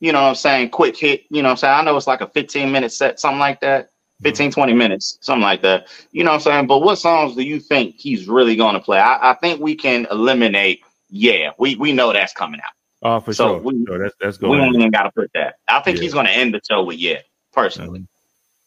you 0.00 0.12
know 0.12 0.20
what 0.20 0.28
I'm 0.28 0.34
saying, 0.34 0.68
quick 0.68 0.98
hit. 0.98 1.22
You 1.30 1.42
know 1.42 1.48
what 1.48 1.52
I'm 1.52 1.56
saying? 1.56 1.74
I 1.74 1.82
know 1.82 1.96
it's 1.96 2.06
like 2.06 2.20
a 2.20 2.28
15 2.28 2.70
minute 2.70 2.92
set, 2.92 3.18
something 3.18 3.40
like 3.40 3.60
that. 3.60 3.86
Mm-hmm. 3.86 4.24
15, 4.24 4.52
20 4.52 4.72
minutes, 4.74 5.18
something 5.22 5.42
like 5.42 5.62
that. 5.62 5.86
You 6.12 6.24
know 6.24 6.30
what 6.30 6.36
I'm 6.36 6.40
saying? 6.42 6.66
But 6.66 6.80
what 6.80 6.96
songs 6.96 7.34
do 7.34 7.42
you 7.42 7.58
think 7.58 7.94
he's 7.96 8.28
really 8.28 8.54
going 8.54 8.74
to 8.74 8.80
play? 8.80 8.98
I, 8.98 9.30
I, 9.30 9.34
think 9.34 9.62
we 9.62 9.74
can 9.76 10.06
eliminate, 10.10 10.82
yeah, 11.08 11.52
we, 11.58 11.74
we 11.76 11.92
know 11.94 12.12
that's 12.12 12.34
coming 12.34 12.60
out. 12.60 12.72
Oh, 13.00 13.20
for 13.20 13.32
so 13.32 13.54
sure. 13.54 13.62
We, 13.62 13.84
sure. 13.86 13.98
That's, 13.98 14.14
that's 14.20 14.36
going 14.36 14.52
we 14.52 14.58
don't 14.58 14.74
even 14.74 14.90
got 14.90 15.04
to 15.04 15.12
put 15.12 15.30
that. 15.32 15.54
I 15.68 15.80
think 15.80 15.96
yeah. 15.96 16.02
he's 16.02 16.12
going 16.12 16.26
to 16.26 16.32
end 16.32 16.52
the 16.52 16.60
show 16.68 16.84
with 16.84 16.98
yeah, 16.98 17.20
personally. 17.52 18.00
Mm-hmm. 18.00 18.06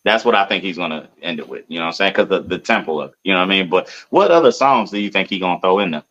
That's 0.05 0.25
what 0.25 0.33
I 0.33 0.47
think 0.47 0.63
he's 0.63 0.77
going 0.77 0.89
to 0.89 1.07
end 1.21 1.37
it 1.37 1.47
with. 1.47 1.65
You 1.67 1.77
know 1.77 1.85
what 1.85 1.89
I'm 1.89 1.93
saying? 1.93 2.13
Because 2.13 2.29
the, 2.29 2.41
the 2.41 2.57
temple 2.57 2.99
of 2.99 3.11
it, 3.11 3.15
you 3.23 3.33
know 3.33 3.39
what 3.41 3.45
I 3.45 3.49
mean? 3.49 3.69
But 3.69 3.89
what 4.09 4.31
other 4.31 4.51
songs 4.51 4.89
do 4.89 4.99
you 4.99 5.11
think 5.11 5.29
he's 5.29 5.41
going 5.41 5.57
to 5.57 5.61
throw 5.61 5.77
in 5.77 5.91
there? 5.91 6.03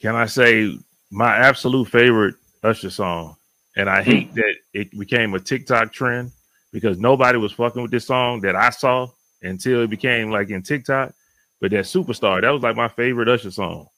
Can 0.00 0.14
I 0.14 0.26
say 0.26 0.78
my 1.10 1.36
absolute 1.36 1.88
favorite 1.88 2.34
Usher 2.62 2.90
song, 2.90 3.36
and 3.76 3.88
I 3.88 4.02
hate 4.02 4.34
that 4.34 4.54
it 4.72 4.98
became 4.98 5.34
a 5.34 5.40
TikTok 5.40 5.92
trend 5.92 6.32
because 6.72 6.98
nobody 6.98 7.38
was 7.38 7.52
fucking 7.52 7.82
with 7.82 7.90
this 7.90 8.06
song 8.06 8.40
that 8.40 8.56
I 8.56 8.70
saw 8.70 9.08
until 9.42 9.82
it 9.82 9.90
became 9.90 10.30
like 10.30 10.50
in 10.50 10.62
TikTok. 10.62 11.14
But 11.60 11.70
that 11.72 11.84
superstar, 11.84 12.40
that 12.40 12.50
was 12.50 12.62
like 12.62 12.76
my 12.76 12.88
favorite 12.88 13.28
Usher 13.28 13.50
song 13.50 13.88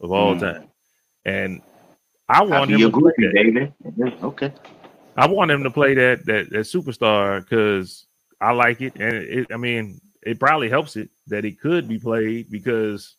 of 0.00 0.12
all 0.12 0.34
mm. 0.34 0.40
time, 0.40 0.68
and 1.24 1.60
I 2.28 2.42
want 2.42 2.70
him 2.70 2.80
to 2.80 2.90
play 2.90 3.12
that. 3.18 3.32
David. 3.34 3.72
Okay, 4.22 4.52
I 5.16 5.26
want 5.26 5.50
him 5.50 5.62
to 5.62 5.70
play 5.70 5.94
that 5.94 6.24
that 6.26 6.50
that 6.50 6.60
superstar 6.60 7.40
because 7.40 8.06
I 8.40 8.52
like 8.52 8.80
it, 8.80 8.94
and 8.96 9.14
it, 9.14 9.46
I 9.52 9.56
mean, 9.56 10.00
it 10.22 10.40
probably 10.40 10.68
helps 10.68 10.96
it 10.96 11.10
that 11.26 11.44
it 11.44 11.60
could 11.60 11.88
be 11.88 11.98
played 11.98 12.50
because 12.50 13.14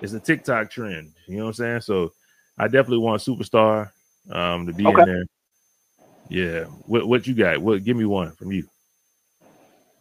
it's 0.00 0.12
a 0.12 0.20
TikTok 0.20 0.70
trend. 0.70 1.12
You 1.28 1.36
know 1.36 1.44
what 1.44 1.50
I'm 1.50 1.54
saying? 1.54 1.80
So 1.82 2.12
I 2.58 2.68
definitely 2.68 2.98
want 2.98 3.22
superstar 3.22 3.90
um, 4.30 4.66
to 4.66 4.72
be 4.72 4.86
okay. 4.86 5.02
in 5.02 5.08
there. 5.08 5.24
Yeah. 6.28 6.64
What 6.86 7.06
what 7.06 7.26
you 7.26 7.34
got? 7.34 7.58
What 7.58 7.84
give 7.84 7.96
me 7.96 8.04
one 8.04 8.32
from 8.32 8.52
you? 8.52 8.66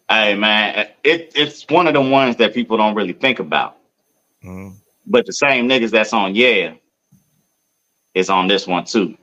Hey 0.10 0.36
man, 0.36 0.88
it 1.04 1.32
it's 1.36 1.66
one 1.70 1.88
of 1.88 1.94
the 1.94 2.02
ones 2.02 2.36
that 2.38 2.54
people 2.54 2.78
don't 2.78 2.96
really 2.96 3.14
think 3.14 3.40
about. 3.40 3.78
Mm-hmm. 4.44 4.76
But 5.06 5.26
the 5.26 5.34
same 5.34 5.68
niggas 5.68 5.92
that's 5.92 6.14
on 6.14 6.36
yeah 6.36 6.74
is 8.14 8.30
on 8.30 8.48
this 8.48 8.68
one 8.68 8.86
too. 8.86 9.18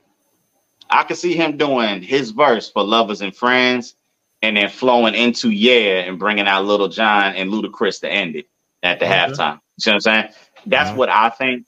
I 0.89 1.03
could 1.03 1.17
see 1.17 1.35
him 1.35 1.57
doing 1.57 2.01
his 2.01 2.31
verse 2.31 2.69
for 2.69 2.83
lovers 2.83 3.21
and 3.21 3.35
friends, 3.35 3.95
and 4.41 4.57
then 4.57 4.69
flowing 4.69 5.15
into 5.15 5.49
yeah 5.49 6.01
and 6.01 6.19
bringing 6.19 6.47
out 6.47 6.65
Lil 6.65 6.87
Jon 6.89 7.35
and 7.35 7.49
Ludacris 7.49 8.01
to 8.01 8.09
end 8.09 8.35
it 8.35 8.47
at 8.83 8.99
the 8.99 9.05
okay. 9.05 9.15
halftime. 9.15 9.59
You 9.77 9.91
know 9.91 9.93
what 9.93 9.93
I'm 9.93 10.01
saying? 10.01 10.29
That's 10.65 10.89
uh-huh. 10.89 10.97
what 10.97 11.09
I 11.09 11.29
think 11.29 11.65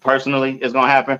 personally 0.00 0.58
is 0.62 0.72
gonna 0.72 0.88
happen. 0.88 1.18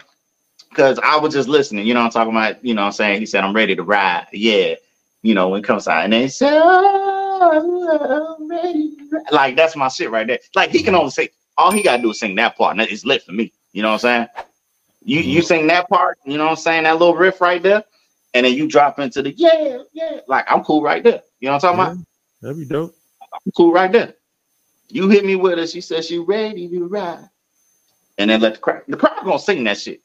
Because 0.70 0.98
I 0.98 1.16
was 1.16 1.32
just 1.32 1.48
listening, 1.48 1.86
you 1.86 1.94
know, 1.94 2.00
I'm 2.00 2.10
talking 2.10 2.32
about, 2.32 2.62
you 2.64 2.74
know, 2.74 2.82
I'm 2.82 2.92
saying 2.92 3.20
he 3.20 3.26
said 3.26 3.42
I'm 3.42 3.54
ready 3.54 3.74
to 3.74 3.82
ride. 3.82 4.26
Yeah, 4.32 4.74
you 5.22 5.34
know, 5.34 5.48
when 5.48 5.60
it 5.60 5.66
comes 5.66 5.88
out 5.88 6.04
and 6.04 6.12
they 6.12 6.28
say, 6.28 6.50
oh, 6.52 8.36
ready. 8.48 8.96
Like 9.30 9.56
that's 9.56 9.76
my 9.76 9.88
shit 9.88 10.10
right 10.10 10.26
there. 10.26 10.38
Like 10.54 10.70
he 10.70 10.82
can 10.82 10.94
only 10.94 11.10
say 11.10 11.30
all 11.56 11.70
he 11.70 11.82
gotta 11.82 12.02
do 12.02 12.10
is 12.10 12.20
sing 12.20 12.34
that 12.36 12.56
part, 12.56 12.78
and 12.78 12.80
it's 12.88 13.04
lit 13.04 13.22
for 13.22 13.32
me. 13.32 13.52
You 13.72 13.82
know 13.82 13.88
what 13.88 14.04
I'm 14.04 14.28
saying? 14.28 14.46
You 15.04 15.20
you 15.20 15.40
mm-hmm. 15.40 15.46
sing 15.46 15.66
that 15.68 15.88
part, 15.88 16.18
you 16.24 16.36
know 16.38 16.44
what 16.44 16.50
I'm 16.50 16.56
saying? 16.56 16.84
That 16.84 16.98
little 16.98 17.16
riff 17.16 17.40
right 17.40 17.62
there, 17.62 17.84
and 18.34 18.44
then 18.44 18.54
you 18.54 18.68
drop 18.68 18.98
into 18.98 19.22
the 19.22 19.32
yeah, 19.36 19.78
yeah. 19.92 20.20
Like 20.26 20.44
I'm 20.48 20.64
cool 20.64 20.82
right 20.82 21.02
there. 21.02 21.22
You 21.40 21.48
know 21.48 21.54
what 21.54 21.64
I'm 21.64 21.76
talking 21.76 21.78
yeah, 21.78 21.92
about? 21.92 22.06
That'd 22.42 22.58
be 22.58 22.64
dope. 22.66 22.94
I'm 23.22 23.52
cool 23.56 23.72
right 23.72 23.90
there. 23.90 24.14
You 24.88 25.08
hit 25.08 25.24
me 25.24 25.36
with 25.36 25.58
her. 25.58 25.66
She 25.66 25.80
said 25.80 26.04
she 26.04 26.18
ready 26.18 26.68
to 26.68 26.86
ride. 26.86 27.28
And 28.18 28.28
then 28.28 28.40
let 28.40 28.54
the 28.54 28.60
crowd 28.60 28.82
the 28.88 28.96
crowd 28.96 29.24
gonna 29.24 29.38
sing 29.38 29.64
that 29.64 29.78
shit. 29.78 30.00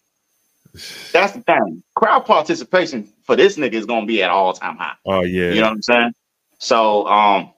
That's 1.12 1.34
the 1.34 1.42
thing. 1.42 1.84
Crowd 1.96 2.26
participation 2.26 3.12
for 3.24 3.36
this 3.36 3.58
nigga 3.58 3.74
is 3.74 3.86
gonna 3.86 4.06
be 4.06 4.22
at 4.22 4.30
all 4.30 4.54
time 4.54 4.78
high. 4.78 4.94
Oh 5.06 5.22
yeah. 5.22 5.52
You 5.52 5.62
know 5.62 5.68
what 5.68 5.74
I'm 5.74 5.82
saying? 5.82 6.14
So 6.60 7.08
um 7.08 7.54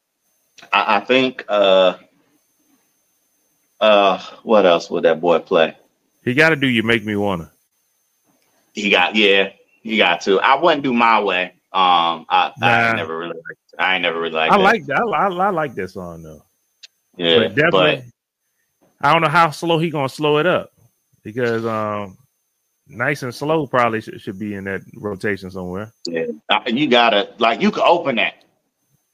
I, 0.72 0.98
I 0.98 1.00
think 1.02 1.44
uh 1.50 1.98
uh 3.82 4.18
what 4.44 4.66
else 4.66 4.90
would 4.90 5.04
that 5.04 5.20
boy 5.20 5.40
play? 5.40 5.78
He 6.24 6.34
gotta 6.34 6.56
do 6.56 6.68
you 6.68 6.84
make 6.84 7.06
me 7.06 7.18
wanna. 7.18 7.52
He 8.74 8.90
got 8.90 9.16
yeah, 9.16 9.52
he 9.82 9.98
got 9.98 10.22
to. 10.22 10.40
I 10.40 10.56
wouldn't 10.56 10.84
do 10.84 10.94
my 10.94 11.22
way. 11.22 11.54
Um 11.74 12.26
I, 12.30 12.54
nah. 12.58 12.68
I 12.68 12.96
never 12.96 13.18
really 13.18 13.36
liked, 13.36 13.76
I 13.78 13.96
ain't 13.96 14.04
never 14.04 14.22
really 14.22 14.36
liked 14.36 14.54
I 14.54 14.58
that. 14.58 14.64
like 14.64 14.86
that. 14.86 15.00
I, 15.00 15.28
I, 15.28 15.48
I 15.48 15.50
like 15.50 15.76
that 15.76 15.90
song 15.90 16.24
though. 16.24 16.44
Yeah, 17.18 17.40
but 17.40 17.56
definitely. 17.56 17.96
But, 17.96 18.06
I 19.02 19.14
don't 19.14 19.22
know 19.22 19.30
how 19.30 19.52
slow 19.52 19.78
he 19.80 19.90
gonna 19.90 20.10
slow 20.10 20.38
it 20.38 20.46
up 20.46 20.72
because 21.24 21.66
um, 21.66 22.18
nice 22.88 23.24
and 23.24 23.34
slow 23.34 23.68
probably 23.68 24.02
should, 24.02 24.22
should 24.22 24.40
be 24.40 24.54
in 24.54 24.64
that 24.66 24.82
rotation 24.96 25.52
somewhere. 25.52 25.94
Yeah, 26.08 26.28
you 26.68 26.88
gotta 26.88 27.34
like 27.40 27.62
you 27.62 27.72
could 27.72 27.84
open 27.84 28.16
that. 28.16 28.46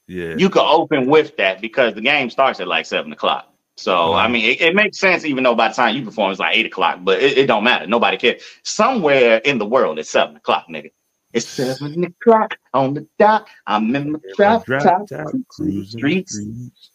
Yeah, 0.06 0.34
you 0.36 0.50
could 0.50 0.62
open 0.62 1.06
with 1.06 1.36
that 1.36 1.60
because 1.60 1.94
the 1.94 2.00
game 2.00 2.30
starts 2.30 2.60
at 2.60 2.68
like 2.68 2.86
seven 2.86 3.12
o'clock. 3.12 3.48
So 3.76 4.12
I 4.12 4.28
mean, 4.28 4.44
it, 4.44 4.60
it, 4.60 4.74
makes 4.74 4.98
sense 4.98 5.24
even 5.24 5.42
though 5.42 5.54
by 5.54 5.68
the 5.68 5.74
time 5.74 5.96
you 5.96 6.04
perform 6.04 6.30
it's 6.30 6.38
like 6.38 6.56
eight 6.56 6.66
o'clock, 6.66 6.98
but 7.02 7.20
it, 7.22 7.38
it 7.38 7.46
don't 7.46 7.64
matter. 7.64 7.86
Nobody 7.86 8.18
cares. 8.18 8.42
Somewhere 8.62 9.38
in 9.38 9.58
the 9.58 9.66
world 9.66 9.98
it's 9.98 10.10
seven 10.10 10.36
o'clock, 10.36 10.66
nigga. 10.68 10.90
It's 11.32 11.48
seven 11.48 12.04
o'clock 12.04 12.58
on 12.74 12.92
the 12.92 13.08
dot. 13.18 13.48
I'm 13.66 13.94
in 13.96 14.12
my 14.12 14.18
trap 14.36 14.66
top, 14.66 15.08
cruising 15.48 15.98
streets. 15.98 16.34
streets. 16.34 16.90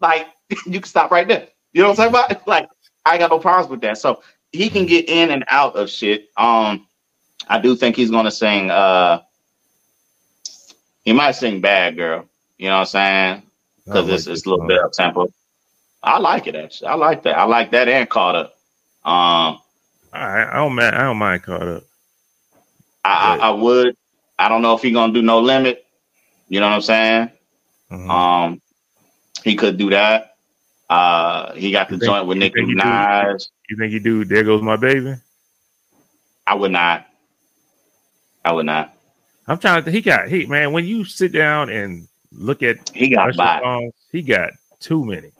like 0.00 0.28
you 0.66 0.80
can 0.80 0.84
stop 0.84 1.10
right 1.10 1.26
there. 1.26 1.48
You 1.72 1.82
know 1.82 1.90
what 1.90 1.98
I'm 2.00 2.12
talking 2.12 2.32
about? 2.34 2.46
Like 2.48 2.68
I 3.04 3.18
got 3.18 3.30
no 3.30 3.38
problems 3.38 3.70
with 3.70 3.80
that. 3.82 3.98
So 3.98 4.22
he 4.52 4.68
can 4.68 4.86
get 4.86 5.08
in 5.08 5.30
and 5.30 5.44
out 5.48 5.76
of 5.76 5.90
shit. 5.90 6.28
Um, 6.36 6.86
I 7.48 7.58
do 7.58 7.76
think 7.76 7.96
he's 7.96 8.10
gonna 8.10 8.30
sing. 8.30 8.70
Uh, 8.70 9.22
he 11.04 11.12
might 11.12 11.32
sing 11.32 11.60
"Bad 11.60 11.96
Girl." 11.96 12.26
You 12.58 12.68
know 12.68 12.80
what 12.80 12.80
I'm 12.80 12.86
saying? 12.86 13.42
Because 13.84 14.04
like 14.04 14.14
it's, 14.14 14.26
it's 14.26 14.46
a 14.46 14.50
little 14.50 14.66
bit 14.66 14.78
up 14.78 14.92
tempo. 14.92 15.28
I 16.02 16.18
like 16.18 16.46
it 16.46 16.54
actually. 16.54 16.88
I 16.88 16.94
like 16.94 17.22
that. 17.24 17.38
I 17.38 17.44
like 17.44 17.70
that 17.72 17.88
and 17.88 18.08
caught 18.08 18.34
up. 18.34 18.54
Um, 19.04 19.58
I, 20.12 20.46
I 20.50 20.56
don't 20.56 20.74
mind. 20.74 20.94
I 20.94 21.02
don't 21.02 21.16
mind 21.16 21.42
caught 21.42 21.62
up. 21.62 21.84
I, 23.04 23.36
I, 23.36 23.48
I, 23.48 23.50
would. 23.50 23.96
I 24.38 24.48
don't 24.48 24.62
know 24.62 24.74
if 24.74 24.82
he 24.82 24.90
gonna 24.90 25.12
do 25.12 25.22
no 25.22 25.40
limit. 25.40 25.86
You 26.48 26.60
know 26.60 26.68
what 26.68 26.74
I'm 26.74 26.82
saying? 26.82 27.30
Mm-hmm. 27.90 28.10
Um, 28.10 28.62
he 29.44 29.56
could 29.56 29.76
do 29.76 29.90
that. 29.90 30.36
Uh, 30.88 31.52
he 31.54 31.70
got 31.70 31.88
the 31.88 31.98
think, 31.98 32.10
joint 32.10 32.26
with 32.26 32.38
Nicki 32.38 32.60
Minaj. 32.60 33.46
You 33.68 33.76
think 33.76 33.92
he 33.92 33.98
do? 33.98 34.24
There 34.24 34.44
goes 34.44 34.62
my 34.62 34.76
baby. 34.76 35.14
I 36.46 36.54
would 36.54 36.72
not. 36.72 37.06
I 38.44 38.52
would 38.52 38.66
not. 38.66 38.94
I'm 39.46 39.58
trying 39.58 39.84
to. 39.84 39.90
He 39.90 40.00
got 40.00 40.28
he 40.28 40.46
man. 40.46 40.72
When 40.72 40.86
you 40.86 41.04
sit 41.04 41.32
down 41.32 41.68
and 41.68 42.08
look 42.32 42.62
at 42.62 42.90
he 42.94 43.10
got 43.10 43.34
songs, 43.34 43.92
he 44.10 44.22
got 44.22 44.52
too 44.80 45.04
many. 45.04 45.30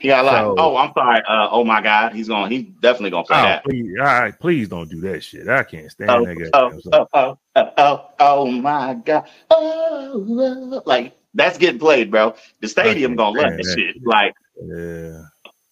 He 0.00 0.08
got 0.08 0.24
a 0.24 0.26
lot. 0.26 0.40
So, 0.40 0.54
oh, 0.58 0.76
I'm 0.76 0.92
sorry. 0.94 1.20
Uh, 1.28 1.48
oh 1.50 1.62
my 1.62 1.82
God, 1.82 2.14
he's 2.14 2.28
going. 2.28 2.50
He's 2.50 2.64
definitely 2.80 3.10
going 3.10 3.24
to 3.24 3.28
play 3.28 3.38
oh, 3.38 3.42
that. 3.42 3.64
Please, 3.64 3.94
all 3.98 4.06
right, 4.06 4.40
please 4.40 4.68
don't 4.68 4.88
do 4.88 5.00
that 5.02 5.22
shit. 5.22 5.46
I 5.46 5.62
can't 5.62 5.90
stand 5.90 6.10
oh, 6.10 6.24
that 6.24 6.34
guy. 6.36 6.50
Oh, 6.54 6.80
oh, 6.92 7.06
oh, 7.12 7.38
oh, 7.54 7.72
oh, 7.76 8.10
oh 8.18 8.50
my 8.50 8.94
God. 8.94 9.28
Oh, 9.50 10.26
oh, 10.26 10.82
like 10.86 11.19
that's 11.34 11.58
getting 11.58 11.78
played, 11.78 12.10
bro. 12.10 12.34
The 12.60 12.68
stadium 12.68 13.16
gonna 13.16 13.38
love 13.38 13.52
that 13.56 13.74
shit. 13.76 14.04
Like, 14.04 14.34
yeah, 14.62 15.24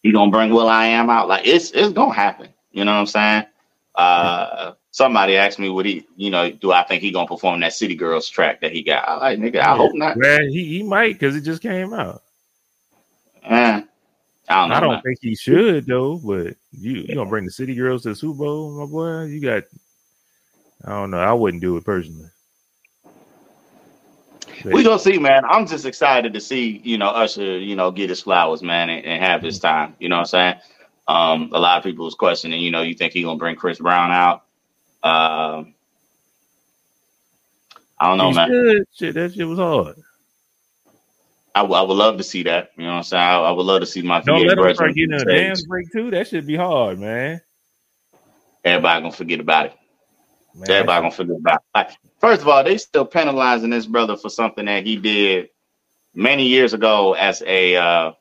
he 0.03 0.12
gonna 0.12 0.31
bring 0.31 0.51
will.i.am 0.51 1.11
out. 1.11 1.29
Like, 1.29 1.47
it's 1.47 1.71
it's 1.73 1.92
gonna 1.92 2.14
happen. 2.14 2.49
You 2.73 2.85
know 2.85 2.92
what 2.92 3.01
I'm 3.01 3.07
saying? 3.07 3.44
Uh, 3.94 4.75
somebody 4.92 5.37
asked 5.37 5.59
me, 5.59 5.68
would 5.68 5.87
he, 5.87 6.07
you 6.16 6.31
know, 6.31 6.51
do 6.51 6.73
I 6.73 6.85
think 6.85 7.03
he 7.03 7.11
gonna 7.11 7.27
perform 7.27 7.61
that 7.61 7.73
City 7.73 7.97
Girls 7.97 8.29
track 8.29 8.61
that 8.61 8.73
he 8.73 8.83
got? 8.83 9.09
I 9.09 9.16
like, 9.16 9.38
nigga, 9.38 9.61
I 9.61 9.75
hope 9.75 9.94
not. 9.94 10.16
Man, 10.16 10.49
he, 10.49 10.64
he 10.64 10.83
might 10.83 11.14
because 11.14 11.35
it 11.35 11.42
just 11.42 11.62
came 11.62 11.92
out. 11.92 12.23
Eh, 13.44 13.83
I 14.49 14.55
don't 14.55 14.68
know. 14.68 14.75
I 14.75 14.81
don't 14.81 15.03
think 15.03 15.18
he 15.21 15.35
should 15.35 15.87
though, 15.87 16.18
but 16.18 16.55
you 16.71 16.92
you 17.09 17.14
gonna 17.14 17.29
bring 17.29 17.44
the 17.44 17.51
City 17.51 17.75
Girls 17.75 18.03
to 18.03 18.11
the 18.11 18.14
Super 18.14 18.38
Bowl, 18.38 18.79
my 18.79 18.87
boy? 18.87 19.25
You 19.25 19.40
got. 19.40 19.64
I 20.85 20.90
don't 20.90 21.11
know. 21.11 21.18
I 21.18 21.33
wouldn't 21.33 21.61
do 21.61 21.77
it 21.77 21.85
personally. 21.85 22.29
We 24.64 24.83
gonna 24.83 24.99
see, 24.99 25.18
man. 25.18 25.44
I'm 25.44 25.66
just 25.66 25.87
excited 25.87 26.33
to 26.35 26.40
see, 26.40 26.81
you 26.85 26.99
know, 26.99 27.09
Usher, 27.09 27.59
you 27.59 27.77
know, 27.77 27.90
get 27.90 28.11
his 28.11 28.21
flowers, 28.21 28.62
man, 28.62 28.90
and, 28.90 29.05
and 29.05 29.23
have 29.23 29.42
his 29.42 29.59
time. 29.59 29.94
You 29.99 30.09
know 30.09 30.16
what 30.16 30.21
I'm 30.21 30.27
saying? 30.27 30.55
Um, 31.07 31.51
a 31.53 31.59
lot 31.59 31.79
of 31.79 31.85
people 31.85 32.05
was 32.05 32.14
questioning, 32.14 32.61
you 32.61 32.71
know, 32.71 32.83
you 32.83 32.94
think 32.94 33.12
he 33.12 33.23
gonna 33.23 33.38
bring 33.38 33.57
Chris 33.57 33.79
Brown 33.79 34.11
out? 34.11 34.44
Um, 35.03 35.75
I 37.99 38.09
don't 38.09 38.18
know, 38.18 38.29
he 38.29 38.35
man. 38.35 38.49
Should. 38.49 38.85
Shit, 38.92 39.14
that 39.14 39.35
shit 39.35 39.49
was 39.49 39.59
hard. 39.59 39.97
I, 41.55 41.62
w- 41.62 41.81
I 41.81 41.83
would 41.83 41.94
love 41.94 42.18
to 42.18 42.23
see 42.23 42.42
that. 42.44 42.71
You 42.77 42.85
know 42.85 42.90
what 42.90 42.97
I'm 42.99 43.03
saying? 43.05 43.23
I, 43.23 43.37
I 43.37 43.51
would 43.51 43.64
love 43.66 43.81
to 43.81 43.87
see 43.87 44.03
my. 44.03 44.21
Don't 44.21 44.47
let 44.47 44.59
him 44.59 44.75
start 44.75 44.94
getting 44.94 45.14
a 45.14 45.25
dance 45.25 45.66
break 45.66 45.90
too. 45.92 46.11
That 46.11 46.29
should 46.29 46.47
be 46.47 46.57
hard, 46.57 46.99
man. 47.01 47.40
Everybody 48.64 49.03
gonna 49.03 49.12
forget 49.12 49.40
about 49.40 49.66
it. 49.66 49.78
Man, 50.54 50.70
Everybody 50.70 51.02
gonna 51.02 51.11
forget 51.14 51.37
about. 51.37 51.62
Like, 51.74 51.90
First 52.20 52.42
of 52.42 52.48
all, 52.48 52.64
they 52.64 52.78
still 52.78 53.04
penalizing 53.04 53.70
this 53.70 53.87
brother 53.87 54.16
for 54.16 54.28
something 54.28 54.64
that 54.66 54.84
he 54.84 54.96
did 54.96 55.50
many 56.14 56.46
years 56.46 56.74
ago 56.74 57.14
as 57.14 57.42
a 57.46 57.76
uh, 57.76 58.12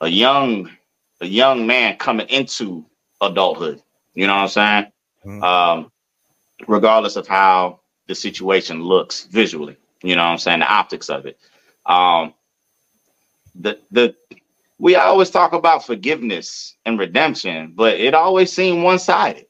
a 0.00 0.08
young 0.08 0.70
a 1.20 1.26
young 1.26 1.66
man 1.66 1.96
coming 1.96 2.28
into 2.28 2.84
adulthood. 3.20 3.82
You 4.14 4.26
know 4.26 4.34
what 4.34 4.42
I'm 4.42 4.48
saying? 4.48 4.92
Mm-hmm. 5.24 5.42
Um, 5.42 5.92
regardless 6.66 7.16
of 7.16 7.26
how 7.26 7.80
the 8.06 8.14
situation 8.14 8.82
looks 8.82 9.24
visually, 9.26 9.76
you 10.02 10.14
know 10.16 10.24
what 10.24 10.30
I'm 10.30 10.38
saying, 10.38 10.60
the 10.60 10.72
optics 10.72 11.10
of 11.10 11.26
it. 11.26 11.38
Um, 11.84 12.34
the 13.54 13.78
the 13.90 14.14
we 14.78 14.94
always 14.94 15.30
talk 15.30 15.52
about 15.52 15.86
forgiveness 15.86 16.76
and 16.84 16.98
redemption, 16.98 17.72
but 17.74 17.94
it 17.94 18.14
always 18.14 18.52
seemed 18.52 18.82
one 18.82 18.98
sided. 18.98 19.45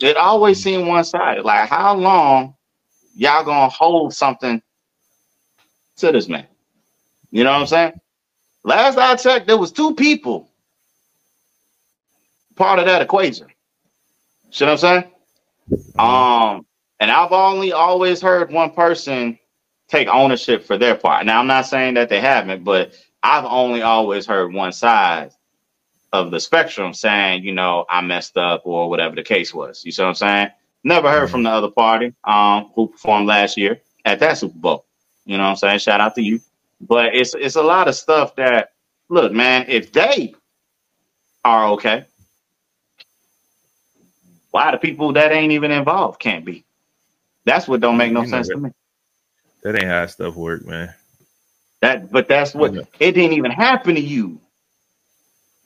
It 0.00 0.16
always 0.16 0.62
seemed 0.62 0.86
one 0.86 1.04
sided. 1.04 1.44
Like, 1.44 1.68
how 1.68 1.94
long 1.94 2.54
y'all 3.14 3.44
gonna 3.44 3.68
hold 3.68 4.14
something 4.14 4.62
to 5.96 6.12
this 6.12 6.28
man? 6.28 6.46
You 7.30 7.44
know 7.44 7.52
what 7.52 7.60
I'm 7.60 7.66
saying? 7.66 8.00
Last 8.64 8.98
I 8.98 9.16
checked, 9.16 9.46
there 9.46 9.58
was 9.58 9.72
two 9.72 9.94
people 9.94 10.50
part 12.56 12.78
of 12.78 12.86
that 12.86 13.02
equation. 13.02 13.48
See 14.50 14.64
what 14.64 14.72
I'm 14.72 14.78
saying? 14.78 15.04
Mm-hmm. 15.70 16.00
Um, 16.00 16.66
and 17.00 17.10
I've 17.10 17.32
only 17.32 17.72
always 17.72 18.20
heard 18.20 18.52
one 18.52 18.70
person 18.70 19.38
take 19.88 20.08
ownership 20.08 20.64
for 20.64 20.76
their 20.76 20.94
part. 20.94 21.24
Now 21.26 21.40
I'm 21.40 21.46
not 21.46 21.66
saying 21.66 21.94
that 21.94 22.08
they 22.08 22.20
haven't, 22.20 22.64
but 22.64 22.92
I've 23.22 23.44
only 23.44 23.82
always 23.82 24.26
heard 24.26 24.52
one 24.52 24.72
side 24.72 25.32
of 26.12 26.30
the 26.30 26.40
spectrum 26.40 26.92
saying, 26.92 27.44
you 27.44 27.52
know, 27.52 27.84
I 27.88 28.00
messed 28.00 28.36
up 28.36 28.62
or 28.64 28.88
whatever 28.90 29.14
the 29.14 29.22
case 29.22 29.54
was. 29.54 29.84
You 29.84 29.92
see 29.92 30.02
what 30.02 30.08
I'm 30.08 30.14
saying? 30.14 30.48
Never 30.82 31.10
heard 31.10 31.30
from 31.30 31.42
the 31.42 31.50
other 31.50 31.70
party 31.70 32.14
um, 32.24 32.70
who 32.74 32.88
performed 32.88 33.26
last 33.26 33.56
year 33.56 33.80
at 34.04 34.18
that 34.20 34.38
Super 34.38 34.58
Bowl. 34.58 34.86
You 35.24 35.36
know 35.36 35.44
what 35.44 35.50
I'm 35.50 35.56
saying? 35.56 35.78
Shout 35.78 36.00
out 36.00 36.14
to 36.16 36.22
you. 36.22 36.40
But 36.80 37.14
it's 37.14 37.34
it's 37.34 37.56
a 37.56 37.62
lot 37.62 37.88
of 37.88 37.94
stuff 37.94 38.34
that 38.36 38.72
look, 39.08 39.32
man, 39.32 39.66
if 39.68 39.92
they 39.92 40.34
are 41.44 41.68
okay, 41.72 42.06
why 44.50 44.70
the 44.70 44.78
people 44.78 45.12
that 45.12 45.32
ain't 45.32 45.52
even 45.52 45.70
involved 45.70 46.18
can't 46.18 46.44
be? 46.44 46.64
That's 47.44 47.68
what 47.68 47.80
don't 47.80 47.98
make 47.98 48.12
no 48.12 48.24
sense 48.24 48.48
to 48.48 48.56
me. 48.56 48.70
That 49.62 49.74
ain't 49.74 49.84
how 49.84 50.06
stuff 50.06 50.34
work, 50.34 50.64
man. 50.66 50.94
That 51.80 52.10
but 52.10 52.28
that's 52.28 52.54
what 52.54 52.74
it 52.74 53.12
didn't 53.12 53.32
even 53.32 53.50
happen 53.50 53.94
to 53.94 54.00
you. 54.00 54.40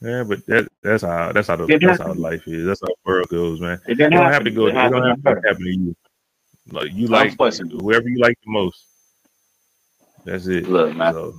Yeah, 0.05 0.25
but 0.25 0.47
that 0.49 0.69
that's 0.83 1.05
how 1.05 1.33
that's 1.33 1.49
how 1.49 1.57
the, 1.57 1.73
that's 1.83 1.99
how 1.99 2.15
life 2.15 2.49
is. 2.49 2.67
That's 2.67 2.83
how 2.83 2.89
the 2.89 2.97
world 3.07 3.29
goes, 3.31 3.61
man. 3.61 3.81
It 3.87 3.99
You 4.09 4.19
don't 4.21 4.31
happen. 4.31 4.33
have 4.33 4.45
to 4.45 4.53
go. 4.53 4.69
It 4.69 4.75
It 4.75 4.91
don't 4.91 5.05
have 5.05 5.23
to 5.25 5.35
happen 5.49 5.65
to 5.65 5.71
you. 5.71 5.97
Like 6.73 6.93
you 6.93 7.09
like 7.09 7.35
whoever 7.73 8.09
you 8.09 8.21
like 8.21 8.39
the 8.45 8.53
most. 8.53 8.87
That's 10.25 10.47
it. 10.49 10.69
Look, 10.69 10.97
man. 10.97 11.15
So 11.15 11.35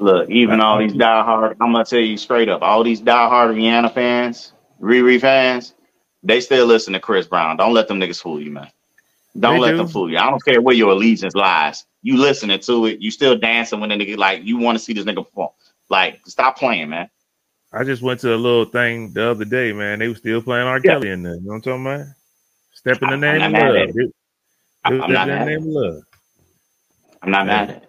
Look, 0.00 0.30
even 0.30 0.60
all 0.60 0.78
these 0.78 0.94
diehard, 0.94 1.56
I'm 1.60 1.72
gonna 1.72 1.84
tell 1.84 2.00
you 2.00 2.16
straight 2.18 2.48
up, 2.50 2.62
all 2.62 2.84
these 2.84 3.02
diehard 3.02 3.54
Rihanna 3.56 3.94
fans, 3.94 4.52
Riri 4.80 5.20
fans, 5.20 5.74
they 6.22 6.40
still 6.40 6.66
listen 6.66 6.92
to 6.94 7.00
Chris 7.00 7.26
Brown. 7.28 7.56
Don't 7.58 7.74
let 7.74 7.88
them 7.88 8.00
niggas 8.00 8.22
fool 8.22 8.42
you, 8.42 8.52
man. 8.52 8.68
Don't 9.38 9.60
They 9.60 9.60
let 9.60 9.76
do. 9.76 9.78
them 9.78 9.88
fool 9.88 10.10
you. 10.10 10.18
I 10.18 10.30
don't 10.30 10.44
care 10.44 10.60
where 10.62 10.74
your 10.76 10.92
allegiance 10.92 11.34
lies. 11.34 11.86
You 12.02 12.18
listening 12.18 12.60
to 12.60 12.86
it, 12.86 13.00
you 13.00 13.10
still 13.10 13.38
dancing 13.38 13.80
when 13.80 13.90
the 13.90 13.96
nigga 13.96 14.18
like 14.18 14.44
you 14.44 14.58
want 14.58 14.78
to 14.78 14.84
see 14.84 14.94
this 14.94 15.04
nigga 15.06 15.24
perform. 15.26 15.50
Like, 15.92 16.22
stop 16.26 16.58
playing, 16.58 16.90
man. 16.90 17.10
I 17.72 17.84
just 17.84 18.02
went 18.02 18.20
to 18.22 18.34
a 18.34 18.36
little 18.36 18.66
thing 18.66 19.12
the 19.14 19.30
other 19.30 19.46
day, 19.46 19.72
man. 19.72 20.00
They 20.00 20.08
were 20.08 20.16
still 20.16 20.42
playing 20.42 20.66
R. 20.68 20.80
Yeah. 20.82 21.00
Kelly 21.00 21.10
in 21.10 21.22
there. 21.22 21.36
You 21.36 21.42
know 21.42 21.48
what 21.50 21.54
I'm 21.56 21.62
talking 21.62 21.86
about? 21.86 22.06
Step 22.72 23.02
in 23.02 23.10
the 23.10 23.18
name 23.18 23.42
I'm 23.42 23.52
of 23.52 23.56
love. 23.56 23.90
it. 23.96 23.96
It, 23.96 24.12
I- 24.84 24.92
I'm 25.00 25.12
not 25.12 25.28
mad. 25.28 25.46
name 25.46 25.60
of 25.62 25.66
love. 25.68 26.02
I'm 27.22 27.30
not 27.30 27.46
Yeah. 27.46 27.66
mad. 27.66 27.88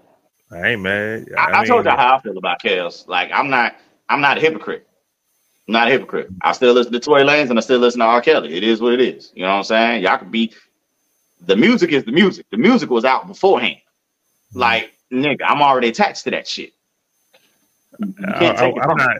I 0.51 0.69
ain't 0.71 0.81
mad. 0.81 1.27
I, 1.37 1.49
I, 1.53 1.65
told 1.65 1.85
mean, 1.85 1.85
y'all 1.85 1.97
how 1.97 2.17
I 2.17 2.21
feel 2.21 2.37
about 2.37 2.61
Kels. 2.61 3.07
Like, 3.07 3.31
I'm 3.33 3.49
not, 3.49 3.75
I'm 4.09 4.21
not 4.21 4.37
a 4.37 4.41
hypocrite. 4.41 4.87
I'm 5.67 5.73
not 5.73 5.87
a 5.89 5.91
hypocrite. 5.91 6.29
I 6.41 6.53
still 6.53 6.73
listen 6.73 6.93
to 6.93 6.99
Tory 6.99 7.23
Lanez 7.23 7.49
and 7.49 7.59
I 7.59 7.61
still 7.61 7.79
listen 7.79 7.99
to 8.01 8.05
R. 8.05 8.21
Kelly. 8.21 8.53
It 8.55 8.63
is 8.63 8.81
what 8.81 8.93
it 8.93 9.01
is. 9.01 9.31
You 9.35 9.43
know 9.43 9.49
what 9.51 9.57
I'm 9.57 9.63
saying? 9.65 10.03
Y'all 10.03 10.17
could 10.19 10.31
be. 10.31 10.53
The 11.41 11.55
music 11.57 11.91
is 11.91 12.05
the 12.05 12.11
music. 12.13 12.47
The 12.51 12.57
music 12.57 12.89
was 12.89 13.05
out 13.05 13.27
beforehand. 13.27 13.77
Hmm. 14.53 14.59
Like, 14.59 14.93
nigga, 15.13 15.41
I'm 15.47 15.61
already 15.61 15.89
attached 15.89 16.25
to 16.25 16.31
that 16.31 16.47
shit. 16.47 16.73
I, 18.01 18.39
can't 18.39 18.57
take 18.57 18.75
it 18.75 18.83
am 18.83 18.97
not 18.97 19.17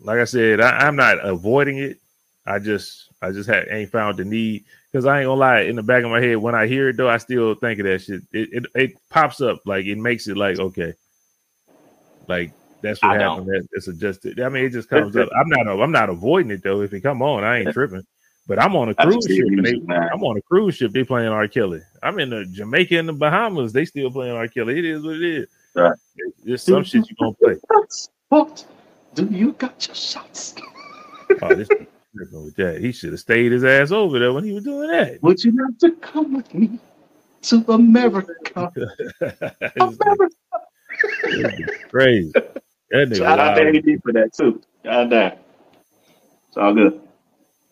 like 0.00 0.18
I 0.18 0.24
said. 0.24 0.60
I, 0.60 0.86
I'm 0.86 0.96
not 0.96 1.24
avoiding 1.24 1.78
it. 1.78 1.98
I 2.46 2.58
just 2.58 3.10
I 3.22 3.30
just 3.32 3.48
had, 3.48 3.66
ain't 3.70 3.90
found 3.90 4.18
the 4.18 4.24
need 4.24 4.64
because 4.92 5.06
I 5.06 5.20
ain't 5.20 5.26
gonna 5.26 5.40
lie. 5.40 5.60
In 5.60 5.76
the 5.76 5.82
back 5.82 6.04
of 6.04 6.10
my 6.10 6.20
head, 6.20 6.36
when 6.36 6.54
I 6.54 6.66
hear 6.66 6.90
it 6.90 6.96
though, 6.96 7.08
I 7.08 7.16
still 7.16 7.54
think 7.54 7.80
of 7.80 7.86
that 7.86 8.02
shit. 8.02 8.22
It 8.32 8.48
it, 8.52 8.66
it 8.74 8.92
pops 9.08 9.40
up 9.40 9.60
like 9.64 9.86
it 9.86 9.98
makes 9.98 10.28
it 10.28 10.36
like 10.36 10.58
okay, 10.58 10.94
like 12.28 12.52
that's 12.82 13.02
what 13.02 13.12
I 13.12 13.22
happened. 13.22 13.46
That, 13.46 13.66
it's 13.72 13.88
adjusted. 13.88 14.40
I 14.40 14.48
mean, 14.50 14.66
it 14.66 14.70
just 14.70 14.90
comes 14.90 15.16
up. 15.16 15.28
I'm 15.40 15.48
not 15.48 15.80
I'm 15.80 15.92
not 15.92 16.10
avoiding 16.10 16.50
it 16.50 16.62
though. 16.62 16.82
If 16.82 16.92
it 16.92 17.00
come 17.00 17.22
on, 17.22 17.44
I 17.44 17.60
ain't 17.60 17.72
tripping. 17.72 18.06
But 18.46 18.58
I'm 18.58 18.76
on 18.76 18.90
a 18.90 18.94
cruise 18.94 19.24
ship 19.26 19.46
and 19.46 19.64
they. 19.64 19.80
I'm 20.12 20.22
on 20.22 20.36
a 20.36 20.42
cruise 20.42 20.76
ship. 20.76 20.92
They 20.92 21.02
playing 21.02 21.28
R. 21.28 21.48
Kelly. 21.48 21.80
I'm 22.02 22.18
in 22.18 22.28
the 22.28 22.44
Jamaica 22.44 22.98
and 22.98 23.08
the 23.08 23.14
Bahamas. 23.14 23.72
They 23.72 23.86
still 23.86 24.10
playing 24.10 24.36
R. 24.36 24.48
Kelly. 24.48 24.78
It 24.78 24.84
is 24.84 25.02
what 25.02 25.16
it 25.16 25.22
is. 25.22 25.48
Right. 25.74 25.96
There's 26.44 26.62
some 26.62 26.84
shit 26.84 27.08
you 27.08 27.16
gonna 27.18 27.32
play. 27.32 27.56
What? 28.34 28.66
Do 29.14 29.26
you 29.26 29.52
got 29.52 29.86
your 29.86 29.94
shots? 29.94 30.56
Oh, 31.40 31.54
this 31.54 31.68
tripping 31.68 32.44
with 32.44 32.56
that. 32.56 32.80
He 32.80 32.90
should 32.90 33.12
have 33.12 33.20
stayed 33.20 33.52
his 33.52 33.62
ass 33.62 33.92
over 33.92 34.18
there 34.18 34.32
when 34.32 34.42
he 34.42 34.50
was 34.52 34.64
doing 34.64 34.88
that. 34.90 35.22
Would 35.22 35.44
you 35.44 35.52
like 35.52 35.78
to 35.78 35.92
come 36.00 36.34
with 36.34 36.52
me 36.52 36.80
to 37.42 37.64
America? 37.68 38.72
It 39.20 39.72
was 39.76 40.00
America. 40.00 41.72
crazy. 41.88 42.32
That 42.90 43.08
nigga 43.08 43.18
Shout 43.18 43.38
out 43.38 43.54
to. 43.54 43.68
AD 43.68 44.02
for 44.02 44.12
that 44.14 44.32
too. 44.32 44.60
God 44.82 45.10
damn. 45.10 45.38
It's 46.48 46.56
all 46.56 46.74
good. 46.74 47.00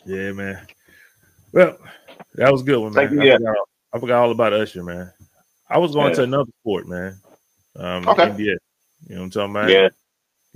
Yeah, 0.06 0.30
man. 0.30 0.64
Well, 1.52 1.76
that 2.36 2.52
was 2.52 2.62
a 2.62 2.64
good 2.64 2.78
one, 2.78 2.92
man. 2.92 3.08
Thank 3.08 3.14
you, 3.14 3.20
I, 3.20 3.24
yeah. 3.24 3.36
forgot, 3.38 3.56
I 3.94 3.98
forgot 3.98 4.22
all 4.22 4.30
about 4.30 4.52
Usher, 4.52 4.84
man. 4.84 5.12
I 5.68 5.78
was 5.78 5.92
going 5.92 6.10
Yeah. 6.10 6.14
to 6.18 6.22
another 6.22 6.52
sport, 6.60 6.86
man. 6.86 7.18
Um, 7.74 8.06
Okay. 8.08 8.26
NBA. 8.28 8.38
You 8.38 9.16
know 9.16 9.16
what 9.16 9.22
I'm 9.24 9.30
talking 9.30 9.50
about? 9.50 9.68
Yeah, 9.68 9.88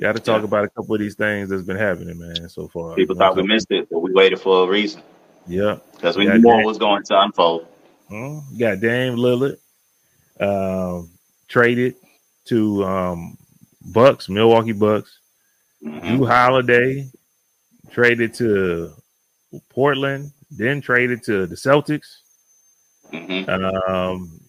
Got 0.01 0.13
to 0.17 0.21
talk 0.21 0.41
Yeah. 0.41 0.45
about 0.45 0.65
a 0.65 0.69
couple 0.69 0.95
of 0.95 1.01
these 1.01 1.15
things 1.15 1.49
that's 1.49 1.63
been 1.63 1.77
happening, 1.79 2.19
man, 2.19 2.49
so 2.49 2.69
far. 2.69 2.95
people 2.95 3.15
You 3.17 3.21
know 3.21 3.27
thought 3.29 3.37
we 3.37 3.43
missed 3.45 3.71
it, 3.71 3.89
but 3.91 4.01
we 4.01 4.13
waited 4.13 4.39
for 4.41 4.65
a 4.65 4.71
reason 4.71 5.03
Yeah. 5.47 5.79
because 5.95 6.17
we 6.17 6.27
knew 6.27 6.41
what 6.47 6.65
was 6.65 6.79
going 6.79 7.03
to 7.05 7.21
unfold. 7.23 7.67
Hmm, 8.09 8.39
You 8.53 8.59
got 8.59 8.81
Dame 8.81 9.17
Lillard 9.17 9.57
um, 10.39 11.11
traded 11.49 11.95
to 12.47 12.85
um, 12.85 13.39
Bucks, 13.93 14.29
Milwaukee 14.29 14.73
Bucks. 14.73 15.19
Mhm. 15.83 16.01
Jrue 16.19 16.27
Holiday 16.29 17.11
traded 17.91 18.35
to 18.35 18.93
Portland, 19.71 20.33
then 20.51 20.81
traded 20.83 21.23
to 21.25 21.47
the 21.47 21.55
Celtics. 21.55 22.19
Mhm. 23.13 23.49
Um, 23.89 24.41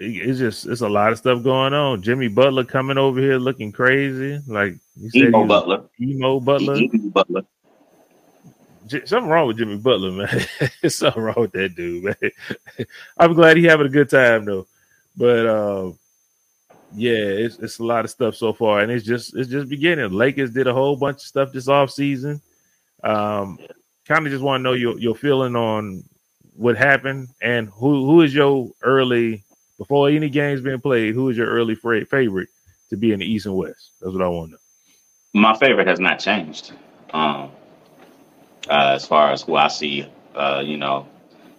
it's 0.00 0.38
just 0.38 0.66
it's 0.66 0.80
a 0.80 0.88
lot 0.88 1.12
of 1.12 1.18
stuff 1.18 1.42
going 1.42 1.72
on. 1.72 2.02
Jimmy 2.02 2.28
Butler 2.28 2.64
coming 2.64 2.98
over 2.98 3.20
here 3.20 3.38
looking 3.38 3.72
crazy, 3.72 4.40
like 4.46 4.74
he 5.00 5.10
said, 5.10 5.28
Emo 5.28 5.46
Butler. 5.46 5.84
emo 6.00 6.40
Butler. 6.40 6.76
Emo 6.76 7.10
Butler. 7.10 7.42
J- 8.86 9.06
Something 9.06 9.30
wrong 9.30 9.46
with 9.46 9.58
Jimmy 9.58 9.78
Butler, 9.78 10.12
man. 10.12 10.46
something 10.90 11.22
wrong 11.22 11.36
with 11.38 11.52
that 11.52 11.74
dude, 11.74 12.04
man. 12.04 12.30
I'm 13.18 13.34
glad 13.34 13.56
he 13.56 13.64
having 13.64 13.86
a 13.86 13.90
good 13.90 14.10
time 14.10 14.44
though, 14.44 14.66
but 15.16 15.46
uh, 15.46 15.92
yeah, 16.94 17.12
it's 17.12 17.58
it's 17.58 17.78
a 17.78 17.84
lot 17.84 18.04
of 18.04 18.10
stuff 18.10 18.34
so 18.34 18.52
far, 18.52 18.80
and 18.80 18.90
it's 18.90 19.04
just 19.04 19.36
it's 19.36 19.48
just 19.48 19.68
beginning. 19.68 20.12
Lakers 20.12 20.50
did 20.50 20.66
a 20.66 20.74
whole 20.74 20.96
bunch 20.96 21.16
of 21.16 21.22
stuff 21.22 21.52
this 21.52 21.68
off 21.68 21.90
season. 21.90 22.42
Um, 23.04 23.58
kind 24.06 24.26
of 24.26 24.32
just 24.32 24.44
want 24.44 24.60
to 24.60 24.64
know 24.64 24.72
your 24.72 24.98
your 24.98 25.14
feeling 25.14 25.56
on 25.56 26.02
what 26.56 26.76
happened 26.76 27.28
and 27.42 27.68
who 27.68 28.06
who 28.06 28.22
is 28.22 28.34
your 28.34 28.70
early 28.82 29.43
before 29.78 30.08
any 30.08 30.28
games 30.28 30.60
being 30.60 30.80
played. 30.80 31.14
Who 31.14 31.28
is 31.28 31.36
your 31.36 31.48
early 31.48 31.74
favorite 31.74 32.48
to 32.90 32.96
be 32.96 33.12
in 33.12 33.20
the 33.20 33.26
East 33.26 33.46
and 33.46 33.56
West? 33.56 33.92
That's 34.00 34.12
what 34.12 34.22
I 34.22 34.28
want 34.28 34.50
to 34.50 34.52
know. 34.52 34.58
My 35.40 35.56
favorite 35.56 35.86
has 35.86 35.98
not 35.98 36.18
changed. 36.20 36.72
Um, 37.12 37.50
uh, 38.68 38.92
as 38.94 39.06
far 39.06 39.32
as 39.32 39.42
who 39.42 39.56
I 39.56 39.68
see, 39.68 40.08
uh, 40.34 40.62
you 40.64 40.76
know, 40.76 41.06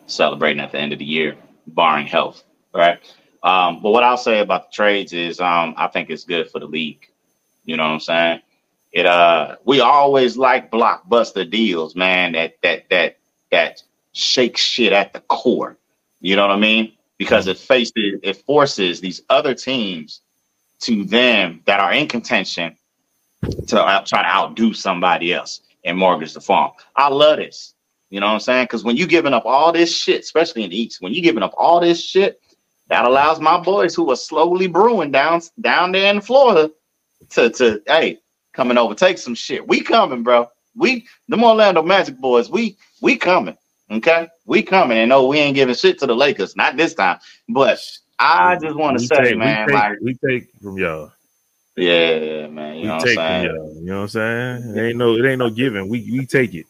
celebrating 0.07 0.61
at 0.61 0.71
the 0.71 0.79
end 0.79 0.93
of 0.93 0.99
the 0.99 1.05
year, 1.05 1.35
barring 1.67 2.07
health, 2.07 2.43
right? 2.73 2.99
Um, 3.43 3.81
but 3.81 3.91
what 3.91 4.03
I'll 4.03 4.17
say 4.17 4.39
about 4.39 4.71
the 4.71 4.75
trades 4.75 5.13
is, 5.13 5.39
um, 5.39 5.75
I 5.77 5.87
think 5.87 6.09
it's 6.09 6.23
good 6.23 6.49
for 6.49 6.59
the 6.59 6.65
league. 6.65 7.09
You 7.65 7.77
know 7.77 7.83
what 7.83 7.93
I'm 7.93 7.99
saying? 7.99 8.41
It 8.91 9.05
uh, 9.05 9.57
we 9.65 9.81
always 9.81 10.37
like 10.37 10.71
blockbuster 10.71 11.49
deals, 11.49 11.95
man. 11.95 12.31
That 12.31 12.55
that 12.63 12.89
that 12.89 13.17
that 13.51 13.83
shake 14.13 14.57
shit 14.57 14.93
at 14.93 15.13
the 15.13 15.19
core. 15.21 15.77
You 16.21 16.35
know 16.35 16.47
what 16.47 16.55
I 16.55 16.59
mean? 16.59 16.93
Because 17.17 17.47
it 17.47 17.57
faces 17.57 17.93
it 18.23 18.37
forces 18.45 19.01
these 19.01 19.21
other 19.29 19.53
teams 19.55 20.21
to 20.81 21.05
them 21.05 21.61
that 21.65 21.79
are 21.79 21.93
in 21.93 22.07
contention 22.07 22.75
to 23.67 23.83
out, 23.83 24.05
try 24.05 24.21
to 24.23 24.27
outdo 24.29 24.73
somebody 24.73 25.33
else 25.33 25.61
and 25.85 25.97
mortgage 25.97 26.33
the 26.33 26.41
farm. 26.41 26.71
I 26.95 27.09
love 27.09 27.37
this. 27.37 27.73
You 28.09 28.19
know 28.19 28.27
what 28.27 28.33
I'm 28.33 28.39
saying? 28.41 28.65
Because 28.65 28.83
when 28.83 28.97
you 28.97 29.07
giving 29.07 29.33
up 29.33 29.45
all 29.45 29.71
this 29.71 29.95
shit, 29.95 30.21
especially 30.21 30.63
in 30.63 30.69
the 30.71 30.79
East, 30.81 31.01
when 31.01 31.13
you 31.13 31.21
giving 31.21 31.43
up 31.43 31.53
all 31.57 31.79
this 31.81 32.03
shit, 32.03 32.41
that 32.89 33.05
allows 33.05 33.39
my 33.39 33.59
boys 33.59 33.95
who 33.95 34.11
are 34.11 34.17
slowly 34.17 34.67
brewing 34.67 35.11
down 35.11 35.41
down 35.61 35.91
there 35.93 36.13
in 36.13 36.21
Florida 36.21 36.71
to 37.31 37.49
to 37.51 37.81
hey 37.87 38.19
come 38.53 38.69
and 38.71 38.79
overtake 38.79 39.17
some 39.19 39.35
shit. 39.35 39.67
We 39.67 39.81
coming, 39.81 40.23
bro. 40.23 40.49
We 40.75 41.07
the 41.29 41.37
Orlando 41.37 41.83
Magic 41.83 42.19
boys. 42.19 42.49
We 42.49 42.77
we 43.01 43.17
coming. 43.17 43.57
Okay, 43.91 44.29
we 44.45 44.63
coming. 44.63 44.97
And 44.97 45.09
no, 45.09 45.27
we 45.27 45.37
ain't 45.39 45.55
giving 45.55 45.75
shit 45.75 45.99
to 45.99 46.07
the 46.07 46.15
Lakers. 46.15 46.55
Not 46.55 46.77
this 46.77 46.93
time. 46.93 47.19
But 47.49 47.79
I 48.19 48.55
just 48.57 48.75
want 48.75 48.97
to 48.99 49.05
say, 49.05 49.15
take- 49.15 49.31
we 49.33 49.37
man, 49.39 49.67
take- 49.67 49.73
like 49.73 49.99
we 50.01 50.13
take 50.15 50.47
from 50.61 50.77
y'all. 50.77 51.11
yeah, 51.75 52.47
man. 52.47 52.75
You 52.75 52.81
We 52.83 52.87
know 52.87 52.93
what 52.95 53.01
I'm 53.01 53.05
take 53.07 53.15
saying? 53.17 53.47
from 53.47 53.55
y'all. 53.55 53.75
You 53.75 53.85
know 53.85 53.95
what 53.95 54.01
I'm 54.03 54.07
saying? 54.61 54.77
It 54.77 54.81
ain't 54.89 54.97
no, 54.97 55.15
it 55.15 55.25
ain't 55.25 55.39
no 55.39 55.49
giving. 55.49 55.89
We 55.89 56.09
we 56.11 56.25
take 56.25 56.53
it. 56.53 56.65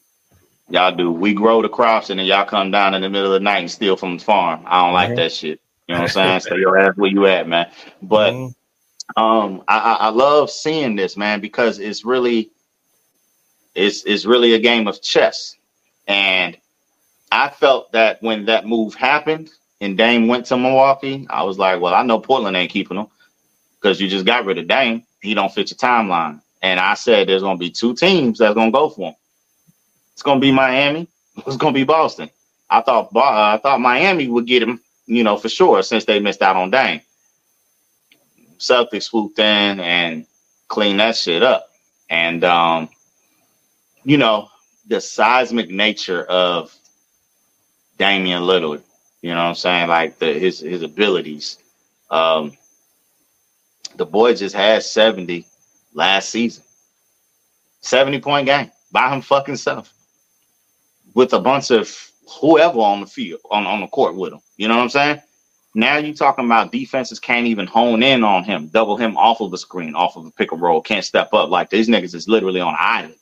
Y'all 0.69 0.95
do. 0.95 1.11
We 1.11 1.33
grow 1.33 1.61
the 1.61 1.69
crops 1.69 2.09
and 2.09 2.19
then 2.19 2.25
y'all 2.25 2.45
come 2.45 2.71
down 2.71 2.95
in 2.95 3.03
the 3.03 3.09
middle 3.09 3.27
of 3.27 3.33
the 3.33 3.39
night 3.43 3.59
and 3.59 3.69
steal 3.69 3.95
from 3.95 4.17
the 4.17 4.23
farm. 4.23 4.63
I 4.65 4.81
don't 4.81 4.93
like 4.93 5.11
Mhm. 5.11 5.15
that 5.17 5.31
shit. 5.31 5.59
You 5.87 5.93
know 5.93 6.01
what 6.01 6.17
I'm 6.17 6.39
saying? 6.39 6.39
Stay 6.55 6.57
your 6.57 6.77
ass 6.79 6.97
where 6.97 7.11
you 7.11 7.27
at, 7.27 7.47
man. 7.47 7.69
But 8.01 8.33
Mhm. 8.33 8.55
um, 9.15 9.63
I, 9.67 9.77
I, 9.77 9.93
I 9.93 10.09
love 10.09 10.49
seeing 10.49 10.95
this, 10.95 11.15
man, 11.15 11.39
because 11.39 11.77
it's 11.77 12.03
really, 12.03 12.49
it's 13.75 14.03
it's 14.05 14.25
really 14.25 14.53
a 14.55 14.59
game 14.59 14.87
of 14.87 15.01
chess. 15.03 15.55
And 16.07 16.57
I 17.35 17.49
felt 17.49 17.91
that 17.91 18.23
when 18.23 18.45
that 18.45 18.65
move 18.65 18.95
happened 18.95 19.49
and 19.81 19.97
Dame 19.97 20.27
went 20.27 20.45
to 20.47 20.57
Milwaukee, 20.57 21.27
I 21.29 21.43
was 21.43 21.59
like, 21.59 21.81
well, 21.81 21.93
I 21.93 22.01
know 22.01 22.17
Portland 22.17 22.55
ain't 22.55 22.71
keeping 22.71 22.97
him 22.97 23.07
because 23.75 23.99
you 23.99 24.07
just 24.07 24.25
got 24.25 24.45
rid 24.45 24.57
of 24.57 24.69
Dame. 24.69 25.03
He 25.21 25.33
don't 25.33 25.53
fit 25.53 25.69
your 25.69 25.77
timeline. 25.77 26.41
And 26.61 26.79
I 26.79 26.93
said 26.93 27.27
there's 27.27 27.41
gonna 27.41 27.57
be 27.59 27.69
two 27.69 27.93
teams 27.93 28.39
that's 28.39 28.55
gonna 28.55 28.71
go 28.71 28.89
for 28.89 29.09
him. 29.09 29.15
It's 30.13 30.21
gonna 30.21 30.39
be 30.39 30.51
Miami. 30.51 31.07
It's 31.45 31.57
gonna 31.57 31.73
be 31.73 31.83
Boston. 31.83 32.29
I 32.69 32.79
thought 32.79 33.09
uh, 33.13 33.19
I 33.19 33.59
thought 33.61 33.81
Miami 33.81 34.29
would 34.29 34.47
get 34.47 34.63
him, 34.63 34.79
you 35.05 35.21
know, 35.21 35.35
for 35.35 35.49
sure 35.49 35.83
since 35.83 36.05
they 36.05 36.21
missed 36.21 36.41
out 36.41 36.55
on 36.55 36.71
Dame. 36.71 37.01
Celtics 38.57 39.03
swooped 39.03 39.37
in 39.39 39.81
and 39.81 40.25
cleaned 40.69 41.01
that 41.01 41.17
shit 41.17 41.43
up. 41.43 41.67
And 42.09 42.45
um, 42.45 42.87
you 44.05 44.17
know, 44.17 44.47
the 44.87 45.01
seismic 45.01 45.69
nature 45.69 46.23
of 46.23 46.73
Damian 47.97 48.43
Lillard, 48.43 48.83
you 49.21 49.31
know 49.31 49.37
what 49.37 49.49
I'm 49.49 49.55
saying? 49.55 49.87
Like 49.87 50.19
the 50.19 50.33
his 50.33 50.59
his 50.59 50.81
abilities. 50.83 51.57
Um 52.09 52.53
the 53.95 54.05
boy 54.05 54.35
just 54.35 54.55
had 54.55 54.83
70 54.83 55.45
last 55.93 56.29
season. 56.29 56.63
70 57.81 58.19
point 58.21 58.45
game 58.47 58.71
by 58.91 59.13
him 59.13 59.21
fucking 59.21 59.55
self 59.55 59.93
with 61.13 61.33
a 61.33 61.39
bunch 61.39 61.71
of 61.71 62.11
whoever 62.41 62.79
on 62.79 63.01
the 63.01 63.07
field, 63.07 63.39
on, 63.49 63.65
on 63.65 63.81
the 63.81 63.87
court 63.87 64.15
with 64.15 64.33
him. 64.33 64.39
You 64.57 64.67
know 64.67 64.75
what 64.75 64.83
I'm 64.83 64.89
saying? 64.89 65.21
Now 65.73 65.97
you 65.97 66.13
talking 66.13 66.45
about 66.45 66.71
defenses 66.71 67.19
can't 67.19 67.47
even 67.47 67.67
hone 67.67 68.01
in 68.01 68.23
on 68.23 68.43
him, 68.43 68.67
double 68.67 68.95
him 68.95 69.17
off 69.17 69.41
of 69.41 69.51
the 69.51 69.57
screen, 69.57 69.93
off 69.93 70.15
of 70.15 70.25
a 70.25 70.31
pick 70.31 70.51
and 70.51 70.61
roll, 70.61 70.81
can't 70.81 71.03
step 71.03 71.33
up. 71.33 71.49
Like 71.49 71.69
these 71.69 71.89
niggas 71.89 72.15
is 72.15 72.29
literally 72.29 72.61
on 72.61 72.75
island. 72.79 73.15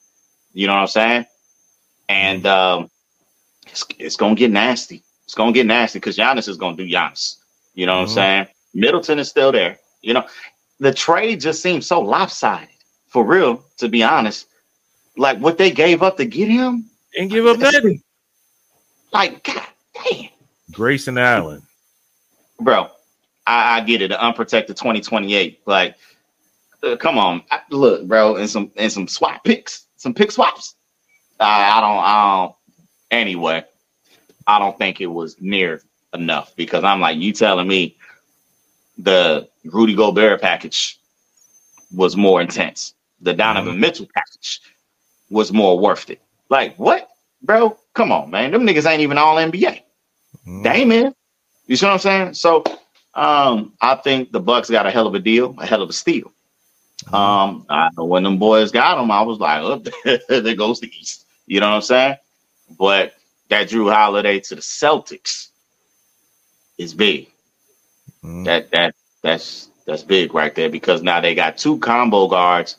You 0.53 0.67
know 0.67 0.73
what 0.73 0.81
I'm 0.81 0.87
saying? 0.87 1.25
And 2.09 2.45
um, 2.45 2.91
it's, 3.73 3.85
it's 3.97 4.15
gonna 4.15 4.35
get 4.35 4.51
nasty. 4.51 5.03
It's 5.25 5.33
gonna 5.33 5.51
get 5.51 5.65
nasty 5.65 5.99
because 5.99 6.15
Giannis 6.15 6.47
is 6.47 6.57
gonna 6.57 6.77
do 6.77 6.87
Giannis. 6.87 7.37
You 7.73 7.87
know 7.87 8.01
what 8.01 8.09
mm-hmm. 8.09 8.19
I'm 8.19 8.45
saying? 8.45 8.47
Middleton 8.75 9.19
is 9.19 9.29
still 9.29 9.51
there. 9.51 9.79
You 10.01 10.13
know, 10.13 10.27
the 10.79 10.93
trade 10.93 11.41
just 11.41 11.61
seems 11.61 11.87
so 11.87 11.99
lopsided 11.99 12.69
for 13.07 13.25
real, 13.25 13.63
to 13.77 13.89
be 13.89 14.03
honest. 14.03 14.47
Like 15.17 15.39
what 15.39 15.57
they 15.57 15.71
gave 15.71 16.03
up 16.03 16.17
to 16.17 16.25
get 16.25 16.49
him 16.49 16.89
and 17.17 17.31
give 17.31 17.47
up 17.47 17.57
nothing. 17.57 18.01
Like, 19.11 19.43
god 19.43 19.67
damn. 19.93 20.29
Grayson 20.71 21.17
Allen. 21.17 21.63
Bro, 22.59 22.89
I, 23.47 23.77
I 23.77 23.81
get 23.81 24.01
it. 24.01 24.09
The 24.09 24.23
unprotected 24.23 24.77
2028. 24.77 25.61
Like, 25.65 25.95
uh, 26.83 26.95
come 26.97 27.17
on. 27.17 27.43
I, 27.49 27.61
look, 27.71 28.07
bro, 28.07 28.35
and 28.35 28.49
some 28.49 28.71
and 28.75 28.91
some 28.91 29.07
swap 29.07 29.43
picks, 29.43 29.87
some 29.95 30.13
pick 30.13 30.31
swaps. 30.31 30.75
I, 31.39 31.77
I 31.77 31.81
don't 31.81 32.03
I 32.03 32.35
don't 32.35 32.55
anyway. 33.13 33.63
I 34.45 34.59
don't 34.59 34.77
think 34.77 34.99
it 34.99 35.07
was 35.07 35.39
near 35.39 35.81
enough 36.13 36.55
because 36.55 36.83
I'm 36.83 36.99
like, 36.99 37.17
you 37.17 37.31
telling 37.31 37.67
me 37.67 37.95
the 38.97 39.47
Rudy 39.65 39.95
Gobert 39.95 40.41
package 40.41 40.99
was 41.93 42.17
more 42.17 42.41
intense. 42.41 42.93
The 43.21 43.33
Donovan 43.33 43.73
mm-hmm. 43.73 43.81
Mitchell 43.81 44.07
package 44.13 44.61
was 45.29 45.53
more 45.53 45.79
worth 45.79 46.09
it. 46.09 46.21
Like, 46.49 46.75
what? 46.77 47.09
Bro, 47.41 47.77
come 47.93 48.11
on, 48.11 48.29
man. 48.29 48.51
Them 48.51 48.67
niggas 48.67 48.85
ain't 48.85 49.01
even 49.01 49.17
all 49.17 49.37
NBA. 49.37 49.81
Mm. 50.45 50.63
Damn 50.63 51.13
You 51.67 51.75
see 51.75 51.85
what 51.85 51.93
I'm 51.93 51.99
saying? 51.99 52.33
So 52.33 52.63
um, 53.13 53.73
I 53.81 53.95
think 53.95 54.31
the 54.31 54.39
Bucks 54.39 54.69
got 54.69 54.85
a 54.85 54.91
hell 54.91 55.07
of 55.07 55.15
a 55.15 55.19
deal, 55.19 55.55
a 55.59 55.65
hell 55.65 55.81
of 55.81 55.89
a 55.89 55.93
steal. 55.93 56.31
Mm. 57.05 57.13
Um, 57.13 57.65
I 57.69 57.89
know 57.97 58.05
when 58.05 58.23
them 58.23 58.37
boys 58.37 58.71
got 58.71 58.97
them, 58.97 59.11
I 59.11 59.21
was 59.21 59.39
like, 59.39 59.61
oh, 59.63 59.81
there 60.41 60.55
goes 60.55 60.79
the 60.79 60.91
East. 60.99 61.25
You 61.47 61.59
know 61.59 61.69
what 61.69 61.75
I'm 61.75 61.81
saying? 61.81 62.15
But 62.69 63.13
that 63.49 63.69
Jrue 63.69 63.93
Holiday 63.93 64.39
to 64.41 64.55
the 64.55 64.61
Celtics 64.61 65.49
is 66.77 66.93
big. 66.93 67.31
Mm. 68.23 68.45
That 68.45 68.71
that 68.71 68.95
that's 69.21 69.69
that's 69.85 70.03
big 70.03 70.33
right 70.33 70.55
there 70.55 70.69
because 70.69 71.03
now 71.03 71.21
they 71.21 71.35
got 71.35 71.57
two 71.57 71.79
combo 71.79 72.27
guards 72.27 72.77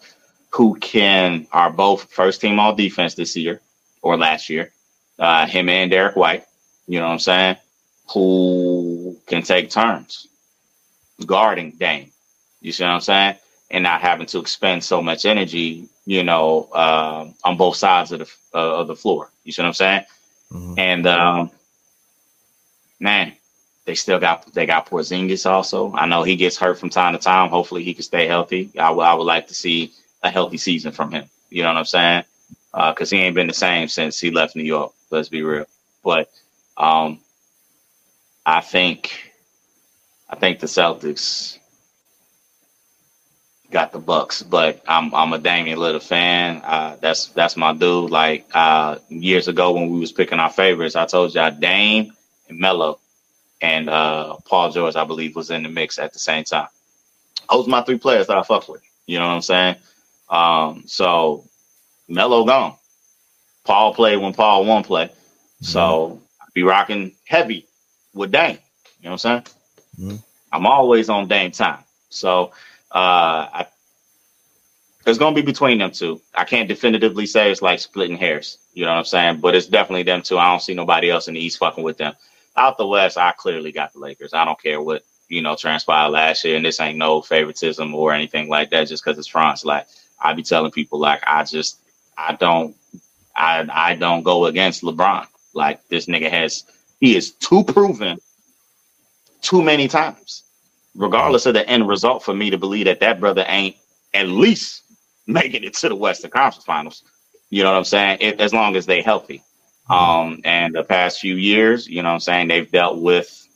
who 0.51 0.77
can 0.77 1.47
are 1.53 1.71
both 1.71 2.13
first 2.13 2.41
team 2.41 2.59
all 2.59 2.75
defense 2.75 3.15
this 3.15 3.37
year 3.37 3.61
or 4.03 4.17
last 4.17 4.51
year. 4.51 4.73
Uh, 5.19 5.47
him 5.47 5.69
and 5.69 5.91
Derrick 5.91 6.17
White, 6.17 6.45
you 6.87 6.99
know 6.99 7.07
what 7.07 7.13
I'm 7.13 7.19
saying? 7.21 7.57
Who 8.13 9.19
can 9.27 9.43
take 9.43 9.71
turns 9.71 10.29
guarding 11.27 11.73
Dame. 11.73 12.11
You 12.61 12.73
see 12.73 12.85
what 12.85 12.91
I'm 12.91 13.01
saying? 13.01 13.37
And 13.71 13.85
not 13.85 14.01
having 14.01 14.27
to 14.27 14.39
expend 14.39 14.85
so 14.85 15.03
much 15.03 15.25
energy, 15.25 15.89
you 16.07 16.23
know, 16.23 16.69
uh, 16.73 17.31
on 17.45 17.57
both 17.57 17.77
sides 17.77 18.13
of 18.13 18.21
the 18.21 18.31
uh, 18.55 18.81
of 18.81 18.89
the 18.89 18.97
floor. 18.97 19.31
You 19.45 19.53
see 19.53 19.63
what 19.63 19.69
I'm 19.69 19.75
saying? 19.75 20.05
Mm-hmm. 20.53 20.75
And 20.79 21.07
um, 21.07 21.51
man, 23.01 23.33
they 23.85 23.95
still 23.95 24.19
got 24.19 24.53
they 24.55 24.67
got 24.67 24.89
Porzingis 24.89 25.49
also. 25.49 25.93
I 25.95 26.07
know 26.07 26.23
he 26.23 26.37
gets 26.37 26.57
hurt 26.57 26.79
from 26.79 26.91
time 26.91 27.13
to 27.13 27.19
time. 27.19 27.51
Hopefully, 27.51 27.85
he 27.85 27.95
can 27.95 28.03
stay 28.03 28.27
healthy. 28.27 28.71
I, 28.77 28.89
w- 28.89 29.03
I 29.07 29.15
would 29.15 29.25
like 29.25 29.49
to 29.49 29.55
see 29.55 29.93
a 30.23 30.31
healthy 30.31 30.57
season 30.57 30.93
from 30.93 31.11
him. 31.13 31.29
You 31.51 31.63
know 31.63 31.69
what 31.69 31.79
I'm 31.79 31.85
saying? 31.85 32.25
Because 32.73 33.13
uh, 33.13 33.17
he 33.17 33.23
ain't 33.23 33.35
been 33.35 33.47
the 33.47 33.55
same 33.55 33.89
since 33.89 34.19
he 34.19 34.31
left 34.31 34.57
New 34.57 34.65
York. 34.65 34.93
Let's 35.11 35.29
be 35.29 35.43
real. 35.43 35.67
But 36.03 36.31
um, 36.77 37.21
I 38.47 38.61
think 38.61 39.33
I 40.29 40.37
think 40.37 40.61
the 40.61 40.67
Celtics 40.67 41.59
got 43.75 43.91
the 43.91 43.99
Bucks, 43.99 44.41
but 44.41 44.81
I'm 44.87 45.13
I'm 45.15 45.33
a 45.33 45.39
Damian 45.39 45.79
Lillard 45.79 46.05
fan. 46.05 46.63
Uh, 46.65 46.97
that's 47.01 47.27
that's 47.27 47.57
my 47.57 47.75
dude. 47.75 48.09
Like 48.09 48.47
uh, 48.55 48.99
years 49.09 49.49
ago 49.49 49.73
when 49.73 49.91
we 49.91 49.99
was 49.99 50.13
picking 50.13 50.39
our 50.39 50.49
favorites, 50.49 50.95
I 50.95 51.07
told 51.07 51.35
y'all 51.35 51.51
Dame 51.51 52.13
and 52.49 52.59
Melo 52.59 53.01
and 53.61 53.91
uh, 53.91 54.37
Paul 54.45 54.71
George, 54.71 54.95
I 54.95 55.05
believe, 55.05 55.35
was 55.35 55.51
in 55.51 55.65
the 55.65 55.69
mix 55.69 55.99
at 55.99 56.13
the 56.13 56.21
same 56.21 56.45
time. 56.45 56.69
Those 57.51 57.67
are 57.67 57.71
my 57.71 57.83
three 57.83 57.99
players 57.99 58.29
that 58.29 58.39
I 58.39 58.45
fuck 58.45 58.69
with. 58.69 58.81
You 59.07 59.19
know 59.19 59.27
what 59.27 59.35
I'm 59.35 59.43
saying? 59.43 59.77
Um, 60.31 60.85
so 60.87 61.45
Melo 62.09 62.45
gone. 62.45 62.77
Paul 63.65 63.93
played 63.93 64.19
when 64.19 64.35
Paul 64.35 64.67
won 64.67 64.85
play. 64.85 65.07
Mm-hmm. 65.07 65.65
So 65.65 66.23
I 66.41 66.47
be 66.55 66.63
rocking 66.63 67.13
heavy 67.27 67.67
with 68.15 68.31
Dame. 68.31 68.59
You 69.01 69.07
know 69.07 69.11
what 69.11 69.13
I'm 69.13 69.19
saying? 69.19 69.43
Mm-hmm. 69.99 70.17
I'm 70.53 70.67
always 70.67 71.09
on 71.09 71.27
Dame 71.27 71.51
time. 71.51 71.81
So 72.09 72.53
uh, 72.95 73.49
I, 73.53 73.67
it's 75.07 75.19
gonna 75.19 75.37
be 75.37 75.43
between 75.43 75.79
them 75.79 75.93
two. 75.93 76.23
I 76.35 76.45
can't 76.45 76.69
definitively 76.69 77.27
say 77.27 77.51
it's 77.51 77.63
like 77.63 77.81
splitting 77.81 78.17
hairs. 78.19 78.59
You 78.75 78.85
know 78.85 78.93
what 78.93 78.99
I'm 78.99 79.05
saying? 79.07 79.41
But 79.41 79.57
it's 79.57 79.67
definitely 79.67 80.05
them 80.05 80.23
two. 80.23 80.39
I 80.39 80.51
don't 80.51 80.63
see 80.63 80.75
nobody 80.75 81.11
else 81.11 81.29
in 81.29 81.35
the 81.35 81.41
East 81.41 81.59
fucking 81.59 81.85
with 81.85 81.99
them. 81.99 82.15
Out 82.57 82.79
the 82.79 82.87
West, 82.87 83.19
I 83.19 83.33
clearly 83.33 83.73
got 83.73 83.93
the 83.93 84.01
Lakers. 84.01 84.35
I 84.35 84.45
don't 84.45 84.61
care 84.63 84.81
what 84.81 85.05
you 85.29 85.43
know 85.43 85.57
transpired 85.57 86.11
last 86.11 86.45
year, 86.45 86.57
and 86.57 86.65
this 86.65 86.81
ain't 86.81 86.99
no 86.99 87.23
favoritism 87.23 87.95
or 87.95 88.13
anything 88.13 88.49
like 88.49 88.71
that. 88.71 88.89
Just 88.89 89.05
because 89.05 89.19
it's 89.19 89.29
France, 89.29 89.65
like 89.65 89.89
I 90.21 90.35
be 90.35 90.43
telling 90.45 90.73
people 90.73 91.01
like 91.01 91.23
I 91.27 91.45
just 91.45 91.81
I 92.17 92.35
don't 92.37 92.77
I 93.37 93.67
I 93.73 93.97
don't 93.97 94.23
go 94.23 94.47
against 94.47 94.83
LeBron. 94.83 95.27
Like 95.55 95.87
this 95.89 96.07
nigga 96.07 96.31
has 96.31 96.65
he 97.01 97.17
is 97.17 97.33
too 97.33 97.65
proven 97.65 98.19
too 99.43 99.63
many 99.63 99.89
times, 99.89 100.44
regardless 100.95 101.47
of 101.47 101.55
the 101.55 101.69
end 101.69 101.89
result 101.89 102.23
for 102.23 102.35
me 102.35 102.51
to 102.51 102.59
believe 102.59 102.87
that 102.87 103.01
that 103.01 103.21
brother 103.21 103.45
ain't 103.49 103.77
at 104.13 104.29
least 104.29 104.83
making 105.27 105.65
it 105.65 105.75
to 105.75 105.89
the 105.89 105.97
Western 105.97 106.31
Conference 106.31 106.65
Finals. 106.65 107.03
You 107.51 107.63
know 107.63 107.73
what 107.73 107.79
I'm 107.79 107.85
saying? 107.85 108.19
It, 108.21 108.41
as 108.41 108.53
long 108.53 108.77
as 108.77 108.87
they 108.87 109.03
healthy. 109.03 109.43
Um, 109.91 110.41
and 110.45 110.75
the 110.75 110.83
past 110.83 111.21
few 111.21 111.35
years, 111.37 111.87
you 111.87 112.03
know 112.03 112.09
what 112.09 112.15
I'm 112.15 112.21
saying, 112.21 112.49
they've 112.49 112.71
dealt 112.71 113.01
with 113.01 113.47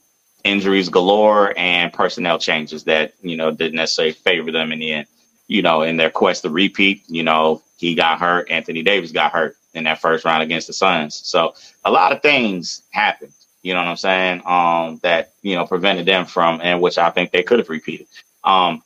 injuries 0.45 0.89
galore 0.89 1.55
and 1.57 1.93
personnel 1.93 2.39
changes 2.39 2.85
that, 2.85 3.15
you 3.23 3.37
know, 3.37 3.51
didn't 3.51 3.77
necessarily 3.77 4.13
favor 4.13 4.53
them 4.53 4.73
in 4.73 4.79
the 4.79 4.93
end 4.93 5.07
you 5.49 5.63
know, 5.63 5.83
in 5.83 5.97
their 5.97 6.11
quest 6.11 6.43
to 6.43 6.51
repeat, 6.51 7.03
you 7.09 7.23
know, 7.23 7.63
he 7.77 7.95
got 7.95 8.21
hurt. 8.21 8.51
Anthony 8.51 8.83
Davis 8.83 9.11
got 9.11 9.33
hurt 9.33 9.57
in 9.75 9.85
that 9.85 10.01
first 10.01 10.25
round 10.25 10.43
against 10.43 10.67
the 10.67 10.73
Suns. 10.73 11.15
So 11.15 11.55
a 11.85 11.91
lot 11.91 12.13
of 12.13 12.23
things 12.23 12.83
happened, 12.91 13.33
you 13.69 13.75
know 13.75 13.81
what 13.81 13.89
I'm 13.89 13.97
saying? 13.99 14.43
Um, 14.47 14.99
that, 15.03 15.35
you 15.43 15.55
know, 15.55 15.67
prevented 15.67 16.07
them 16.07 16.25
from, 16.25 16.63
and 16.63 16.81
which 16.81 16.97
I 16.97 17.11
think 17.11 17.33
they 17.33 17.43
could 17.43 17.59
have 17.59 17.69
repeated. 17.69 18.07
Um, 18.43 18.83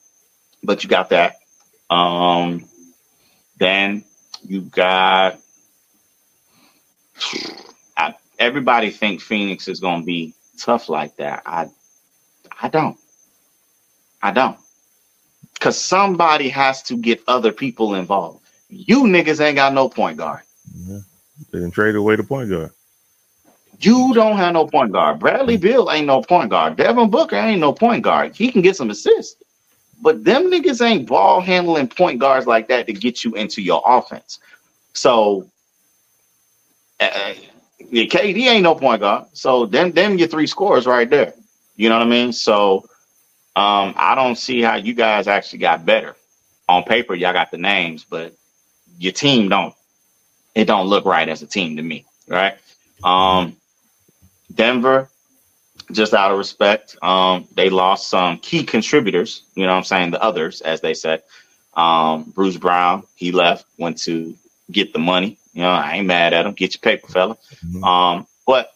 but 0.64 0.83
you 0.83 0.91
got 0.91 1.11
that. 1.11 1.37
Um, 1.89 2.68
then 3.59 4.03
you 4.43 4.62
got, 4.62 5.39
I, 7.97 8.16
everybody 8.41 8.91
think 8.91 9.20
Phoenix 9.20 9.68
is 9.68 9.78
going 9.78 10.01
to 10.01 10.05
be 10.05 10.35
tough 10.59 10.89
like 10.89 11.14
that. 11.18 11.45
I, 11.47 11.68
I 12.61 12.66
don't. 12.66 12.99
I 14.20 14.33
don't. 14.33 14.59
Cause 15.61 15.78
somebody 15.78 16.49
has 16.49 16.83
to 16.85 16.97
get 16.97 17.22
other 17.28 17.53
people 17.53 17.95
involved. 17.95 18.45
You 18.68 19.05
niggas 19.05 19.41
ain't 19.41 19.55
got 19.55 19.74
no 19.74 19.89
point 19.89 20.16
guard. 20.16 20.41
Yeah. 20.74 20.99
They 21.53 21.61
didn't 21.61 21.74
trade 21.74 21.95
away 21.95 22.16
the 22.16 22.24
point 22.24 22.51
guard. 22.51 22.72
You 23.83 24.14
don't 24.14 24.37
have 24.37 24.53
no 24.55 24.66
point 24.66 24.93
guard. 24.93 25.18
Bradley 25.18 25.57
Beal 25.57 25.91
ain't 25.91 26.07
no 26.07 26.22
point 26.22 26.51
guard. 26.51 26.76
Devin 26.76 27.11
Booker 27.11 27.37
ain't 27.37 27.61
no 27.61 27.72
point 27.72 28.03
guard. 28.03 28.35
He 28.35 28.51
can 28.53 28.62
get 28.62 28.76
some 28.76 28.91
assists. 28.91 29.43
But 30.01 30.24
them 30.24 30.51
niggas 30.51 30.85
ain't 30.85 31.07
ball 31.07 31.41
handling 31.41 31.89
point 31.89 32.18
guards 32.18 32.47
like 32.47 32.68
that 32.68 32.87
to 32.87 32.93
get 32.93 33.24
you 33.24 33.35
into 33.35 33.62
your 33.62 33.83
offense. 33.85 34.41
So 34.93 35.49
uh, 37.01 37.35
KD 37.80 38.47
ain't 38.47 38.62
no 38.62 38.74
point 38.74 39.01
guard. 39.01 39.26
So 39.33 39.66
them 39.66 39.93
them 39.93 40.18
your 40.18 40.28
three 40.28 40.47
scores 40.47 40.87
right 40.87 41.09
there. 41.09 41.35
You 41.76 41.89
know 41.89 41.99
what 41.99 42.07
I 42.07 42.11
mean? 42.11 42.33
So 42.33 42.85
um, 43.55 43.95
I 43.97 44.14
don't 44.14 44.37
see 44.37 44.62
how 44.62 44.76
you 44.76 44.95
guys 44.95 45.28
actually 45.28 45.61
got 45.61 45.85
better. 45.85 46.16
On 46.68 46.85
paper, 46.85 47.14
y'all 47.14 47.33
got 47.33 47.51
the 47.51 47.59
names, 47.59 48.05
but 48.05 48.35
your 48.99 49.12
team 49.12 49.49
don't. 49.49 49.74
It 50.55 50.66
don't 50.66 50.87
look 50.87 51.05
right 51.05 51.28
as 51.28 51.43
a 51.43 51.47
team 51.47 51.76
to 51.76 51.83
me, 51.83 52.05
right? 52.28 52.57
Um, 53.03 53.57
Denver, 54.55 55.09
just 55.90 56.14
out 56.14 56.30
of 56.30 56.38
respect, 56.38 56.96
um, 57.03 57.46
they 57.55 57.70
lost 57.70 58.09
some 58.09 58.38
key 58.38 58.64
contributors. 58.64 59.42
You 59.55 59.64
know 59.64 59.72
what 59.72 59.78
I'm 59.78 59.84
saying? 59.84 60.11
The 60.11 60.22
others, 60.22 60.61
as 60.61 60.80
they 60.80 60.94
said. 60.94 61.22
Um, 61.74 62.24
Bruce 62.34 62.57
Brown, 62.57 63.05
he 63.14 63.32
left, 63.32 63.66
went 63.78 63.98
to 64.03 64.36
get 64.70 64.92
the 64.92 64.98
money. 64.98 65.38
You 65.55 65.62
know, 65.62 65.70
I 65.70 65.94
ain't 65.94 66.07
mad 66.07 66.32
at 66.32 66.46
him. 66.46 66.53
Get 66.53 66.74
your 66.74 66.80
paper, 66.80 67.09
fella. 67.09 67.36
Mm-hmm. 67.64 67.84
Um, 67.84 68.26
but 68.46 68.72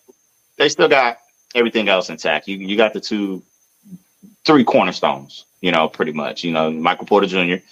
they 0.56 0.68
still 0.68 0.88
got 0.88 1.18
everything 1.54 1.88
else 1.88 2.10
intact. 2.10 2.48
You 2.48 2.56
you 2.56 2.76
got 2.76 2.92
the 2.92 3.00
two 3.00 3.42
three 4.44 4.64
cornerstones, 4.64 5.44
you 5.60 5.72
know, 5.72 5.88
pretty 5.88 6.12
much. 6.12 6.44
You 6.44 6.52
know, 6.52 6.70
Michael 6.70 7.06
Porter 7.06 7.26
Jr., 7.26 7.64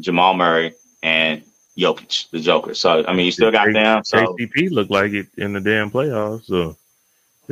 Jamal 0.00 0.34
Murray, 0.34 0.74
and 1.02 1.42
Jokic, 1.76 2.30
the 2.30 2.40
Joker. 2.40 2.74
So 2.74 3.04
I 3.06 3.14
mean, 3.14 3.26
you 3.26 3.32
still 3.32 3.50
got 3.50 3.72
them. 3.72 4.04
So 4.04 4.18
KCP 4.18 4.70
looked 4.70 4.90
like 4.90 5.12
it 5.12 5.26
in 5.36 5.52
the 5.52 5.60
damn 5.60 5.90
playoffs. 5.90 6.44
So 6.44 6.76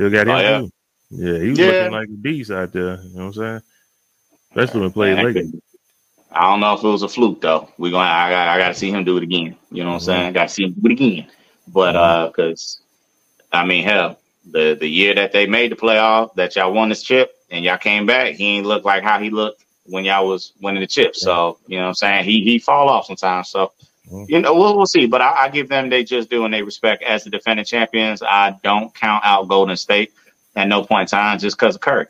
still 0.00 0.10
got 0.10 0.28
him. 0.28 0.34
Oh, 0.34 0.40
yeah. 0.40 0.62
yeah, 1.10 1.38
he 1.40 1.50
was 1.50 1.60
Yeah. 1.60 1.62
looking 1.62 1.90
like 1.90 2.08
a 2.08 2.12
beast 2.18 2.50
out 2.52 2.72
there. 2.72 3.02
You 3.02 3.10
know 3.16 3.26
what 3.26 3.26
I'm 3.26 3.32
saying? 3.34 3.60
Especially 4.56 4.80
when 4.82 4.92
playing 4.92 5.18
Man, 5.18 5.20
that 5.20 5.52
I 6.32 6.42
don't 6.42 6.60
know 6.60 6.74
if 6.74 6.84
it 6.84 6.88
was 6.88 7.02
a 7.02 7.08
fluke 7.08 7.40
though. 7.42 7.68
We're 7.78 7.90
going. 7.92 8.06
to 8.06 8.10
I 8.12 8.30
got. 8.30 8.48
I 8.48 8.58
got 8.58 8.68
to 8.68 8.74
see 8.74 8.90
him 8.90 9.04
do 9.04 9.16
it 9.18 9.24
again. 9.24 9.56
You 9.70 9.84
know 9.84 9.90
what 9.90 9.94
I'm 9.96 10.00
Mhm. 10.00 10.02
saying? 10.02 10.26
I 10.28 10.32
got 10.32 10.48
to 10.48 10.54
see 10.54 10.64
him 10.64 10.74
do 10.74 10.86
it 10.90 10.92
again. 10.92 11.28
But 11.68 11.96
uh, 11.96 12.28
because 12.28 12.82
I 13.52 13.66
mean, 13.66 13.84
hell, 13.84 14.18
the 14.50 14.76
the 14.80 14.88
year 14.88 15.14
that 15.16 15.32
they 15.32 15.46
made 15.46 15.72
the 15.72 15.76
playoff, 15.76 16.34
that 16.36 16.56
y'all 16.56 16.72
won 16.72 16.90
this 16.90 17.02
chip, 17.02 17.32
and 17.50 17.64
y'all 17.64 17.78
came 17.78 18.06
back, 18.06 18.34
he 18.34 18.58
ain't 18.58 18.66
look 18.66 18.84
like 18.84 19.04
how 19.04 19.20
he 19.20 19.30
looked 19.30 19.64
when 19.86 20.04
y'all 20.04 20.28
was 20.28 20.54
winning 20.62 20.82
the 20.82 20.88
chip. 20.88 21.16
So 21.16 21.58
you 21.66 21.78
know 21.78 21.84
what 21.84 21.88
I'm 21.90 21.94
saying? 21.94 22.24
He 22.24 22.44
he 22.44 22.58
fall 22.58 22.88
off 22.90 23.06
sometimes. 23.06 23.50
So. 23.50 23.72
Mhm. 24.10 24.26
You 24.28 24.40
know, 24.40 24.54
we'll, 24.54 24.76
we'll 24.76 24.86
see, 24.86 25.06
but 25.06 25.20
I, 25.20 25.44
I 25.44 25.48
give 25.50 25.68
them 25.68 25.90
they 25.90 26.04
just 26.04 26.30
do 26.30 26.44
and 26.44 26.54
they 26.54 26.62
respect 26.62 27.02
as 27.02 27.24
the 27.24 27.30
defending 27.30 27.64
champions. 27.66 28.22
I 28.22 28.58
don't 28.62 28.94
count 28.94 29.24
out 29.24 29.48
Golden 29.48 29.76
State 29.76 30.12
at 30.56 30.68
no 30.68 30.84
point 30.84 31.12
in 31.12 31.18
time 31.18 31.38
just 31.38 31.56
because 31.58 31.76
of 31.76 31.80
Curry. 31.80 32.06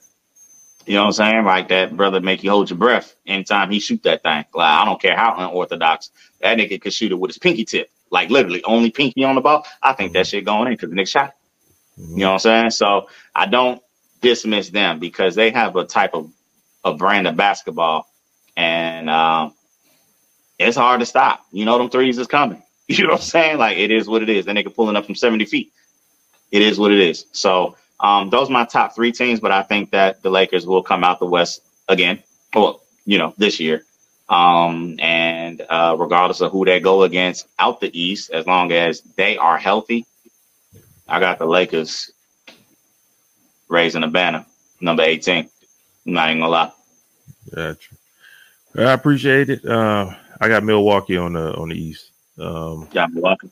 You 0.86 0.94
know 0.94 1.02
what 1.02 1.06
I'm 1.08 1.12
saying? 1.32 1.44
Like 1.44 1.68
that 1.68 1.96
brother 1.96 2.20
make 2.20 2.42
you 2.42 2.50
hold 2.50 2.70
your 2.70 2.78
breath 2.78 3.14
anytime 3.26 3.70
he 3.70 3.80
shoot 3.80 4.02
that 4.04 4.22
thing. 4.22 4.44
Like 4.54 4.70
I 4.82 4.84
don't 4.84 5.00
care 5.00 5.16
how 5.16 5.36
unorthodox 5.36 6.10
that 6.40 6.58
nigga 6.58 6.80
could 6.80 6.92
shoot 6.92 7.12
it 7.12 7.16
with 7.18 7.30
his 7.30 7.38
pinky 7.38 7.64
tip, 7.64 7.90
like 8.10 8.30
literally 8.30 8.64
only 8.64 8.90
pinky 8.90 9.24
on 9.24 9.34
the 9.36 9.40
ball. 9.42 9.66
I 9.82 9.92
think 9.92 10.12
that 10.14 10.26
shit 10.26 10.44
going 10.44 10.68
in 10.68 10.74
because 10.74 10.90
the 10.90 10.96
nigga 10.96 11.08
shot. 11.08 11.34
Mhm. 11.98 12.10
You 12.12 12.16
know 12.18 12.28
what 12.28 12.32
I'm 12.34 12.38
saying? 12.40 12.70
So 12.72 13.08
I 13.34 13.46
don't 13.46 13.82
dismiss 14.22 14.70
them 14.70 14.98
because 15.00 15.34
they 15.34 15.50
have 15.50 15.76
a 15.76 15.84
type 15.84 16.14
of 16.14 16.30
a 16.84 16.94
brand 16.94 17.26
of 17.28 17.36
basketball, 17.36 18.08
and 18.56 19.10
um, 19.10 19.54
it's 20.66 20.76
hard 20.76 21.00
to 21.00 21.06
stop. 21.06 21.44
You 21.52 21.64
know 21.64 21.78
them 21.78 21.90
threes 21.90 22.18
is 22.18 22.26
coming. 22.26 22.62
You 22.90 23.04
know 23.04 23.10
what 23.10 23.20
I'm 23.20 23.24
saying? 23.24 23.58
Like 23.58 23.78
it 23.78 23.92
is 23.92 24.08
what 24.08 24.20
it 24.20 24.28
is. 24.28 24.46
That 24.46 24.56
nigga 24.56 24.74
pulling 24.74 24.96
up 24.96 25.06
from 25.06 25.14
70 25.14 25.44
feet. 25.44 25.72
It 26.50 26.60
is 26.60 26.76
what 26.76 26.90
it 26.90 26.98
is. 26.98 27.24
So 27.30 27.76
um, 28.00 28.30
those 28.30 28.50
are 28.50 28.52
my 28.52 28.64
top 28.64 28.96
three 28.96 29.12
teams, 29.12 29.38
but 29.38 29.52
I 29.52 29.62
think 29.62 29.92
that 29.92 30.24
the 30.24 30.30
Lakers 30.30 30.66
will 30.66 30.82
come 30.82 31.04
out 31.04 31.20
the 31.20 31.26
West 31.26 31.62
again. 31.88 32.20
Well, 32.52 32.82
you 33.04 33.16
know, 33.16 33.32
this 33.38 33.60
year. 33.60 33.84
Um, 34.28 34.98
and 34.98 35.60
uh, 35.68 35.94
regardless 36.00 36.40
of 36.40 36.50
who 36.50 36.64
they 36.64 36.80
go 36.80 37.04
against 37.04 37.46
out 37.60 37.80
the 37.80 37.96
East, 37.96 38.32
as 38.32 38.48
long 38.48 38.72
as 38.72 39.02
they 39.02 39.36
are 39.36 39.56
healthy, 39.56 40.04
I 41.08 41.20
got 41.20 41.38
the 41.38 41.46
Lakers 41.46 42.10
raising 43.68 44.00
the 44.00 44.08
banner, 44.08 44.46
number 44.80 45.04
18. 45.04 45.48
I'm 46.06 46.12
not 46.12 46.30
even 46.30 46.40
gonna 46.40 46.50
lie. 46.50 46.72
Gotcha. 47.54 47.94
I 48.76 48.92
appreciate 48.92 49.48
it. 49.50 49.64
Uh, 49.64 50.12
I 50.40 50.48
got 50.48 50.64
Milwaukee 50.64 51.16
on 51.16 51.34
the 51.34 51.54
on 51.54 51.68
the 51.68 51.76
East. 51.76 52.12
Um, 52.38 52.88
Yeah, 52.92 53.06
Milwaukee. 53.06 53.50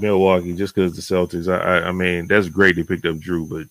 Milwaukee, 0.00 0.54
just 0.54 0.74
because 0.74 0.94
the 0.94 1.02
Celtics. 1.02 1.48
I, 1.52 1.58
I, 1.80 1.88
I 1.88 1.92
mean, 1.92 2.26
that's 2.26 2.48
great 2.48 2.76
they 2.76 2.82
picked 2.82 3.06
up 3.06 3.16
Jrue, 3.16 3.48
but 3.48 3.66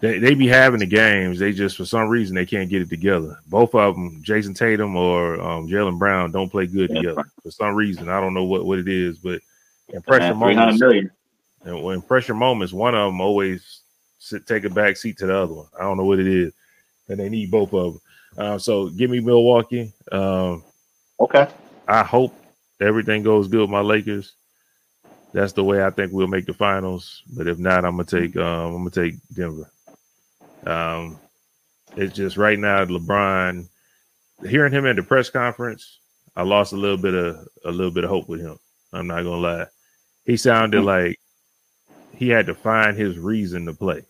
they 0.00 0.18
they 0.18 0.34
be 0.34 0.46
having 0.48 0.80
the 0.80 0.86
games. 0.86 1.38
They 1.38 1.52
just 1.52 1.76
for 1.76 1.84
some 1.84 2.08
reason 2.08 2.34
they 2.34 2.46
can't 2.46 2.68
get 2.70 2.82
it 2.82 2.88
together. 2.90 3.38
Both 3.46 3.74
of 3.74 3.94
them, 3.94 4.22
Jayson 4.22 4.54
Tatum 4.54 4.96
or 4.96 5.40
um, 5.40 5.68
Jaylen 5.68 5.98
Brown, 5.98 6.32
don't 6.32 6.50
play 6.50 6.66
good 6.66 6.90
Yeah. 6.90 7.00
together 7.00 7.24
for 7.42 7.50
some 7.50 7.74
reason. 7.74 8.08
I 8.08 8.20
don't 8.20 8.34
know 8.34 8.44
what 8.44 8.64
what 8.66 8.78
it 8.78 8.88
is, 8.88 9.18
but 9.18 9.40
in 9.92 10.02
pressure 10.02 10.34
moments, 10.34 10.80
million. 10.80 11.10
and 11.64 11.82
when 11.82 12.02
pressure 12.02 12.34
moments, 12.34 12.72
one 12.72 12.94
of 12.94 13.08
them 13.08 13.20
always 13.20 13.80
sit, 14.18 14.46
take 14.46 14.64
a 14.64 14.70
back 14.70 14.96
seat 14.96 15.18
to 15.18 15.26
the 15.26 15.36
other 15.36 15.54
one. 15.54 15.66
I 15.78 15.82
don't 15.84 15.96
know 15.96 16.04
what 16.04 16.18
it 16.18 16.26
is, 16.26 16.52
and 17.08 17.18
they 17.18 17.28
need 17.28 17.50
both 17.50 17.72
of 17.72 17.92
them. 17.94 18.00
Uh, 18.36 18.58
so 18.58 18.88
give 18.90 19.10
me 19.10 19.20
Milwaukee. 19.20 19.92
Um, 20.12 20.62
Okay. 21.18 21.48
I 21.88 22.02
hope 22.02 22.34
everything 22.80 23.22
goes 23.22 23.48
good 23.48 23.62
with 23.62 23.70
my 23.70 23.80
Lakers. 23.80 24.34
That's 25.32 25.52
the 25.52 25.64
way 25.64 25.84
I 25.84 25.90
think 25.90 26.12
we'll 26.12 26.26
make 26.26 26.46
the 26.46 26.54
finals. 26.54 27.22
But 27.34 27.46
if 27.46 27.58
not, 27.58 27.84
I'm 27.84 27.96
gonna 27.96 28.04
take 28.04 28.36
um, 28.36 28.74
I'm 28.74 28.78
gonna 28.78 28.90
take 28.90 29.14
Denver. 29.34 29.70
Um, 30.66 31.18
it's 31.96 32.14
just 32.14 32.36
right 32.36 32.58
now, 32.58 32.84
LeBron. 32.84 33.68
Hearing 34.46 34.72
him 34.72 34.86
at 34.86 34.96
the 34.96 35.02
press 35.02 35.30
conference, 35.30 35.98
I 36.34 36.42
lost 36.42 36.72
a 36.72 36.76
little 36.76 36.98
bit 36.98 37.14
of 37.14 37.46
a 37.64 37.70
little 37.70 37.90
bit 37.90 38.04
of 38.04 38.10
hope 38.10 38.28
with 38.28 38.40
him. 38.40 38.58
I'm 38.92 39.06
not 39.06 39.22
gonna 39.22 39.36
lie. 39.36 39.66
He 40.24 40.36
sounded 40.36 40.82
like 40.82 41.18
he 42.14 42.28
had 42.28 42.46
to 42.46 42.54
find 42.54 42.96
his 42.96 43.18
reason 43.18 43.66
to 43.66 43.72
play, 43.72 44.02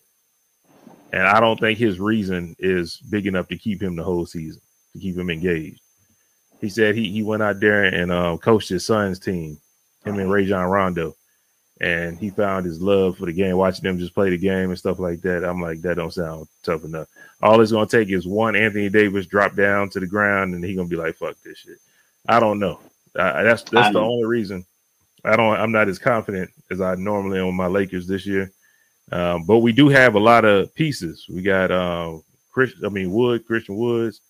and 1.13 1.23
I 1.23 1.41
don't 1.41 1.59
think 1.61 1.79
his 1.79 2.01
reason 2.01 2.57
is 2.59 2.97
big 2.97 3.27
enough 3.27 3.49
to 3.49 3.59
keep 3.59 3.83
him 3.83 3.97
the 3.97 4.05
whole 4.05 4.27
season 4.27 4.61
to 4.93 4.99
keep 4.99 5.17
him 5.17 5.31
engaged. 5.31 5.81
He 6.61 6.69
said 6.69 6.95
he 6.95 7.11
he 7.11 7.23
went 7.23 7.43
out 7.43 7.61
there 7.61 7.85
and 7.85 8.11
uh, 8.11 8.37
coached 8.39 8.69
his 8.69 8.87
son's 8.87 9.19
team, 9.19 9.59
him 10.05 10.19
and 10.19 10.31
Rajon 10.31 10.69
Rondo, 10.69 11.15
and 11.81 12.19
he 12.19 12.31
found 12.31 12.65
his 12.65 12.81
love 12.81 13.19
for 13.19 13.27
the 13.27 13.33
game, 13.33 13.57
watching 13.57 13.85
them 13.85 13.99
just 13.99 14.15
play 14.15 14.31
the 14.31 14.39
game 14.39 14.71
and 14.71 14.79
stuff 14.79 14.99
like 14.99 15.21
that. 15.23 15.45
I'm 15.45 15.61
like, 15.61 15.83
that 15.83 15.97
don't 15.97 16.13
sound 16.13 16.49
tough 16.63 16.85
enough. 16.85 17.09
All 17.43 17.61
it's 17.61 17.73
gonna 17.73 17.87
take 17.87 18.11
is 18.11 18.27
one 18.27 18.57
Anthony 18.57 18.89
Davis 18.89 19.27
drop 19.27 19.55
down 19.55 19.91
to 19.91 20.01
the 20.01 20.07
ground, 20.07 20.55
and 20.55 20.65
he 20.65 20.75
gonna 20.75 20.89
be 20.89 20.97
like, 20.97 21.17
fuck 21.17 21.37
this 21.45 21.59
shit. 21.59 21.79
I 22.29 22.41
don't 22.41 22.59
know. 22.59 22.81
Uh, 23.15 23.43
that's 23.43 23.63
that's 23.65 23.89
I 23.89 23.93
the 23.93 24.01
know. 24.01 24.11
only 24.11 24.27
reason. 24.27 24.65
I 25.25 25.37
don't. 25.37 25.57
I'm 25.57 25.73
not 25.73 25.89
as 25.89 25.99
confident 25.99 26.51
as 26.71 26.81
I 26.81 26.95
normally 26.95 27.39
am 27.39 27.47
with 27.47 27.55
my 27.55 27.67
Lakers 27.67 28.07
this 28.07 28.27
year. 28.27 28.51
Um, 29.13 29.45
but 29.45 29.59
we 29.59 29.73
do 29.73 29.89
have 29.89 30.15
a 30.15 30.21
lot 30.21 30.45
of 30.45 30.75
pieces. 30.75 31.27
We 31.29 31.43
got 31.43 31.71
um, 31.71 32.23
Chris. 32.51 32.73
I 32.85 32.89
mean 32.89 33.13
Wood, 33.13 33.47
Christian 33.47 33.77
Woods. 33.77 34.21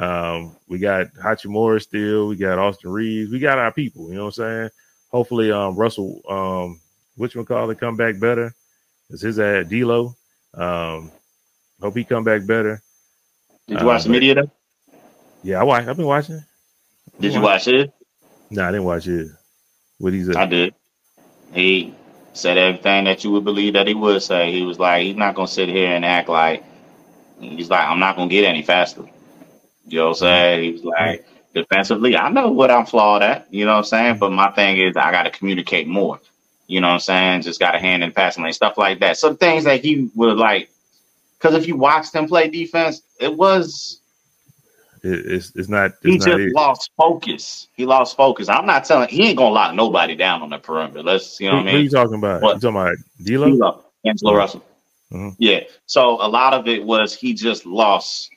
Um, 0.00 0.56
we 0.66 0.78
got 0.78 1.08
Hachimura 1.14 1.80
still. 1.80 2.28
We 2.28 2.36
got 2.36 2.58
Austin 2.58 2.90
Reaves. 2.90 3.30
We 3.30 3.38
got 3.38 3.58
our 3.58 3.70
people. 3.70 4.08
You 4.08 4.14
know 4.14 4.24
what 4.24 4.38
I'm 4.38 4.44
saying? 4.44 4.70
Hopefully, 5.10 5.52
um, 5.52 5.76
Russell, 5.76 6.22
um, 6.28 6.80
which 7.16 7.36
one 7.36 7.44
call 7.44 7.68
it 7.70 7.78
come 7.78 7.96
back 7.96 8.18
better? 8.18 8.54
Is 9.10 9.20
his 9.20 9.38
at 9.38 9.68
D'Lo? 9.68 10.14
Um, 10.54 11.10
hope 11.82 11.96
he 11.96 12.04
come 12.04 12.24
back 12.24 12.46
better. 12.46 12.80
Did 13.68 13.80
you 13.80 13.86
watch 13.86 14.00
Uh, 14.00 14.04
the 14.04 14.08
media 14.10 14.34
though? 14.36 14.50
Yeah, 15.42 15.60
I 15.60 15.64
watch. 15.64 15.86
I've 15.86 15.96
been 15.96 16.06
watching. 16.06 16.42
Did 17.20 17.34
you 17.34 17.40
watch 17.42 17.68
it? 17.68 17.92
No, 18.50 18.64
I 18.64 18.70
didn't 18.70 18.84
watch 18.84 19.06
it. 19.06 19.28
What 19.98 20.14
he's 20.14 20.34
I 20.34 20.46
did. 20.46 20.74
He 21.52 21.94
said 22.32 22.56
everything 22.56 23.04
that 23.04 23.22
you 23.22 23.32
would 23.32 23.44
believe 23.44 23.74
that 23.74 23.86
he 23.86 23.94
would 23.94 24.22
say. 24.22 24.50
He 24.50 24.62
was 24.62 24.78
like, 24.78 25.02
he's 25.04 25.16
not 25.16 25.34
gonna 25.34 25.46
sit 25.46 25.68
here 25.68 25.88
and 25.88 26.04
act 26.04 26.28
like 26.28 26.64
he's 27.38 27.68
like, 27.68 27.86
I'm 27.86 27.98
not 27.98 28.16
gonna 28.16 28.30
get 28.30 28.44
any 28.44 28.62
faster. 28.62 29.04
You 29.86 29.98
know 29.98 30.04
what 30.04 30.10
I'm 30.10 30.14
saying? 30.16 30.64
He 30.64 30.72
was 30.72 30.84
like, 30.84 31.26
defensively, 31.54 32.16
I 32.16 32.28
know 32.28 32.50
what 32.50 32.70
I'm 32.70 32.86
flawed 32.86 33.22
at. 33.22 33.52
You 33.52 33.64
know 33.64 33.72
what 33.72 33.78
I'm 33.78 33.84
saying? 33.84 34.18
But 34.18 34.32
my 34.32 34.50
thing 34.52 34.78
is, 34.78 34.96
I 34.96 35.10
got 35.10 35.24
to 35.24 35.30
communicate 35.30 35.88
more. 35.88 36.20
You 36.66 36.80
know 36.80 36.88
what 36.88 36.94
I'm 36.94 37.00
saying? 37.00 37.42
Just 37.42 37.58
got 37.58 37.74
a 37.74 37.78
hand 37.78 38.04
in 38.04 38.12
passing 38.12 38.44
lane, 38.44 38.52
stuff 38.52 38.78
like 38.78 39.00
that. 39.00 39.16
Some 39.16 39.36
things 39.36 39.64
that 39.64 39.82
he 39.84 40.08
would 40.14 40.36
like. 40.36 40.70
Because 41.38 41.54
if 41.56 41.66
you 41.66 41.76
watched 41.76 42.14
him 42.14 42.28
play 42.28 42.48
defense, 42.48 43.02
it 43.18 43.34
was 43.34 44.00
It, 45.02 45.26
it's 45.26 45.52
it's 45.56 45.68
not. 45.68 45.92
he 46.02 46.14
It's 46.16 46.24
just 46.26 46.38
it. 46.38 46.54
lost 46.54 46.90
focus. 46.96 47.66
He 47.74 47.86
lost 47.86 48.16
focus. 48.16 48.48
I'm 48.48 48.66
not 48.66 48.84
telling. 48.84 49.08
He 49.08 49.24
ain't 49.28 49.38
gonna 49.38 49.54
lock 49.54 49.74
nobody 49.74 50.14
down 50.14 50.42
on 50.42 50.50
the 50.50 50.58
perimeter. 50.58 51.02
Let's 51.02 51.40
you 51.40 51.48
know 51.48 51.56
what 51.56 51.62
I 51.62 51.64
mean. 51.64 51.72
who 51.72 51.76
mean. 51.78 51.84
you 51.86 51.90
talking 51.90 52.14
about? 52.18 52.42
What? 52.42 52.54
You 52.56 52.60
talking 52.60 52.76
about 52.76 52.96
D'Lo? 53.24 53.56
D'Lo, 53.56 53.84
Angelo 54.04 54.34
Russell. 54.34 54.64
Mhm. 55.10 55.34
Yeah. 55.38 55.60
So 55.86 56.24
a 56.24 56.28
lot 56.28 56.52
of 56.54 56.68
it 56.68 56.84
was 56.84 57.14
he 57.14 57.34
just 57.34 57.66
lost 57.66 58.30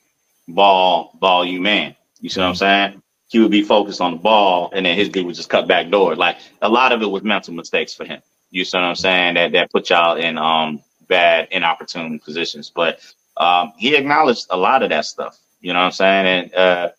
ball 0.48 1.18
volume 1.20 1.64
man. 1.64 1.96
You 2.20 2.30
see 2.30 2.40
what 2.42 2.48
I'm 2.48 2.56
saying? 2.56 3.02
He 3.30 3.40
would 3.40 3.52
be 3.52 3.64
focused 3.64 4.02
on 4.02 4.12
the 4.12 4.18
ball 4.18 4.72
and 4.74 4.86
then 4.86 4.98
his 4.98 5.10
dude 5.10 5.26
would 5.26 5.36
just 5.36 5.50
cut 5.50 5.68
back 5.68 5.90
door. 5.90 6.16
Like 6.16 6.38
a 6.62 6.70
lot 6.70 6.92
of 6.92 7.02
it 7.02 7.10
was 7.10 7.24
mental 7.24 7.54
mistakes 7.54 7.94
for 7.94 8.06
him. 8.06 8.22
You 8.52 8.64
see 8.66 8.78
what 8.78 8.84
I'm 8.84 8.96
saying? 8.96 9.36
That 9.36 9.52
that 9.54 9.72
put 9.72 9.90
y'all 9.90 10.18
in 10.18 10.38
um 10.38 10.82
bad 11.08 11.48
inopportune 11.52 12.20
positions. 12.20 12.72
But 12.74 13.00
um 13.38 13.74
he 13.78 13.96
acknowledged 13.96 14.48
a 14.50 14.58
lot 14.58 14.84
of 14.84 14.90
that 14.90 15.06
stuff. 15.06 15.38
You 15.62 15.74
know 15.74 15.80
what 15.80 15.86
I'm 15.86 15.92
saying? 15.92 16.26
And 16.28 16.56
uh 16.56 16.90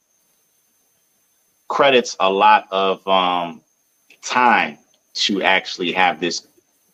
credits 1.68 2.16
a 2.20 2.30
lot 2.30 2.66
of 2.70 3.06
um 3.06 3.62
time 4.22 4.78
to 5.14 5.42
actually 5.42 5.92
have 5.92 6.20
this 6.20 6.46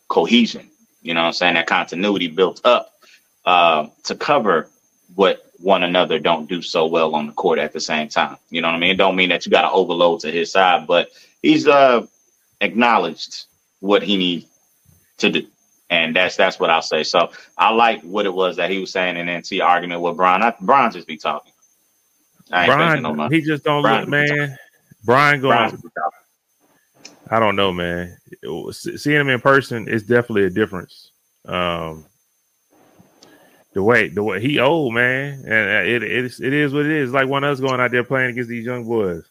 cohesion 0.07 0.69
you 1.01 1.13
know 1.13 1.21
what 1.21 1.27
I'm 1.27 1.33
saying, 1.33 1.53
that 1.55 1.67
continuity 1.67 2.27
built 2.27 2.61
up 2.63 2.93
uh, 3.45 3.87
to 4.03 4.15
cover 4.15 4.69
what 5.15 5.51
one 5.59 5.83
another 5.83 6.19
don't 6.19 6.49
do 6.49 6.61
so 6.61 6.85
well 6.85 7.15
on 7.15 7.27
the 7.27 7.33
court 7.33 7.59
at 7.59 7.73
the 7.73 7.79
same 7.79 8.09
time. 8.09 8.37
You 8.49 8.61
know 8.61 8.69
what 8.69 8.75
I 8.75 8.79
mean? 8.79 8.91
It 8.91 8.97
don't 8.97 9.15
mean 9.15 9.29
that 9.29 9.45
you 9.45 9.51
got 9.51 9.61
to 9.61 9.71
overload 9.71 10.21
to 10.21 10.31
his 10.31 10.51
side, 10.51 10.87
but 10.87 11.09
he's 11.41 11.67
uh, 11.67 12.05
acknowledged 12.61 13.45
what 13.79 14.03
he 14.03 14.17
needs 14.17 14.45
to 15.17 15.29
do. 15.29 15.47
And 15.89 16.15
that's 16.15 16.37
that's 16.37 16.59
what 16.59 16.69
I'll 16.69 16.81
say. 16.81 17.03
So 17.03 17.31
I 17.57 17.71
like 17.73 18.01
what 18.01 18.25
it 18.25 18.33
was 18.33 18.55
that 18.55 18.69
he 18.69 18.79
was 18.79 18.91
saying 18.91 19.17
in 19.17 19.29
NT 19.29 19.61
argument 19.61 20.01
with 20.01 20.15
Brian. 20.15 20.41
I, 20.41 20.55
Brian 20.61 20.91
just 20.91 21.07
be 21.07 21.17
talking. 21.17 21.51
Thinking 22.49 23.03
no 23.03 23.13
Brian, 23.13 23.31
he 23.31 23.41
just 23.41 23.63
don't 23.63 23.81
Brian 23.81 24.01
look, 24.01 24.09
man. 24.09 24.57
Brian 25.03 25.41
going. 25.41 25.57
Brian 25.57 25.71
just 25.71 25.83
be 25.83 25.89
talking. 25.89 26.17
I 27.29 27.39
don't 27.39 27.55
know, 27.55 27.71
man. 27.71 28.17
Seeing 28.71 29.21
him 29.21 29.29
in 29.29 29.41
person 29.41 29.87
is 29.87 30.03
definitely 30.03 30.45
a 30.45 30.49
difference. 30.49 31.11
Um, 31.45 32.05
the 33.73 33.83
way 33.83 34.09
the 34.09 34.23
way 34.23 34.41
he 34.41 34.59
old 34.59 34.93
man, 34.93 35.43
and 35.45 35.87
it 35.87 36.03
it 36.03 36.25
is 36.25 36.39
it 36.39 36.53
is 36.53 36.73
what 36.73 36.85
it 36.85 36.91
is. 36.91 37.11
Like 37.11 37.27
one 37.27 37.43
of 37.43 37.51
us 37.51 37.59
going 37.59 37.79
out 37.79 37.91
there 37.91 38.03
playing 38.03 38.31
against 38.31 38.49
these 38.49 38.65
young 38.65 38.85
boys. 38.85 39.23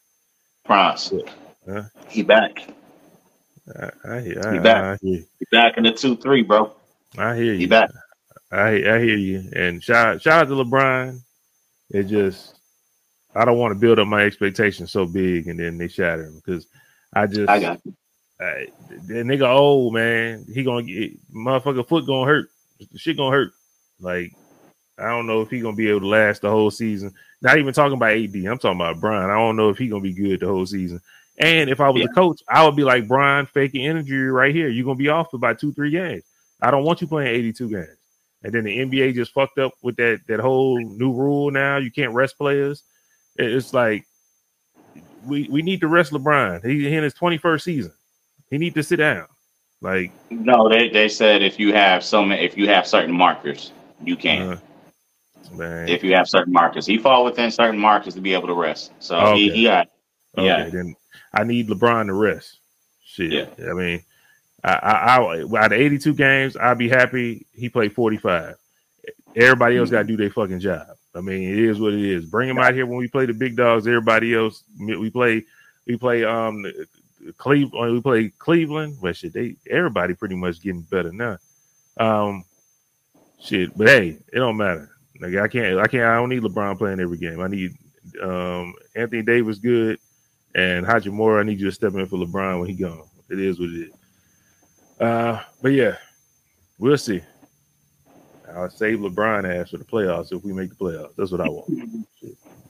Bronze. 0.65 1.13
Uh, 1.13 1.21
Uh, 1.69 1.83
he 2.09 2.23
back. 2.23 2.69
I, 3.79 3.91
I, 4.05 4.21
hear, 4.21 4.53
he 4.53 4.59
back. 4.59 4.83
I, 4.83 4.93
I 4.93 4.99
hear. 5.03 5.25
He 5.39 5.47
back 5.53 5.77
in 5.77 5.85
the 5.85 5.93
two 5.93 6.17
three, 6.17 6.43
bro. 6.43 6.73
I 7.19 7.37
hear 7.37 7.53
you. 7.53 7.59
He 7.59 7.67
back. 7.67 7.91
I 8.51 8.69
I 8.69 8.99
hear 8.99 9.17
you. 9.17 9.49
And 9.55 9.83
shout 9.83 10.23
shout 10.23 10.43
out 10.43 10.49
to 10.49 10.55
LeBron. 10.55 11.21
It 11.91 12.05
just 12.05 12.57
I 13.35 13.45
don't 13.45 13.59
want 13.59 13.73
to 13.73 13.79
build 13.79 13.99
up 13.99 14.09
my 14.09 14.23
expectations 14.23 14.91
so 14.91 15.07
big 15.07 15.49
and 15.49 15.61
then 15.61 15.79
they 15.79 15.89
shatter 15.89 16.25
him 16.25 16.37
because 16.45 16.67
I 17.13 17.27
just 17.27 17.49
I 17.49 17.61
got 17.61 17.81
you. 17.85 17.95
I, 18.41 18.69
that 18.89 19.27
nigga 19.27 19.49
old 19.49 19.93
man. 19.93 20.47
He 20.53 20.65
gonna 20.65 20.83
get 20.83 21.13
motherfucker 21.33 21.87
foot 21.87 22.07
gonna 22.07 22.27
hurt. 22.27 22.49
Shit 22.97 23.19
gonna 23.19 23.37
hurt. 23.37 23.53
Like 24.01 24.33
I 24.99 25.09
don't 25.09 25.27
know 25.27 25.41
if 25.41 25.51
he 25.51 25.61
gonna 25.61 25.77
be 25.77 25.89
able 25.89 26.01
to 26.01 26.07
last 26.07 26.43
the 26.43 26.51
whole 26.51 26.71
season. 26.71 27.13
Not 27.43 27.59
even 27.59 27.73
talking 27.73 27.97
about 27.97 28.13
AD. 28.13 28.35
I'm 28.35 28.59
talking 28.59 28.81
about 28.81 29.01
Brian. 29.01 29.31
I 29.31 29.35
don't 29.35 29.57
know 29.57 29.71
if 29.71 29.79
he 29.79 29.89
gonna 29.89 30.03
be 30.03 30.13
good 30.13 30.41
the 30.41 30.47
whole 30.47 30.67
season. 30.67 31.01
And 31.39 31.71
if 31.71 31.81
I 31.81 31.89
was 31.89 32.03
yeah. 32.03 32.09
a 32.11 32.15
coach, 32.15 32.43
I 32.49 32.65
would 32.65 32.77
be 32.77 32.85
like 32.85 33.09
Brian, 33.09 33.47
faking 33.47 33.83
injury 33.83 34.31
right 34.31 34.55
here. 34.55 34.69
You're 34.69 34.85
gonna 34.85 34.97
be 34.97 35.09
off 35.09 35.31
for 35.31 35.37
about 35.37 35.59
two, 35.59 35.73
three 35.73 35.91
games. 35.91 36.23
I 36.61 36.71
don't 36.71 36.85
want 36.85 37.01
you 37.01 37.07
playing 37.07 37.35
82 37.35 37.71
games. 37.71 37.97
And 38.43 38.53
then 38.53 38.65
the 38.65 38.79
NBA 38.79 39.15
just 39.15 39.33
fucked 39.33 39.59
up 39.59 39.73
with 39.83 39.97
that 39.97 40.21
that 40.29 40.41
whole 40.41 40.79
new 40.79 41.13
rule. 41.13 41.51
Now 41.51 41.79
you 41.79 41.91
can't 41.91 42.13
rest 42.13 42.37
players. 42.37 42.83
It's 43.37 43.73
like 43.73 44.05
we 45.27 45.49
we 45.51 45.63
need 45.63 45.81
to 45.81 45.89
rest 45.89 46.13
LeBron. 46.13 46.65
He 46.65 46.95
in 46.95 47.03
his 47.03 47.15
21st 47.15 47.63
season. 47.63 47.93
He 48.51 48.59
need 48.59 48.75
to 48.75 48.83
sit 48.83 48.97
down. 48.97 49.27
Like 49.81 50.13
no, 50.31 50.69
they 50.69 50.91
they 50.91 51.09
said 51.09 51.43
if 51.43 51.59
you 51.59 51.73
have 51.73 52.05
some 52.05 52.33
if 52.33 52.57
you 52.57 52.67
have 52.69 52.87
certain 52.87 53.15
markers, 53.15 53.73
you 54.05 54.17
can. 54.17 54.49
Uh, 54.49 54.59
if 55.89 56.05
you 56.05 56.15
have 56.15 56.29
certain 56.29 56.53
markers, 56.53 56.87
he 56.87 56.99
fall 56.99 57.25
within 57.25 57.51
certain 57.51 57.79
markers 57.79 58.15
to 58.15 58.21
be 58.21 58.35
able 58.35 58.47
to 58.49 58.55
rest. 58.55 58.93
So 58.99 59.17
okay. 59.17 59.39
he, 59.39 59.51
he 59.51 59.65
got. 59.65 59.89
Yeah. 60.37 60.61
Okay, 60.61 60.71
then 60.71 60.97
I 61.35 61.45
need 61.45 61.69
LeBron 61.69 62.07
to 62.07 62.15
rest. 62.15 62.59
Shit. 63.05 63.33
Yeah. 63.33 63.71
I 63.71 63.73
mean, 63.73 64.03
I, 64.63 64.73
I, 64.73 65.17
I 65.17 65.41
out 65.59 65.73
of 65.73 65.79
82 65.79 66.15
games, 66.15 66.57
I'd 66.57 66.79
be 66.79 66.89
happy 66.89 67.47
he 67.53 67.69
played 67.69 67.93
45. 67.93 68.57
Everybody 69.37 69.77
else 69.79 69.91
got 69.91 70.03
to 70.03 70.05
do 70.05 70.17
their 70.17 70.31
fucking 70.31 70.61
job. 70.61 70.87
I 71.15 71.21
mean, 71.21 71.43
it 71.43 71.59
is 71.59 71.81
what 71.81 71.93
it 71.93 72.05
is. 72.05 72.25
Bring 72.25 72.49
him 72.49 72.59
out 72.59 72.75
here 72.75 72.87
when 72.87 72.99
we 72.99 73.09
play 73.09 73.27
the 73.27 73.35
big 73.35 73.57
dogs. 73.57 73.87
Everybody 73.87 74.35
else, 74.35 74.63
we 74.79 75.11
play, 75.11 75.45
we 75.87 75.97
play 75.97 76.25
um 76.25 76.65
Cleveland. 77.37 77.95
We 77.95 78.01
play 78.01 78.29
Cleveland. 78.39 78.99
Well, 79.01 79.13
shit, 79.13 79.33
they 79.33 79.57
everybody 79.69 80.15
pretty 80.15 80.37
much 80.37 80.61
getting 80.63 80.83
better 80.83 81.13
now. 81.13 81.39
Um, 81.99 82.45
shit, 83.41 83.77
but 83.77 83.89
hey, 83.89 84.19
it 84.33 84.39
don't 84.39 84.57
matter. 84.57 84.91
Like 85.21 85.35
I 85.37 85.49
can't, 85.49 85.79
I 85.79 85.87
can't, 85.87 86.05
I 86.05 86.17
don't 86.17 86.29
need 86.29 86.43
LeBron 86.43 86.79
playing 86.79 87.01
every 87.01 87.19
game. 87.19 87.41
I 87.41 87.49
need 87.49 87.73
um 88.23 88.75
Anthony 88.95 89.23
Davis 89.23 89.59
good 89.59 89.99
and 90.55 90.87
Hachimura. 90.87 91.41
I 91.41 91.43
need 91.43 91.61
you 91.61 91.67
to 91.67 91.73
step 91.73 91.95
in 91.95 92.07
for 92.07 92.17
LeBron 92.17 92.61
when 92.61 92.69
he 92.69 92.75
gone. 92.75 93.05
It 93.29 93.39
is 93.39 93.61
what 93.61 93.71
it 93.71 93.89
is. 93.89 93.93
Uh, 95.01 95.43
but 95.63 95.73
yeah, 95.73 95.97
we'll 96.79 96.99
see. 96.99 97.23
I'll 98.55 98.71
save 98.71 98.99
LeBron 98.99 99.49
ass 99.49 99.71
for 99.71 99.79
the 99.79 99.85
playoffs 99.85 100.33
if 100.33 100.45
we 100.45 100.53
make 100.53 100.71
the 100.71 100.77
playoffs. 100.77 101.15
That's 101.17 101.31
what 101.31 101.41
I 101.41 101.49
want. 101.49 102.07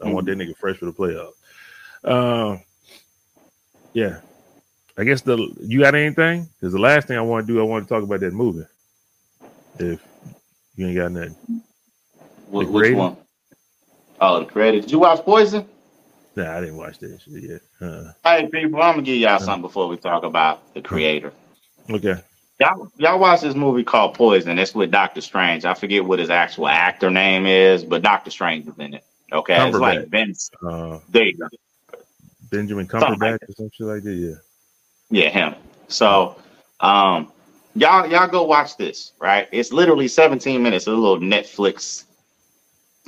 I 0.05 0.13
want 0.13 0.27
that 0.27 0.39
nigga 0.39 0.57
fresh 0.57 0.77
for 0.77 0.87
the 0.87 0.93
playoffs. 0.93 1.33
Um, 2.05 2.61
yeah. 3.93 4.21
I 4.99 5.05
guess 5.05 5.23
the 5.23 5.37
you 5.61 5.81
got 5.81 5.95
anything? 5.95 6.49
Because 6.61 6.73
the 6.73 6.79
last 6.79 7.09
thing 7.09 7.17
I 7.17 7.23
want 7.23 7.47
to 7.47 7.53
do, 7.53 7.61
I 7.61 7.63
want 7.63 7.87
to 7.87 7.89
talk 7.89 8.03
about 8.03 8.21
that 8.21 8.35
movie. 8.35 8.67
If 9.79 10.05
you 10.81 10.87
ain't 10.87 10.97
got 10.97 11.13
nothing. 11.13 11.37
What, 12.49 12.69
which 12.71 12.95
one? 12.95 13.19
Oh, 14.19 14.41
the 14.41 14.47
creator. 14.47 14.81
Did 14.81 14.91
you 14.91 14.99
watch 14.99 15.21
Poison? 15.21 15.69
Nah, 16.37 16.57
I 16.57 16.61
didn't 16.61 16.79
watch 16.79 16.99
that 17.01 17.21
shit 17.21 17.43
yet. 17.43 17.61
Uh, 17.83 18.13
hey, 18.25 18.49
people, 18.51 18.81
I'm 18.81 18.95
gonna 18.95 19.03
give 19.03 19.19
y'all 19.19 19.35
uh, 19.35 19.39
something 19.41 19.61
before 19.61 19.89
we 19.89 19.99
talk 19.99 20.23
about 20.23 20.73
the 20.73 20.81
creator. 20.81 21.35
Okay. 21.91 22.15
Y'all, 22.61 22.91
y'all 22.97 23.19
watch 23.19 23.43
this 23.43 23.55
movie 23.55 23.85
called 23.85 24.15
Poison. 24.15 24.59
It's 24.59 24.75
with 24.75 24.91
Doctor 24.91 25.21
Strange. 25.21 25.67
I 25.67 25.75
forget 25.75 26.03
what 26.03 26.19
his 26.19 26.31
actual 26.31 26.69
actor 26.69 27.11
name 27.11 27.45
is, 27.45 27.85
but 27.85 28.01
Doctor 28.01 28.31
Strange 28.31 28.67
is 28.67 28.79
in 28.79 28.95
it. 28.95 29.05
Okay, 29.33 29.69
it's 29.69 29.77
like 29.77 30.09
Vince. 30.09 30.51
Uh, 30.67 30.99
there 31.11 31.25
you 31.25 31.37
go. 31.37 31.49
Benjamin 32.51 32.87
Cumberbatch 32.87 33.21
like 33.21 33.43
or 33.43 33.53
some 33.53 33.71
shit 33.71 33.87
like 33.87 34.03
that. 34.03 34.15
Yeah. 34.15 34.35
Yeah, 35.11 35.29
him. 35.29 35.55
So, 35.89 36.37
um, 36.81 37.31
y'all, 37.75 38.07
y'all 38.11 38.29
go 38.29 38.45
watch 38.45 38.77
this. 38.77 39.13
Right? 39.21 39.49
It's 39.53 39.73
literally 39.73 40.09
17 40.09 40.63
minutes. 40.63 40.87
A 40.87 40.91
little 40.91 41.19
Netflix 41.19 42.05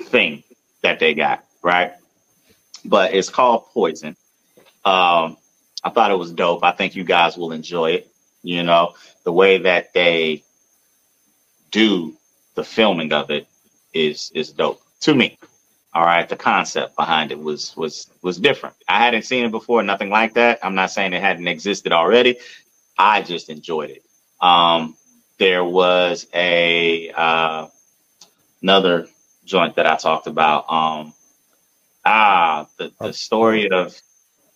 thing 0.04 0.42
that 0.82 0.98
they 0.98 1.14
got. 1.14 1.44
Right? 1.62 1.92
But 2.84 3.14
it's 3.14 3.30
called 3.30 3.66
Poison. 3.72 4.16
Um, 4.84 5.36
I 5.84 5.90
thought 5.90 6.10
it 6.10 6.18
was 6.18 6.32
dope. 6.32 6.64
I 6.64 6.72
think 6.72 6.96
you 6.96 7.04
guys 7.04 7.36
will 7.36 7.52
enjoy 7.52 7.92
it. 7.92 8.08
You 8.42 8.62
know, 8.64 8.94
the 9.24 9.32
way 9.32 9.58
that 9.58 9.92
they 9.92 10.42
do 11.70 12.14
the 12.54 12.64
filming 12.64 13.12
of 13.12 13.30
it 13.30 13.46
is 13.94 14.30
is 14.34 14.52
dope 14.52 14.80
to 15.00 15.14
me. 15.14 15.38
All 15.94 16.04
right, 16.04 16.28
the 16.28 16.36
concept 16.36 16.96
behind 16.96 17.32
it 17.32 17.38
was 17.38 17.76
was 17.76 18.10
was 18.22 18.38
different. 18.38 18.76
I 18.88 18.98
hadn't 18.98 19.24
seen 19.24 19.44
it 19.44 19.50
before, 19.50 19.82
nothing 19.82 20.10
like 20.10 20.34
that. 20.34 20.58
I'm 20.62 20.74
not 20.74 20.90
saying 20.90 21.12
it 21.12 21.22
hadn't 21.22 21.48
existed 21.48 21.92
already. 21.92 22.38
I 22.98 23.22
just 23.22 23.50
enjoyed 23.50 23.90
it. 23.90 24.04
Um, 24.42 24.96
there 25.38 25.64
was 25.64 26.26
a 26.34 27.10
uh, 27.10 27.68
another 28.60 29.06
joint 29.44 29.76
that 29.76 29.86
I 29.86 29.96
talked 29.96 30.26
about. 30.26 30.70
Um, 30.70 31.14
ah, 32.04 32.66
the, 32.76 32.92
the 33.00 33.12
story 33.12 33.70
of 33.70 33.96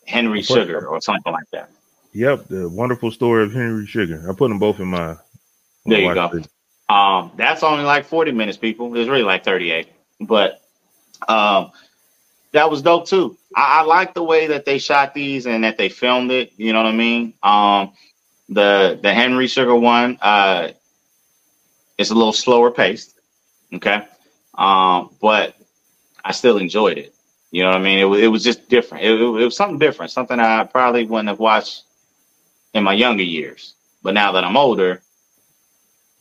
Henry 0.07 0.43
Sugar 0.43 0.87
or 0.87 1.01
something 1.01 1.32
like 1.32 1.51
that. 1.53 1.70
Yep, 2.12 2.49
the 2.49 2.68
wonderful 2.68 3.11
story 3.11 3.45
of 3.45 3.53
Henry 3.53 3.87
Sugar. 3.87 4.28
I 4.28 4.34
put 4.34 4.49
them 4.49 4.59
both 4.59 4.80
in 4.80 4.89
my. 4.89 5.16
There 5.84 6.01
you 6.01 6.14
go. 6.14 6.43
Um, 6.89 7.32
that's 7.37 7.62
only 7.62 7.84
like 7.84 8.05
40 8.07 8.32
minutes, 8.32 8.59
people. 8.59 8.97
It's 8.97 9.09
really 9.09 9.24
like 9.24 9.45
38, 9.45 9.89
but 10.20 10.62
um, 11.28 11.72
that 12.53 12.70
was 12.70 12.82
dope 12.82 13.07
too. 13.07 13.37
I, 13.55 13.80
I 13.80 13.82
like 13.82 14.14
the 14.14 14.22
way 14.22 14.49
that 14.49 14.64
they 14.64 14.78
shot 14.78 15.14
these 15.14 15.47
and 15.47 15.64
that 15.64 15.78
they 15.78 15.89
filmed 15.89 16.30
it. 16.30 16.53
You 16.57 16.72
know 16.72 16.82
what 16.82 16.93
I 16.93 16.97
mean? 16.97 17.34
Um, 17.43 17.93
the 18.49 18.99
the 19.03 19.13
Henry 19.13 19.47
Sugar 19.47 19.75
one, 19.75 20.19
uh, 20.21 20.71
it's 21.99 22.11
a 22.11 22.15
little 22.15 22.33
slower 22.33 22.71
paced. 22.71 23.19
Okay, 23.75 24.07
um, 24.55 25.15
but 25.21 25.57
I 26.25 26.33
still 26.33 26.59
enjoyed 26.59 26.99
it. 26.99 27.15
You 27.51 27.63
know 27.63 27.71
what 27.71 27.79
I 27.79 27.83
mean? 27.83 27.99
It 27.99 28.05
was 28.05 28.21
it 28.21 28.29
was 28.29 28.45
just 28.45 28.69
different. 28.69 29.05
It, 29.05 29.13
it, 29.13 29.21
it 29.21 29.45
was 29.45 29.57
something 29.57 29.79
different, 29.79 30.13
something 30.13 30.39
I 30.39 30.65
probably 30.65 31.05
wouldn't 31.05 31.29
have 31.29 31.39
watched 31.39 31.85
in 32.75 32.85
my 32.85 32.93
younger 32.93 33.23
years. 33.23 33.75
But 34.03 34.15
now 34.15 34.33
that 34.33 34.45
I'm 34.45 34.57
older, 34.57 35.03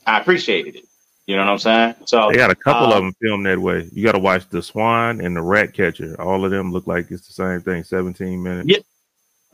I 0.07 0.19
appreciated 0.19 0.75
it. 0.75 0.85
You 1.27 1.35
know 1.35 1.43
what 1.43 1.51
I'm 1.51 1.59
saying? 1.59 1.95
So 2.05 2.29
they 2.29 2.37
got 2.37 2.51
a 2.51 2.55
couple 2.55 2.87
of 2.87 2.97
um, 2.97 3.05
them 3.05 3.15
filmed 3.21 3.45
that 3.47 3.59
way. 3.59 3.89
You 3.91 4.03
got 4.03 4.11
to 4.11 4.19
watch 4.19 4.47
the 4.49 4.61
Swan 4.61 5.21
and 5.21 5.35
the 5.35 5.41
Rat 5.41 5.73
Catcher. 5.73 6.19
All 6.21 6.45
of 6.45 6.51
them 6.51 6.71
look 6.71 6.85
like 6.85 7.09
it's 7.09 7.25
the 7.27 7.33
same 7.33 7.61
thing. 7.61 7.83
17 7.83 8.41
minutes. 8.41 8.69
Yeah. 8.69 8.77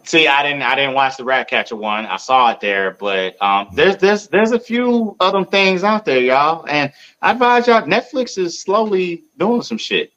See, 0.04 0.28
I 0.28 0.44
didn't 0.44 0.64
I 0.64 0.76
didn't 0.76 0.96
watch 0.96 1.18
the 1.18 1.24
Rat 1.24 1.50
Catcher 1.50 1.76
one. 1.76 2.06
I 2.06 2.18
saw 2.18 2.52
it 2.52 2.60
there, 2.60 2.92
but 2.92 3.42
um, 3.42 3.70
there's 3.74 3.98
there's 3.98 4.28
there's 4.28 4.52
a 4.52 4.60
few 4.60 5.16
other 5.20 5.46
things 5.46 5.84
out 5.84 6.06
there, 6.06 6.20
y'all. 6.20 6.66
And 6.68 6.92
I 7.22 7.32
advise 7.32 7.68
y'all, 7.68 7.84
Netflix 7.84 8.38
is 8.38 8.60
slowly 8.60 9.24
doing 9.38 9.62
some 9.62 9.78
shit 9.78 10.12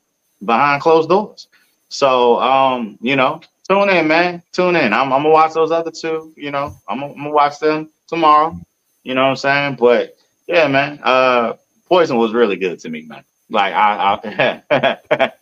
behind 0.44 0.82
closed 0.82 1.08
doors. 1.08 1.48
So 1.88 2.40
um, 2.40 2.98
you 3.00 3.16
know, 3.16 3.40
tune 3.68 3.90
in, 3.90 4.08
man. 4.08 4.42
Tune 4.52 4.76
in. 4.76 4.92
I'm, 4.92 5.12
I'm 5.12 5.22
gonna 5.22 5.30
watch 5.30 5.52
those 5.52 5.70
other 5.70 5.90
two. 5.90 6.32
You 6.36 6.50
know, 6.50 6.76
I'm, 6.88 7.02
I'm 7.02 7.14
gonna 7.14 7.30
watch 7.30 7.58
them 7.58 7.90
tomorrow. 8.08 8.58
You 9.02 9.14
know 9.14 9.22
what 9.24 9.30
I'm 9.30 9.36
saying? 9.36 9.76
But 9.78 10.16
yeah, 10.46 10.66
man. 10.68 11.00
Uh, 11.02 11.54
Poison 11.86 12.16
was 12.16 12.32
really 12.32 12.56
good 12.56 12.80
to 12.80 12.88
me, 12.88 13.02
man. 13.02 13.24
Like 13.50 13.74
I, 13.74 14.18
I 14.70 15.32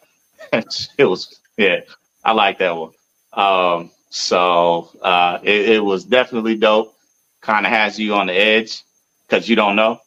it 0.98 1.04
was 1.04 1.40
yeah. 1.56 1.80
I 2.24 2.32
like 2.32 2.58
that 2.58 2.76
one. 2.76 2.92
Um, 3.32 3.90
so 4.12 4.90
uh, 5.00 5.38
it, 5.42 5.70
it 5.70 5.84
was 5.84 6.04
definitely 6.04 6.54
dope. 6.54 6.94
Kind 7.40 7.64
of 7.64 7.72
has 7.72 7.98
you 7.98 8.14
on 8.14 8.26
the 8.26 8.34
edge 8.34 8.82
because 9.26 9.48
you 9.48 9.56
don't 9.56 9.74
know. 9.74 10.00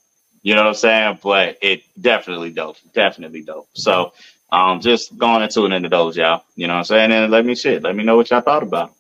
You 0.44 0.54
know 0.54 0.62
what 0.62 0.70
I'm 0.70 0.76
saying? 0.76 1.20
But 1.24 1.58
it 1.60 1.82
definitely 2.00 2.52
dope. 2.52 2.78
Definitely 2.94 3.42
dope. 3.42 3.68
So 3.74 4.14
um, 4.52 4.80
just 4.80 5.18
going 5.18 5.42
into 5.42 5.66
it 5.66 5.72
into 5.72 5.90
those, 5.90 6.16
y'all. 6.16 6.44
You 6.56 6.68
know 6.68 6.74
what 6.74 6.80
I'm 6.80 6.86
saying? 6.86 7.12
And 7.14 7.32
let 7.32 7.48
me 7.48 7.56
shit. 7.56 7.82
Let 7.82 7.96
me 7.96 8.04
know 8.04 8.16
what 8.16 8.30
y'all 8.30 8.42
thought 8.42 8.62
about. 8.62 8.94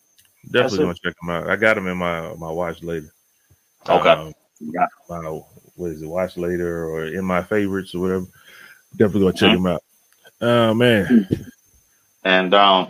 Definitely 0.49 0.79
gonna 0.79 0.95
check 0.95 1.15
them 1.21 1.29
out. 1.29 1.49
I 1.51 1.55
got 1.55 1.75
them 1.75 1.85
in 1.85 1.97
my 1.97 2.33
my 2.33 2.51
watch 2.51 2.81
later. 2.81 3.13
Okay. 3.87 4.09
Um, 4.09 4.33
yeah. 4.59 4.87
My, 5.07 5.19
what 5.75 5.91
is 5.91 6.01
it? 6.01 6.07
Watch 6.07 6.35
later 6.35 6.89
or 6.89 7.05
in 7.05 7.23
my 7.23 7.43
favorites 7.43 7.93
or 7.93 8.01
whatever. 8.01 8.25
Definitely 8.97 9.21
gonna 9.21 9.33
check 9.33 9.49
mm-hmm. 9.51 9.63
them 9.63 9.73
out. 9.73 9.83
Oh 10.41 10.73
man. 10.73 11.29
And 12.23 12.55
um, 12.55 12.89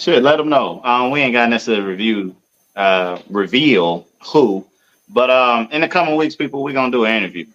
shit, 0.00 0.22
let 0.22 0.36
them 0.36 0.48
know. 0.48 0.80
Um, 0.84 1.10
we 1.10 1.20
ain't 1.20 1.32
got 1.32 1.48
necessarily 1.48 1.84
review 1.84 2.36
uh 2.76 3.20
reveal 3.28 4.06
who, 4.24 4.64
but 5.08 5.30
um, 5.30 5.68
in 5.72 5.80
the 5.80 5.88
coming 5.88 6.16
weeks, 6.16 6.36
people, 6.36 6.62
we're 6.62 6.74
gonna 6.74 6.92
do 6.92 7.04
an 7.04 7.16
interview. 7.16 7.46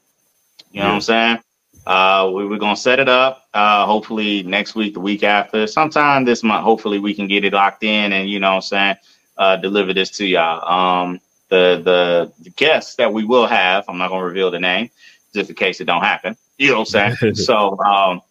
You 0.71 0.81
know 0.81 0.85
yeah. 0.85 0.87
what 0.87 0.95
I'm 0.95 1.01
saying? 1.01 1.39
Uh, 1.87 2.31
we, 2.33 2.47
we're 2.47 2.57
gonna 2.57 2.75
set 2.75 2.99
it 2.99 3.07
up. 3.07 3.47
Uh, 3.53 3.85
hopefully 3.85 4.43
next 4.43 4.75
week, 4.75 4.93
the 4.93 4.99
week 4.99 5.23
after, 5.23 5.67
sometime 5.67 6.25
this 6.25 6.43
month. 6.43 6.63
Hopefully 6.63 6.99
we 6.99 7.13
can 7.13 7.27
get 7.27 7.45
it 7.45 7.53
locked 7.53 7.83
in, 7.83 8.11
and 8.11 8.29
you 8.29 8.39
know, 8.39 8.49
what 8.49 8.55
I'm 8.55 8.61
saying 8.61 8.95
uh, 9.37 9.55
deliver 9.57 9.93
this 9.93 10.09
to 10.11 10.25
y'all. 10.25 10.67
Um, 10.67 11.21
the 11.49 11.81
the 11.83 12.31
the 12.43 12.49
guests 12.51 12.95
that 12.95 13.11
we 13.11 13.23
will 13.23 13.47
have, 13.47 13.85
I'm 13.87 13.97
not 13.97 14.09
gonna 14.09 14.25
reveal 14.25 14.51
the 14.51 14.59
name 14.59 14.89
just 15.33 15.49
in 15.49 15.55
case 15.55 15.81
it 15.81 15.85
don't 15.85 16.03
happen. 16.03 16.35
You 16.57 16.71
know 16.71 16.79
what 16.79 16.95
I'm 16.95 17.15
saying? 17.17 17.35
so, 17.35 17.77
um, 17.79 18.21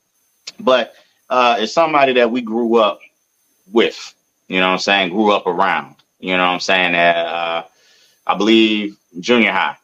but 0.61 0.95
uh, 1.31 1.57
it's 1.61 1.73
somebody 1.73 2.15
that 2.15 2.31
we 2.31 2.41
grew 2.41 2.77
up 2.79 3.01
with. 3.73 4.15
You 4.49 4.61
know 4.61 4.67
what 4.69 4.73
I'm 4.75 4.79
saying? 4.79 5.11
Grew 5.11 5.33
up 5.33 5.47
around. 5.47 5.97
You 6.21 6.37
know 6.37 6.47
what 6.47 6.53
I'm 6.55 6.61
saying? 6.61 6.95
Uh, 6.95 7.65
I 8.27 8.35
believe 8.37 8.97
junior 9.21 9.53
high 9.53 9.77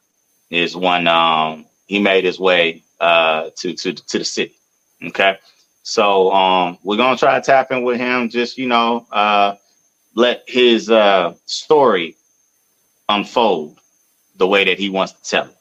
is 0.50 0.76
when 0.76 1.06
um, 1.06 1.66
he 1.86 1.98
made 2.00 2.24
his 2.24 2.38
way 2.38 2.82
uh, 3.00 3.50
to 3.56 3.74
to 3.74 3.92
to 3.94 4.18
the 4.18 4.24
city. 4.24 4.54
Okay, 5.04 5.38
so 5.82 6.30
um, 6.32 6.78
we're 6.82 6.96
gonna 6.96 7.16
try 7.16 7.34
to 7.38 7.44
tap 7.44 7.70
in 7.72 7.82
with 7.82 7.98
him. 7.98 8.28
Just 8.28 8.58
you 8.58 8.68
know, 8.68 9.06
uh, 9.12 9.56
let 10.14 10.44
his 10.46 10.90
uh, 10.90 11.34
story 11.46 12.16
unfold 13.08 13.80
the 14.36 14.46
way 14.46 14.64
that 14.64 14.78
he 14.78 14.90
wants 14.90 15.12
to 15.12 15.22
tell 15.22 15.44
it. 15.46 15.56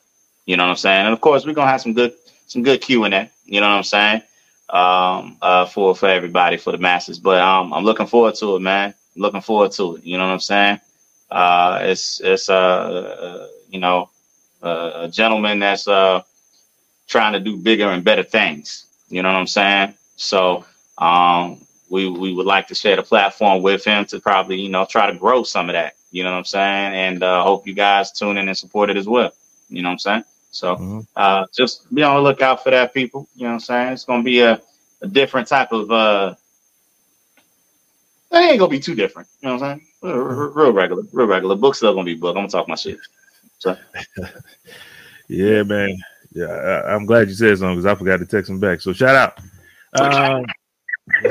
You 0.45 0.57
know 0.57 0.63
what 0.63 0.72
I'm 0.72 0.78
saying? 0.78 1.05
And 1.05 1.13
of 1.13 1.22
course, 1.22 1.45
we're 1.45 1.53
gonna 1.53 1.72
have 1.72 1.82
some 1.82 1.93
good 1.93 2.13
some 2.47 2.63
good 2.63 2.82
Q 2.82 3.03
and 3.05 3.13
A. 3.13 3.32
You 3.45 3.61
know 3.61 3.67
what 3.70 3.78
I'm 3.78 3.84
saying? 3.84 4.22
Um, 4.70 5.38
uh, 5.41 5.65
for 5.65 5.95
for 5.95 6.07
everybody, 6.09 6.57
for 6.57 6.72
the 6.74 6.80
masses. 6.80 7.20
But 7.20 7.39
um, 7.41 7.74
I'm 7.74 7.86
looking 7.86 8.07
forward 8.07 8.36
to 8.36 8.57
it, 8.57 8.61
man. 8.61 8.93
looking 9.15 9.41
forward 9.41 9.72
to 9.74 9.97
it. 9.97 10.05
You 10.05 10.17
know 10.17 10.26
what 10.28 10.34
I'm 10.34 10.39
saying? 10.41 10.82
Uh, 11.32 11.80
it's 11.84 12.22
it's 12.22 12.49
uh, 12.49 12.55
uh 12.55 13.47
you 13.70 13.80
know 13.80 14.09
uh, 14.63 14.91
a 15.03 15.09
gentleman 15.09 15.59
that's 15.59 15.88
uh 15.88 16.22
trying 17.07 17.34
to 17.34 17.39
do 17.39 17.57
bigger 17.57 17.89
and 17.89 18.03
better 18.03 18.24
things. 18.24 18.88
You 19.09 19.24
know 19.24 19.30
what 19.32 19.39
I'm 19.39 19.47
saying? 19.47 19.95
So 20.15 20.65
um, 20.97 21.59
we 21.89 22.09
we 22.09 22.34
would 22.34 22.45
like 22.47 22.67
to 22.70 22.76
share 22.76 22.95
the 22.95 23.03
platform 23.03 23.61
with 23.63 23.86
him 23.86 24.05
to 24.07 24.20
probably 24.20 24.59
you 24.61 24.70
know 24.70 24.86
try 24.86 25.11
to 25.11 25.17
grow 25.17 25.43
some 25.43 25.70
of 25.70 25.74
that. 25.74 25.95
You 26.11 26.24
know 26.24 26.32
what 26.32 26.38
I'm 26.39 26.45
saying? 26.45 26.93
And 26.95 27.24
uh, 27.24 27.43
hope 27.43 27.67
you 27.67 27.74
guys 27.74 28.11
tune 28.11 28.38
in 28.38 28.47
and 28.47 28.57
support 28.57 28.89
it 28.89 28.97
as 28.97 29.07
well. 29.07 29.32
You 29.70 29.82
know 29.84 29.89
what 29.89 29.93
I'm 29.93 29.99
saying? 29.99 30.24
So 30.52 30.76
mm-hmm. 30.76 31.00
uh, 31.16 31.45
just 31.54 31.93
be 31.93 32.04
on 32.04 32.16
the 32.16 32.22
lookout 32.22 32.64
for 32.64 32.72
that, 32.72 32.93
people. 32.93 33.28
You 33.36 33.43
know 33.43 33.50
what 33.50 33.54
I'm 33.54 33.60
saying? 33.60 33.93
It's 33.93 34.06
gonna 34.06 34.24
be 34.24 34.41
a, 34.41 34.62
a 35.02 35.08
different 35.08 35.47
type 35.47 35.72
of 35.72 35.91
uh 35.91 36.36
it 38.32 38.38
ain't 38.38 38.60
gonna 38.60 38.70
be 38.70 38.80
too 38.80 38.95
different. 38.95 39.28
You 39.41 39.50
know 39.50 39.56
what 39.56 39.64
I'm 39.64 39.80
saying? 39.80 39.88
Real, 40.02 40.50
real 40.50 40.72
regular, 40.72 41.04
real 41.12 41.28
regular. 41.28 41.56
Book's 41.56 41.78
still 41.78 41.93
gonna 41.93 42.06
be 42.06 42.16
book. 42.16 42.36
I'm 42.36 42.43
gonna 42.43 42.50
talk 42.50 42.68
my 42.68 42.76
shit. 42.76 43.00
So 43.58 43.76
yeah, 45.28 45.64
man. 45.64 45.97
Yeah, 46.32 46.45
I, 46.45 46.95
am 46.95 47.06
glad 47.06 47.28
you 47.28 47.34
said 47.34 47.58
something 47.58 47.78
because 47.78 47.91
I 47.91 47.95
forgot 47.95 48.18
to 48.18 48.26
text 48.26 48.52
him 48.52 48.60
back. 48.60 48.82
So 48.82 48.93
shout 48.93 49.16
out. 49.16 49.39
Um, 50.00 50.45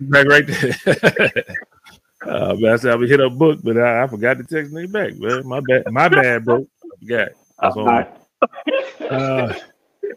back 0.00 0.26
right 0.26 0.44
there. 0.44 0.74
uh, 2.26 2.56
man, 2.58 2.72
I 2.72 2.76
said 2.76 2.92
I 2.92 2.96
would 2.96 3.08
hit 3.08 3.20
up 3.20 3.32
book, 3.34 3.60
but 3.62 3.78
I, 3.78 4.02
I 4.02 4.06
forgot 4.08 4.38
to 4.38 4.44
text 4.44 4.72
me 4.72 4.86
back. 4.86 5.14
Man. 5.16 5.46
My 5.46 5.60
bad, 5.60 5.92
my 5.92 6.08
bad, 6.08 6.44
bro. 6.44 6.66
Forgot. 6.98 7.28
That's 7.60 7.76
all. 7.76 8.21
Uh, 9.10 9.52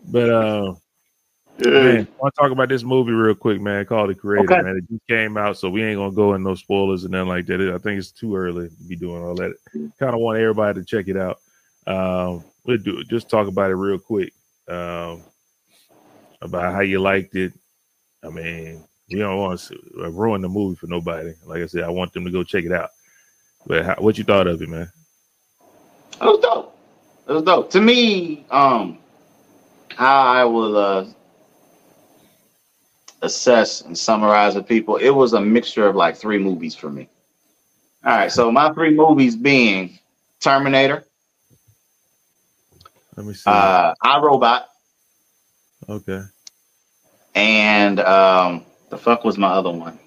but 0.07 0.29
uh, 0.29 0.73
man, 1.59 2.07
I 2.07 2.21
want 2.21 2.33
to 2.35 2.41
talk 2.41 2.51
about 2.51 2.69
this 2.69 2.83
movie 2.83 3.11
real 3.11 3.35
quick, 3.35 3.59
man. 3.59 3.85
Called 3.85 4.09
The 4.09 4.15
Creator, 4.15 4.53
okay. 4.53 4.61
man. 4.61 4.77
It 4.77 4.89
just 4.89 5.07
came 5.07 5.37
out, 5.37 5.57
so 5.57 5.69
we 5.69 5.83
ain't 5.83 5.97
gonna 5.97 6.15
go 6.15 6.33
in 6.33 6.43
no 6.43 6.55
spoilers 6.55 7.03
and 7.03 7.11
nothing 7.11 7.27
like 7.27 7.45
that. 7.47 7.59
I 7.59 7.77
think 7.77 7.99
it's 7.99 8.11
too 8.11 8.35
early 8.35 8.69
to 8.69 8.83
be 8.87 8.95
doing 8.95 9.23
all 9.23 9.35
that. 9.35 9.55
Kind 9.99 10.13
of 10.13 10.19
want 10.19 10.39
everybody 10.39 10.79
to 10.79 10.85
check 10.85 11.07
it 11.07 11.17
out. 11.17 11.39
Um, 11.87 12.43
we'll 12.65 12.77
do 12.77 13.03
just 13.03 13.29
talk 13.29 13.47
about 13.47 13.71
it 13.71 13.75
real 13.75 13.99
quick. 13.99 14.31
Um, 14.67 15.23
about 16.41 16.73
how 16.73 16.81
you 16.81 16.99
liked 16.99 17.35
it. 17.35 17.53
I 18.23 18.29
mean, 18.29 18.83
we 19.09 19.19
don't 19.19 19.37
want 19.37 19.59
to 19.59 19.77
ruin 20.11 20.41
the 20.41 20.49
movie 20.49 20.75
for 20.75 20.87
nobody. 20.87 21.33
Like 21.45 21.61
I 21.61 21.67
said, 21.67 21.83
I 21.83 21.89
want 21.89 22.13
them 22.13 22.25
to 22.25 22.31
go 22.31 22.43
check 22.43 22.63
it 22.63 22.71
out. 22.71 22.89
But 23.67 23.85
how, 23.85 23.95
what 23.95 24.17
you 24.17 24.23
thought 24.23 24.47
of 24.47 24.61
it, 24.61 24.69
man? 24.69 24.91
It 26.21 26.23
was 26.23 26.39
dope. 26.39 26.74
It 27.27 27.31
was 27.31 27.43
dope. 27.43 27.71
To 27.71 27.81
me, 27.81 28.45
um, 28.51 28.99
how 29.89 30.21
I 30.21 30.43
will 30.45 30.77
uh, 30.77 31.05
assess 33.21 33.81
and 33.81 33.97
summarize 33.97 34.53
the 34.53 34.63
people, 34.63 34.97
it 34.97 35.09
was 35.09 35.33
a 35.33 35.41
mixture 35.41 35.87
of 35.87 35.95
like 35.95 36.15
three 36.15 36.37
movies 36.37 36.75
for 36.75 36.89
me. 36.89 37.09
All 38.05 38.15
right, 38.15 38.31
so 38.31 38.51
my 38.51 38.71
three 38.73 38.93
movies 38.93 39.35
being 39.35 39.97
Terminator. 40.39 41.03
Let 43.17 43.25
me 43.25 43.33
see. 43.33 43.43
Uh, 43.47 43.95
I 44.01 44.19
Robot. 44.19 44.67
Okay. 45.89 46.21
And 47.33 47.99
um, 47.99 48.65
the 48.89 48.97
fuck 48.97 49.23
was 49.23 49.37
my 49.37 49.49
other 49.49 49.71
one? 49.71 49.99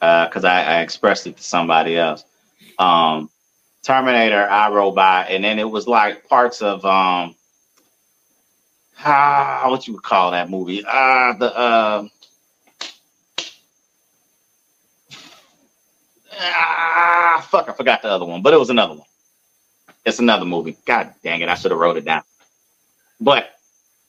Because 0.00 0.44
uh, 0.44 0.48
I, 0.48 0.62
I 0.62 0.80
expressed 0.82 1.26
it 1.26 1.36
to 1.38 1.42
somebody 1.42 1.96
else. 1.96 2.24
Um, 2.78 3.30
Terminator, 3.82 4.48
I 4.48 4.70
Robot, 4.70 5.30
and 5.30 5.42
then 5.42 5.58
it 5.58 5.68
was 5.68 5.86
like 5.86 6.28
parts 6.28 6.60
of 6.62 6.84
um 6.84 7.34
ah, 9.04 9.66
what 9.68 9.86
you 9.86 9.94
would 9.94 10.02
call 10.02 10.32
that 10.32 10.50
movie? 10.50 10.84
Ah, 10.86 11.30
uh, 11.30 11.32
the 11.38 11.56
uh 11.58 12.08
ah 16.38 17.46
fuck, 17.48 17.68
I 17.68 17.72
forgot 17.72 18.02
the 18.02 18.08
other 18.08 18.26
one, 18.26 18.42
but 18.42 18.52
it 18.52 18.58
was 18.58 18.70
another 18.70 18.94
one. 18.94 19.06
It's 20.04 20.18
another 20.18 20.44
movie. 20.44 20.76
God 20.84 21.14
dang 21.22 21.40
it, 21.40 21.48
I 21.48 21.54
should 21.54 21.70
have 21.70 21.80
wrote 21.80 21.96
it 21.96 22.04
down. 22.04 22.22
But 23.20 23.50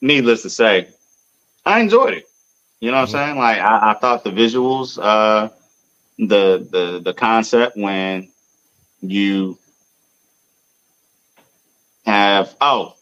needless 0.02 0.42
to 0.44 0.50
say, 0.50 0.90
I 1.66 1.80
enjoyed 1.80 2.14
it. 2.14 2.26
You 2.82 2.92
know 2.92 3.00
what 3.00 3.10
mm-hmm. 3.10 3.18
I'm 3.18 3.26
saying? 3.28 3.38
Like 3.38 3.60
I, 3.60 3.92
I 3.92 3.94
thought 3.94 4.24
the 4.26 4.32
visuals, 4.32 5.00
uh 5.02 5.50
the 6.18 6.68
the 6.70 7.02
the 7.04 7.14
concept 7.14 7.78
when 7.78 8.28
you 9.02 9.58
have 12.06 12.56
oh, 12.62 12.96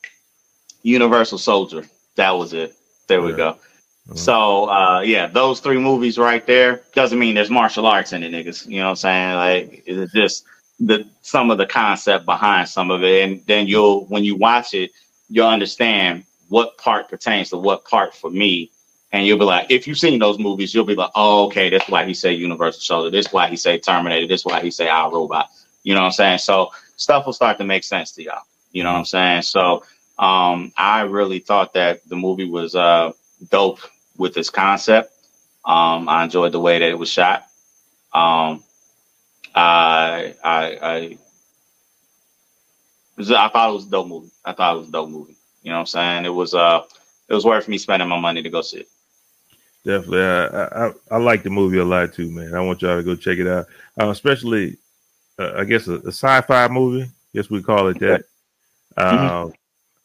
Universal 0.84 1.38
Soldier. 1.38 1.86
That 2.16 2.32
was 2.32 2.54
it. 2.54 2.76
There 3.08 3.22
we 3.22 3.34
go. 3.34 3.54
Mm-hmm. 3.54 4.18
So 4.18 4.70
uh, 4.70 5.02
yeah, 5.02 5.28
those 5.28 5.60
three 5.60 5.78
movies 5.78 6.18
right 6.18 6.46
there 6.46 6.82
doesn't 6.94 7.20
mean 7.20 7.36
there's 7.36 7.50
martial 7.50 7.86
arts 7.86 8.14
in 8.14 8.24
it, 8.24 8.32
niggas. 8.32 8.68
You 8.68 8.80
know 8.80 8.86
what 8.86 8.90
I'm 8.90 8.96
saying? 8.96 9.36
Like 9.36 9.84
it's 9.86 10.14
just 10.14 10.46
the 10.80 11.08
some 11.22 11.52
of 11.52 11.58
the 11.58 11.66
concept 11.66 12.26
behind 12.26 12.70
some 12.70 12.92
of 12.92 13.04
it, 13.04 13.24
and 13.24 13.46
then 13.46 13.68
you'll 13.68 14.06
when 14.06 14.24
you 14.24 14.36
watch 14.36 14.74
it, 14.74 14.92
you'll 15.30 15.48
understand 15.48 16.24
what 16.48 16.78
part 16.78 17.10
pertains 17.10 17.50
to 17.50 17.58
what 17.58 17.86
part 17.86 18.16
for 18.16 18.30
me. 18.30 18.72
And 19.12 19.26
you'll 19.26 19.40
be 19.40 19.46
like, 19.46 19.72
if 19.72 19.88
you've 19.88 19.98
seen 19.98 20.20
those 20.20 20.38
movies, 20.38 20.74
you'll 20.74 20.86
be 20.86 20.94
like, 20.94 21.10
oh, 21.16 21.46
okay, 21.48 21.70
that's 21.70 21.90
why 21.90 22.06
he 22.06 22.14
say 22.14 22.34
Universal 22.34 22.82
Soldier. 22.82 23.10
This 23.10 23.34
why 23.34 23.48
he 23.48 23.58
say 23.58 23.80
Terminator. 23.80 24.28
This 24.28 24.46
why 24.46 24.62
he 24.62 24.70
say 24.70 24.88
Our 24.88 25.12
Robot. 25.12 25.50
You 25.84 25.96
know 25.96 26.02
what 26.02 26.08
I'm 26.08 26.12
saying? 26.12 26.38
So 26.40 26.72
stuff 26.96 27.26
will 27.26 27.34
start 27.34 27.58
to 27.58 27.64
make 27.64 27.84
sense 27.84 28.12
to 28.14 28.24
y'all. 28.24 28.44
You 28.72 28.84
know 28.84 28.92
what 28.92 29.00
I'm 29.00 29.06
saying? 29.06 29.42
So 29.44 29.84
um, 30.18 30.72
I 30.78 31.02
really 31.02 31.40
thought 31.40 31.74
that 31.74 32.08
the 32.08 32.16
movie 32.16 32.50
was 32.50 32.76
uh, 32.76 33.12
dope 33.50 33.80
with 34.18 34.38
its 34.38 34.50
concept. 34.50 35.14
Um, 35.66 36.10
I 36.10 36.24
enjoyed 36.24 36.52
the 36.52 36.60
way 36.60 36.80
that 36.80 36.90
it 36.90 36.98
was 36.98 37.10
shot. 37.10 37.44
Um, 38.14 38.64
I, 39.56 40.36
I, 40.44 40.78
I, 40.82 41.18
I 43.18 43.50
thought 43.50 43.70
it 43.70 43.74
was 43.74 43.88
a 43.88 43.90
dope 43.90 44.08
movie. 44.08 44.32
I 44.46 44.54
thought 44.54 44.76
it 44.76 44.80
was 44.80 44.90
a 44.90 44.92
dope 44.92 45.10
movie. 45.10 45.36
You 45.64 45.72
know 45.72 45.78
what 45.78 45.82
I'm 45.82 45.86
saying? 45.88 46.26
It 46.26 46.30
was 46.30 46.54
uh, 46.54 46.84
it 47.28 47.34
was 47.34 47.46
worth 47.46 47.68
me 47.68 47.78
spending 47.78 48.08
my 48.08 48.20
money 48.20 48.42
to 48.42 48.50
go 48.50 48.62
see 48.62 48.80
it. 48.80 48.88
Definitely, 49.86 50.22
I, 50.22 50.88
I, 50.88 50.92
I 51.12 51.18
like 51.18 51.44
the 51.44 51.50
movie 51.50 51.78
a 51.80 51.86
lot 51.86 52.14
too, 52.14 52.30
man. 52.32 52.54
I 52.54 52.60
want 52.62 52.82
y'all 52.82 52.98
to 52.98 53.04
go 53.04 53.16
check 53.16 53.38
it 53.38 53.48
out, 53.48 53.66
uh, 54.00 54.10
especially 54.10 54.78
uh, 55.38 55.54
I 55.56 55.64
guess 55.64 55.88
a, 55.88 55.96
a, 55.96 56.12
sci-fi 56.12 56.68
movie. 56.68 57.04
I 57.04 57.10
guess 57.34 57.50
we 57.50 57.62
call 57.64 57.88
it 57.88 58.00
that. 58.00 58.26
Mm-hmm. 59.00 59.48
Uh, 59.48 59.52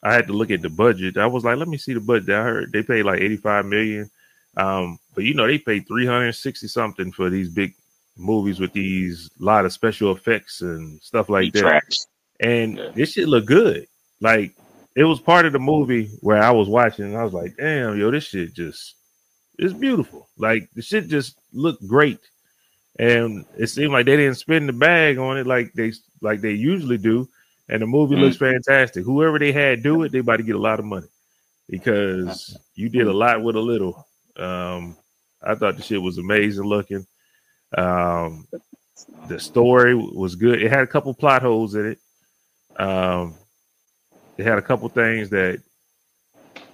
I 0.03 0.13
had 0.13 0.27
to 0.27 0.33
look 0.35 0.51
at 0.51 0.63
the 0.63 0.69
budget. 0.69 1.17
I 1.17 1.27
was 1.27 1.45
like, 1.45 1.57
let 1.57 1.69
me 1.69 1.79
see 1.79 1.95
the 1.95 2.01
budget. 2.01 2.31
I 2.31 2.43
heard 2.43 2.73
they 2.73 2.83
paid 2.83 3.05
like 3.05 3.21
85 3.21 3.67
million. 3.67 4.11
Um, 4.57 4.99
but 5.15 5.25
you 5.25 5.35
know, 5.35 5.47
they 5.47 5.59
paid 5.59 5.89
360 5.89 6.69
something 6.69 7.11
for 7.11 7.31
these 7.31 7.49
big 7.49 7.75
movies 8.17 8.61
with 8.61 8.73
these 8.73 9.31
lot 9.39 9.65
of 9.65 9.73
special 9.73 10.13
effects 10.13 10.61
and 10.61 11.01
stuff 11.03 11.29
like 11.29 11.53
that. 11.55 11.61
Tracks. 11.61 12.07
And 12.41 12.77
yeah. 12.77 12.91
this 12.95 13.13
shit 13.13 13.29
look 13.29 13.47
good. 13.47 13.87
Like 14.21 14.55
it 14.95 15.05
was 15.05 15.21
part 15.21 15.47
of 15.47 15.53
the 15.53 15.59
movie 15.59 16.11
where 16.21 16.43
I 16.43 16.51
was 16.51 16.69
watching 16.69 17.07
and 17.07 17.17
I 17.17 17.25
was 17.25 17.33
like, 17.33 17.57
damn, 17.57 17.99
yo, 17.99 18.11
this 18.11 18.25
shit 18.25 18.55
just 18.55 18.95
it's 19.59 19.73
beautiful. 19.73 20.29
Like 20.37 20.69
the 20.75 20.83
shit 20.83 21.09
just 21.09 21.39
looked 21.53 21.87
great. 21.87 22.21
And 22.99 23.45
it 23.59 23.69
seemed 23.69 23.93
like 23.93 24.07
they 24.07 24.17
didn't 24.17 24.37
spend 24.37 24.69
the 24.69 24.73
bag 24.73 25.19
on 25.19 25.39
it 25.39 25.47
like 25.47 25.73
they 25.73 25.93
like 26.21 26.41
they 26.41 26.53
usually 26.53 26.99
do 26.99 27.29
and 27.69 27.83
the 27.83 27.87
movie 27.87 28.15
mm-hmm. 28.15 28.25
looks 28.25 28.37
fantastic. 28.37 29.05
Whoever 29.05 29.39
they 29.39 29.53
had 29.53 29.83
do 29.83 30.03
it, 30.03 30.13
they 30.13 30.19
about 30.19 30.37
to 30.39 30.43
get 30.43 30.57
a 30.57 30.59
lot 30.59 30.79
of 30.79 30.85
money 30.85 31.07
because 31.69 32.57
you 32.75 32.89
did 32.89 33.07
a 33.07 33.13
lot 33.13 33.43
with 33.43 33.57
a 33.57 33.61
little. 33.61 34.07
Um, 34.37 34.97
I 35.43 35.55
thought 35.55 35.77
the 35.77 35.83
shit 35.83 36.03
was 36.03 36.19
amazing 36.19 36.65
looking. 36.65 37.07
Um, 37.77 38.47
the 39.29 39.41
story 39.41 39.95
was 39.95 40.37
good. 40.37 40.63
It 40.63 40.71
had 40.71 40.83
a 40.83 40.87
couple 40.87 41.15
plot 41.15 41.43
holes 41.43 41.75
in 41.75 41.87
it. 41.93 42.81
Um, 42.81 43.35
it 44.37 44.45
had 44.45 44.59
a 44.59 44.63
couple 44.63 44.89
things 44.89 45.31
that 45.31 45.61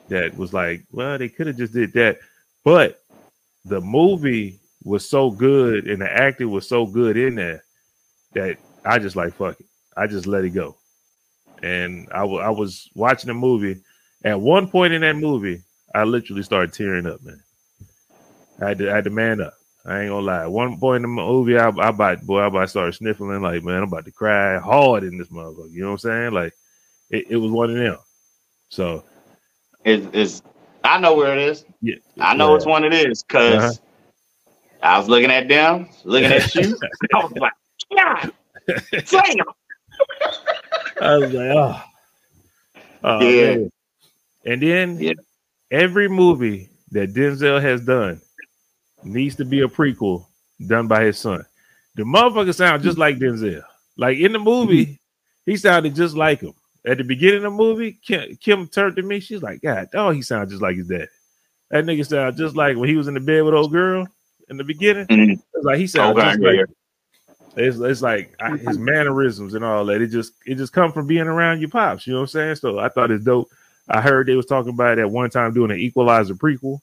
that 0.08 0.36
was 0.36 0.52
like, 0.52 0.84
well, 0.90 1.18
they 1.18 1.28
could 1.28 1.46
have 1.46 1.56
just 1.56 1.72
did 1.72 1.92
that, 1.92 2.18
but 2.64 3.00
the 3.64 3.80
movie 3.80 4.58
was 4.82 5.08
so 5.08 5.30
good 5.30 5.86
and 5.86 6.00
the 6.00 6.10
acting 6.10 6.50
was 6.50 6.66
so 6.66 6.86
good 6.86 7.16
in 7.16 7.34
there 7.34 7.62
that 8.32 8.56
I 8.84 8.98
just 8.98 9.14
like 9.14 9.34
fuck 9.34 9.60
it. 9.60 9.66
I 9.96 10.06
just 10.06 10.26
let 10.26 10.44
it 10.44 10.50
go. 10.50 10.76
And 11.62 12.08
I, 12.12 12.20
w- 12.20 12.40
I 12.40 12.50
was 12.50 12.90
watching 12.94 13.28
the 13.28 13.34
movie. 13.34 13.80
At 14.24 14.40
one 14.40 14.68
point 14.68 14.92
in 14.94 15.02
that 15.02 15.16
movie, 15.16 15.62
I 15.94 16.04
literally 16.04 16.42
started 16.42 16.72
tearing 16.72 17.06
up, 17.06 17.22
man. 17.22 17.42
I 18.60 18.68
had 18.68 18.78
to, 18.78 18.90
I 18.92 18.96
had 18.96 19.04
to 19.04 19.10
man 19.10 19.40
up. 19.40 19.54
I 19.86 20.00
ain't 20.02 20.10
gonna 20.10 20.26
lie. 20.26 20.46
One 20.46 20.78
point 20.78 20.96
in 20.96 21.02
the 21.02 21.08
movie, 21.08 21.58
I, 21.58 21.68
I 21.70 21.88
about 21.88 22.22
boy, 22.22 22.40
I 22.40 22.46
about 22.48 22.70
started 22.70 22.94
sniffling 22.94 23.42
like, 23.42 23.64
man, 23.64 23.78
I'm 23.82 23.88
about 23.88 24.04
to 24.06 24.12
cry 24.12 24.58
hard 24.58 25.04
in 25.04 25.18
this 25.18 25.28
motherfucker. 25.28 25.72
You 25.72 25.82
know 25.82 25.88
what 25.92 26.04
I'm 26.04 26.10
saying? 26.10 26.32
Like, 26.32 26.52
it, 27.10 27.26
it 27.30 27.36
was 27.36 27.50
one 27.50 27.70
of 27.70 27.76
them. 27.76 27.98
So, 28.70 29.04
is 29.84 30.06
is 30.12 30.42
I 30.84 30.98
know 30.98 31.14
where 31.16 31.32
it 31.36 31.38
is. 31.40 31.64
Yeah, 31.80 31.96
I 32.20 32.34
know 32.34 32.52
yeah. 32.52 32.54
which 32.54 32.64
one 32.66 32.84
it 32.84 32.94
is 32.94 33.22
because 33.22 33.56
Uh-huh. 33.56 33.72
I 34.82 34.98
was 34.98 35.08
looking 35.08 35.30
at 35.30 35.48
them, 35.48 35.88
looking 36.04 36.32
at 36.32 36.54
you. 36.54 36.82
I 37.14 37.18
was 37.24 37.32
like, 37.36 37.52
God 37.96 38.32
damn. 39.10 39.59
I 41.00 41.16
was 41.16 41.32
like, 41.32 41.50
oh, 41.50 41.82
Oh, 43.02 43.28
Yeah. 43.28 43.54
man. 43.56 43.72
And 44.44 44.62
then 44.62 44.98
Yeah. 44.98 45.12
every 45.70 46.08
movie 46.08 46.68
that 46.92 47.14
Denzel 47.14 47.60
has 47.60 47.80
done 47.80 48.20
needs 49.04 49.36
to 49.36 49.44
be 49.44 49.60
a 49.60 49.68
prequel 49.68 50.26
done 50.66 50.86
by 50.86 51.04
his 51.04 51.18
son. 51.18 51.44
The 51.94 52.02
motherfucker 52.02 52.54
sound 52.54 52.82
just 52.82 52.98
like 52.98 53.16
Denzel. 53.18 53.62
Like 53.96 54.18
in 54.18 54.32
the 54.32 54.38
movie, 54.38 55.00
he 55.46 55.56
sounded 55.56 55.94
just 55.94 56.14
like 56.16 56.40
him. 56.40 56.52
At 56.86 56.98
the 56.98 57.04
beginning 57.04 57.38
of 57.38 57.42
the 57.44 57.50
movie, 57.50 57.92
Kim, 58.04 58.36
Kim 58.36 58.66
turned 58.68 58.96
to 58.96 59.02
me. 59.02 59.20
She's 59.20 59.42
like, 59.42 59.60
God, 59.62 59.88
oh, 59.94 60.10
he 60.10 60.22
sounds 60.22 60.50
just 60.50 60.62
like 60.62 60.76
his 60.76 60.88
dad. 60.88 61.08
That 61.70 61.84
nigga 61.84 62.06
sound 62.06 62.36
just 62.36 62.56
like 62.56 62.76
when 62.76 62.88
he 62.88 62.96
was 62.96 63.08
in 63.08 63.14
the 63.14 63.20
bed 63.20 63.42
with 63.44 63.54
old 63.54 63.70
girl 63.72 64.06
in 64.48 64.56
the 64.56 64.64
beginning. 64.64 65.06
Mhm. 65.06 65.32
It's 65.32 65.64
like 65.64 65.78
he 65.78 65.86
sounds 65.86 66.18
Okay, 66.18 66.28
just 66.30 66.40
yeah, 66.40 66.46
like 66.48 66.56
yeah. 66.58 66.64
It's, 67.56 67.78
it's 67.78 68.02
like 68.02 68.34
I, 68.40 68.56
his 68.56 68.78
mannerisms 68.78 69.54
and 69.54 69.64
all 69.64 69.84
that. 69.86 70.00
It 70.00 70.08
just 70.08 70.34
it 70.46 70.56
just 70.56 70.72
come 70.72 70.92
from 70.92 71.06
being 71.06 71.26
around 71.26 71.60
your 71.60 71.70
pops. 71.70 72.06
You 72.06 72.12
know 72.14 72.20
what 72.20 72.24
I'm 72.24 72.28
saying? 72.28 72.54
So 72.56 72.78
I 72.78 72.88
thought 72.88 73.10
it's 73.10 73.24
dope. 73.24 73.50
I 73.88 74.00
heard 74.00 74.26
they 74.26 74.36
was 74.36 74.46
talking 74.46 74.72
about 74.72 74.98
it 74.98 75.02
at 75.02 75.10
one 75.10 75.30
time 75.30 75.52
doing 75.52 75.70
an 75.70 75.78
Equalizer 75.78 76.34
prequel, 76.34 76.80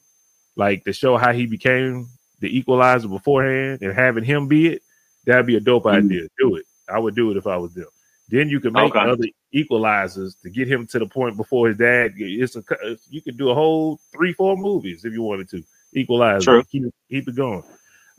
like 0.56 0.84
to 0.84 0.94
show 0.94 1.18
how 1.18 1.32
he 1.32 1.46
became 1.46 2.08
the 2.42 2.56
Equalizer 2.58 3.08
beforehand 3.08 3.82
and 3.82 3.94
having 3.94 4.24
him 4.24 4.48
be 4.48 4.68
it. 4.68 4.84
That'd 5.26 5.46
be 5.46 5.56
a 5.56 5.62
dope 5.62 5.84
Mhm. 5.84 6.06
idea. 6.06 6.28
Do 6.38 6.56
it. 6.56 6.66
I 6.90 7.00
would 7.00 7.16
do 7.16 7.32
it 7.32 7.38
if 7.38 7.48
I 7.48 7.58
was 7.58 7.74
them. 7.74 7.88
Then 8.30 8.50
you 8.50 8.60
can 8.60 8.74
make 8.74 8.94
Okay. 8.96 9.00
other 9.00 9.24
equalizers 9.54 10.40
to 10.42 10.50
get 10.50 10.68
him 10.68 10.86
to 10.88 11.00
the 11.00 11.06
point 11.06 11.38
before 11.38 11.70
his 11.70 11.78
dad. 11.78 12.14
It's 12.18 12.56
a 12.58 12.64
you 13.10 13.22
could 13.22 13.38
do 13.38 13.50
a 13.50 13.56
whole 13.56 14.00
three, 14.12 14.34
four 14.34 14.58
movies 14.58 15.06
if 15.06 15.14
you 15.14 15.22
wanted 15.22 15.50
to 15.50 15.64
equalize. 15.94 16.44
True. 16.44 16.64
Keep 16.66 16.94
keep 17.10 17.28
it 17.28 17.36
going. 17.36 17.64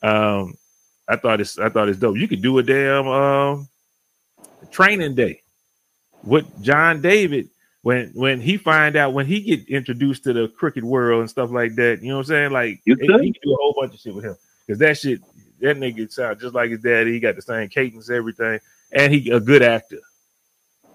Um, 0.03 0.55
I 1.09 1.17
thought 1.17 1.41
it's 1.41 1.59
I 1.59 1.69
thought 1.71 1.89
it's 1.89 1.99
dope. 1.99 2.17
You 2.19 2.29
could 2.29 2.43
do 2.43 2.59
a 2.59 2.63
damn 2.63 3.09
um 3.09 3.69
training 4.71 5.15
day 5.15 5.43
with 6.25 6.47
John 6.63 7.01
David 7.03 7.51
when 7.83 8.11
when 8.15 8.41
he 8.41 8.57
find 8.59 8.97
out 8.97 9.15
when 9.15 9.27
he 9.27 9.41
get 9.41 9.69
introduced 9.69 10.25
to 10.25 10.33
the 10.33 10.49
cricket 10.49 10.85
world 10.85 11.21
and 11.21 11.31
stuff 11.31 11.51
like 11.51 11.77
that. 11.77 12.03
You 12.03 12.09
know 12.11 12.17
what 12.17 12.21
I'm 12.21 12.27
saying? 12.27 12.53
Like 12.53 12.83
You 12.85 12.97
could. 12.97 13.21
he 13.21 13.33
do 13.43 13.53
a 13.53 13.57
whole 13.61 13.75
bunch 13.81 13.95
of 13.95 14.01
shit 14.01 14.15
with 14.15 14.25
him 14.25 14.37
because 14.67 14.79
that 14.81 14.99
shit 14.99 15.23
that 15.61 15.77
nigga 15.79 16.11
sound 16.13 16.41
just 16.41 16.55
like 16.55 16.71
his 16.71 16.81
daddy. 16.81 17.13
He 17.13 17.21
got 17.21 17.37
the 17.37 17.43
same 17.43 17.69
cadence, 17.69 18.11
everything, 18.11 18.61
and 18.93 19.13
he 19.13 19.31
a 19.31 19.41
good 19.41 19.63
actor. 19.63 20.01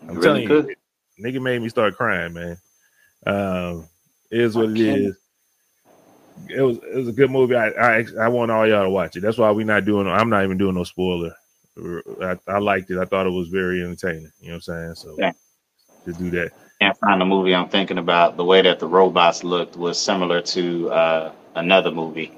I'm 0.10 0.18
Really 0.18 0.20
telling 0.20 0.50
you, 0.50 0.58
could. 0.58 0.70
nigga 1.20 1.42
made 1.42 1.62
me 1.62 1.70
start 1.70 1.96
crying, 1.98 2.34
man. 2.34 2.58
Um, 3.26 3.88
it 4.32 4.42
is 4.42 4.58
what 4.58 4.70
it 4.70 4.80
Okay. 4.80 4.82
is. 4.82 5.18
It 6.50 6.62
was 6.62 6.78
it 6.78 6.96
was 6.96 7.08
a 7.08 7.14
good 7.14 7.32
movie. 7.32 7.56
I 7.56 7.70
I 7.70 8.06
I 8.22 8.28
want 8.28 8.52
all 8.52 8.68
y'all 8.68 8.84
to 8.84 8.90
watch 8.90 9.16
it. 9.16 9.22
That's 9.22 9.38
why 9.38 9.50
we're 9.52 9.66
not 9.66 9.86
doing. 9.86 10.08
I'm 10.08 10.30
not 10.30 10.44
even 10.44 10.58
doing 10.58 10.76
no 10.76 10.84
spoiler. 10.84 11.34
I, 12.22 12.38
I 12.48 12.60
liked 12.60 12.92
it. 12.92 13.00
I 13.00 13.06
thought 13.06 13.26
it 13.26 13.32
was 13.32 13.48
very 13.50 13.84
entertaining. 13.84 14.32
You 14.40 14.50
know 14.50 14.54
what 14.54 14.56
I'm 14.56 14.62
saying? 14.62 14.96
So 14.96 15.16
Yeah. 15.18 15.32
to 16.06 16.14
do 16.14 16.30
that. 16.32 16.52
Can't 16.82 16.98
find 17.00 17.22
the 17.22 17.26
movie 17.26 17.56
I'm 17.56 17.70
thinking 17.70 17.98
about. 17.98 18.38
The 18.38 18.44
way 18.46 18.62
that 18.62 18.80
the 18.80 18.88
robots 18.88 19.44
looked 19.44 19.76
was 19.76 20.00
similar 20.00 20.42
to 20.42 20.92
uh, 20.92 21.32
another 21.56 21.92
movie. 21.92 22.38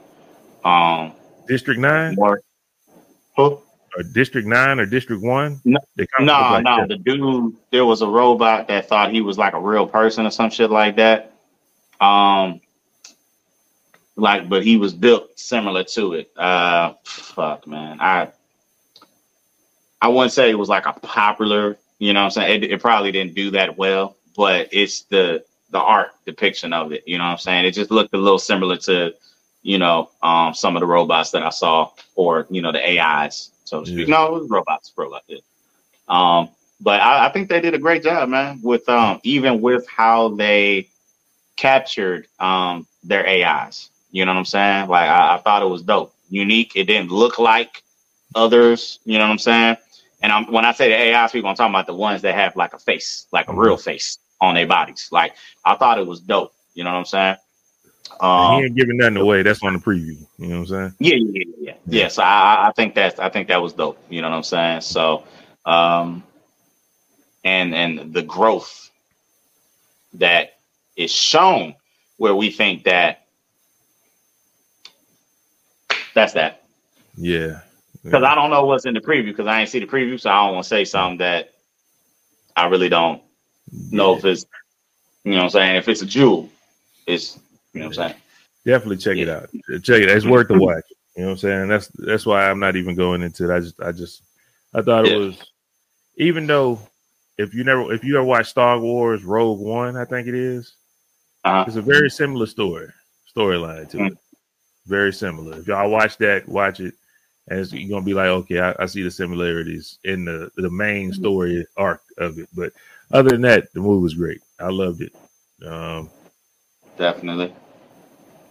Um, 0.64 1.14
District 1.48 1.80
Nine 1.80 2.16
more. 2.16 2.42
Or 3.38 3.62
District 4.14 4.48
Nine 4.48 4.80
or 4.80 4.86
District 4.86 5.22
One? 5.24 5.62
No, 5.66 5.80
They 5.96 6.06
kinda 6.18 6.32
look 6.32 6.50
No, 6.50 6.54
like 6.54 6.64
no. 6.64 6.78
that. 6.82 6.88
The 6.90 6.98
dude, 6.98 7.56
there 7.72 7.86
was 7.86 8.02
a 8.02 8.08
robot 8.08 8.68
that 8.68 8.88
thought 8.88 9.12
he 9.12 9.22
was 9.22 9.38
like 9.38 9.54
a 9.54 9.60
real 9.60 9.88
person 9.88 10.26
or 10.26 10.32
some 10.32 10.50
shit 10.50 10.70
like 10.70 10.96
that. 10.98 11.32
Um, 12.02 12.62
like, 14.16 14.48
but 14.48 14.64
he 14.64 14.78
was 14.78 14.94
built 14.94 15.38
similar 15.38 15.84
to 15.84 16.14
it. 16.14 16.32
Uh, 16.38 16.94
fuck, 17.04 17.68
man. 17.68 18.00
I, 18.00 18.30
I 20.02 20.08
wouldn't 20.08 20.34
say 20.34 20.50
it 20.50 20.58
was 20.60 20.70
like 20.70 20.86
a 20.86 20.94
popular. 20.94 21.78
You 22.00 22.14
know, 22.14 22.22
what 22.22 22.26
I'm 22.26 22.32
saying 22.32 22.64
it, 22.64 22.72
it 22.72 22.82
probably 22.82 23.12
didn't 23.12 23.36
do 23.36 23.52
that 23.52 23.78
well, 23.78 24.16
but 24.36 24.70
it's 24.72 25.04
the 25.04 25.44
the 25.72 25.80
art 25.80 26.12
depiction 26.26 26.74
of 26.74 26.92
it. 26.92 27.04
You 27.08 27.18
know, 27.18 27.26
what 27.26 27.32
I'm 27.32 27.38
saying 27.38 27.66
it 27.66 27.72
just 27.72 27.92
looked 27.92 28.14
a 28.14 28.18
little 28.18 28.40
similar 28.40 28.78
to, 28.78 29.14
you 29.64 29.78
know, 29.78 30.12
um, 30.22 30.54
some 30.54 30.76
of 30.76 30.82
the 30.82 30.86
robots 30.86 31.32
that 31.32 31.44
I 31.44 31.50
saw, 31.50 31.92
or 32.16 32.46
you 32.50 32.62
know, 32.62 32.72
the 32.72 33.00
AIs, 33.02 33.52
so 33.64 33.82
to 33.82 33.86
speak. 33.86 34.08
Yeah. 34.08 34.16
No, 34.16 34.36
it 34.36 34.42
was 34.42 34.50
robots, 34.50 34.92
robot. 34.96 35.24
Yeah. 35.28 35.40
Um, 36.08 36.50
but 36.82 37.02
I, 37.02 37.28
I 37.28 37.32
think 37.32 37.50
they 37.50 37.62
did 37.62 37.74
a 37.74 37.80
great 37.80 38.04
job, 38.04 38.30
man, 38.30 38.60
with 38.62 38.88
um 38.90 39.20
even 39.24 39.62
with 39.62 39.88
how 39.88 40.30
they 40.30 40.90
captured 41.56 42.28
um 42.40 42.86
their 43.04 43.26
AIs. 43.28 43.90
You 44.16 44.26
know 44.26 44.34
what 44.34 44.40
I'm 44.40 44.46
saying? 44.46 44.90
Like 44.90 45.10
I, 45.10 45.36
I 45.36 45.40
thought 45.40 45.64
it 45.64 45.70
was 45.70 45.84
dope, 45.84 46.16
unique. 46.30 46.74
It 46.78 46.86
didn't 46.86 47.12
look 47.12 47.40
like 47.40 47.84
others. 48.36 49.00
You 49.06 49.20
know 49.20 49.26
what 49.26 49.32
I'm 49.34 49.40
saying? 49.40 49.78
And 50.24 50.34
I'm, 50.34 50.52
when 50.52 50.66
I 50.66 50.74
say 50.74 50.90
the 50.90 51.18
AIs, 51.18 51.34
people, 51.34 51.50
I'm 51.52 51.58
talking 51.58 51.74
about 51.76 51.88
the 51.88 51.96
ones 51.96 52.24
that 52.24 52.36
have 52.36 52.58
like 52.58 52.74
a 52.76 52.80
face, 52.80 53.28
like 53.34 53.50
a 53.50 53.56
real 53.56 53.78
face 53.78 54.20
on 54.42 54.56
their 54.56 54.68
bodies. 54.68 55.10
Like 55.12 55.36
I 55.66 55.76
thought 55.78 56.00
it 56.00 56.08
was 56.08 56.22
dope. 56.22 56.54
You 56.76 56.86
know 56.86 56.92
what 56.94 57.00
I'm 57.00 57.06
saying? 57.06 57.38
he 58.36 58.62
Um, 58.62 58.64
ain't 58.64 58.76
giving 58.78 58.98
nothing 58.98 59.18
away. 59.18 59.44
That's 59.44 59.64
on 59.64 59.74
the 59.74 59.80
preview. 59.80 60.26
You 60.40 60.48
know 60.48 60.62
what 60.62 60.62
I'm 60.62 60.68
saying? 60.68 60.96
yeah, 61.00 61.16
yeah, 61.18 61.44
yeah, 61.60 61.74
yeah. 61.88 62.04
yeah. 62.04 62.10
So 62.10 62.24
I, 62.24 62.28
I- 62.28 62.68
I 62.70 62.74
think 62.74 62.96
that's 62.96 63.20
I 63.20 63.30
think 63.30 63.50
that 63.50 63.62
was 63.62 63.74
dope. 63.74 64.00
You 64.10 64.22
know 64.22 64.30
what 64.32 64.38
I'm 64.38 64.44
saying? 64.44 64.82
So, 64.82 65.26
um, 65.66 66.24
and 67.46 67.76
and 67.76 68.14
the 68.14 68.24
growth 68.24 68.92
that 70.16 70.52
is 70.98 71.12
shown 71.12 71.76
where 72.18 72.36
we 72.36 72.52
think 72.52 72.86
that 72.86 73.25
that's 76.16 76.34
that. 76.34 76.64
Yeah. 77.16 77.60
Because 78.04 78.24
I 78.24 78.34
don't 78.36 78.50
know 78.50 78.66
what's 78.66 78.86
in 78.86 78.94
the 78.94 79.00
preview 79.02 79.26
because 79.28 79.48
I 79.48 79.60
ain't 79.62 79.70
see 79.70 79.80
the 79.80 79.86
preview, 79.88 80.20
so 80.20 80.30
I 80.30 80.46
don't 80.46 80.54
want 80.56 80.64
to 80.64 80.70
say 80.70 80.86
something 80.86 81.18
that 81.20 81.52
I 82.56 82.68
really 82.68 82.90
don't 82.90 83.22
know 83.92 84.16
if 84.18 84.26
it's 84.26 84.46
you 85.24 85.32
know 85.32 85.38
what 85.38 85.44
I'm 85.46 85.50
saying. 85.50 85.76
If 85.78 85.90
it's 85.90 86.02
a 86.02 86.06
jewel, 86.06 86.50
it's 87.08 87.40
you 87.74 87.82
know 87.82 87.88
what 87.88 87.98
I'm 88.00 88.10
saying. 88.10 88.22
Definitely 88.66 88.98
check 88.98 89.18
it 89.18 89.30
out. 89.30 89.50
Check 89.84 90.02
it. 90.02 90.10
It's 90.10 90.26
worth 90.26 90.48
the 90.48 90.60
watch. 90.60 90.84
You 91.16 91.24
know 91.24 91.30
what 91.30 91.32
I'm 91.34 91.38
saying? 91.38 91.68
That's 91.68 91.88
that's 91.98 92.26
why 92.26 92.50
I'm 92.50 92.60
not 92.60 92.76
even 92.76 92.96
going 92.96 93.22
into 93.24 93.50
it. 93.50 93.56
I 93.56 93.60
just 93.60 93.80
I 93.82 93.92
just 93.92 94.22
I 94.74 94.82
thought 94.82 95.06
it 95.06 95.12
Yeah. 95.12 95.18
was 95.18 95.52
even 96.18 96.46
though 96.48 96.80
if 97.38 97.54
you 97.54 97.64
never 97.64 97.92
if 97.94 98.04
you 98.04 98.18
ever 98.18 98.26
watched 98.26 98.50
Star 98.50 98.80
Wars 98.80 99.24
Rogue 99.24 99.60
One, 99.60 99.98
I 99.98 100.06
think 100.06 100.28
it 100.28 100.36
is, 100.36 100.76
Uh-huh. 101.44 101.66
it's 101.68 101.76
a 101.76 101.82
very 101.82 102.10
similar 102.10 102.46
story 102.46 102.90
storyline 103.36 103.90
to 103.90 103.98
Mm. 103.98 104.12
it. 104.12 104.18
Very 104.86 105.12
similar. 105.12 105.58
If 105.60 105.68
y'all 105.68 105.90
watch 105.90 106.18
that, 106.18 106.48
watch 106.48 106.80
it, 106.80 106.94
and 107.48 107.60
it's, 107.60 107.72
you're 107.74 107.90
gonna 107.90 108.06
be 108.06 108.14
like, 108.14 108.28
okay, 108.28 108.60
I, 108.60 108.76
I 108.80 108.86
see 108.86 109.04
the 109.04 109.12
similarities 109.12 110.00
in 110.04 110.26
the 110.26 110.52
the 110.58 110.70
main 110.70 111.10
Mm-hmm. 111.10 111.22
story 111.22 111.66
arc 111.78 112.02
of 112.18 112.38
it. 112.40 112.50
But 112.56 112.74
other 113.12 113.32
than 113.32 113.42
that, 113.42 113.72
the 113.74 113.80
movie 113.82 114.02
was 114.04 114.14
great. 114.14 114.42
I 114.60 114.70
loved 114.70 115.02
it. 115.02 115.14
Um, 115.66 116.10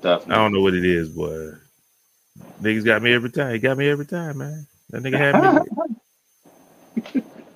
Definitely, 0.03 0.35
I 0.35 0.39
don't 0.39 0.53
know 0.53 0.61
what 0.61 0.75
it 0.75 0.85
is, 0.85 1.09
but 1.11 1.55
niggas 2.61 2.85
got 2.85 3.03
me 3.03 3.13
every 3.13 3.31
time. 3.31 3.53
He 3.53 3.59
got 3.59 3.79
me 3.79 3.89
every 3.89 4.07
time, 4.07 4.39
man. 4.39 4.67
That 4.91 5.03
nigga 5.03 5.19
had 5.19 5.37
me. 5.37 5.69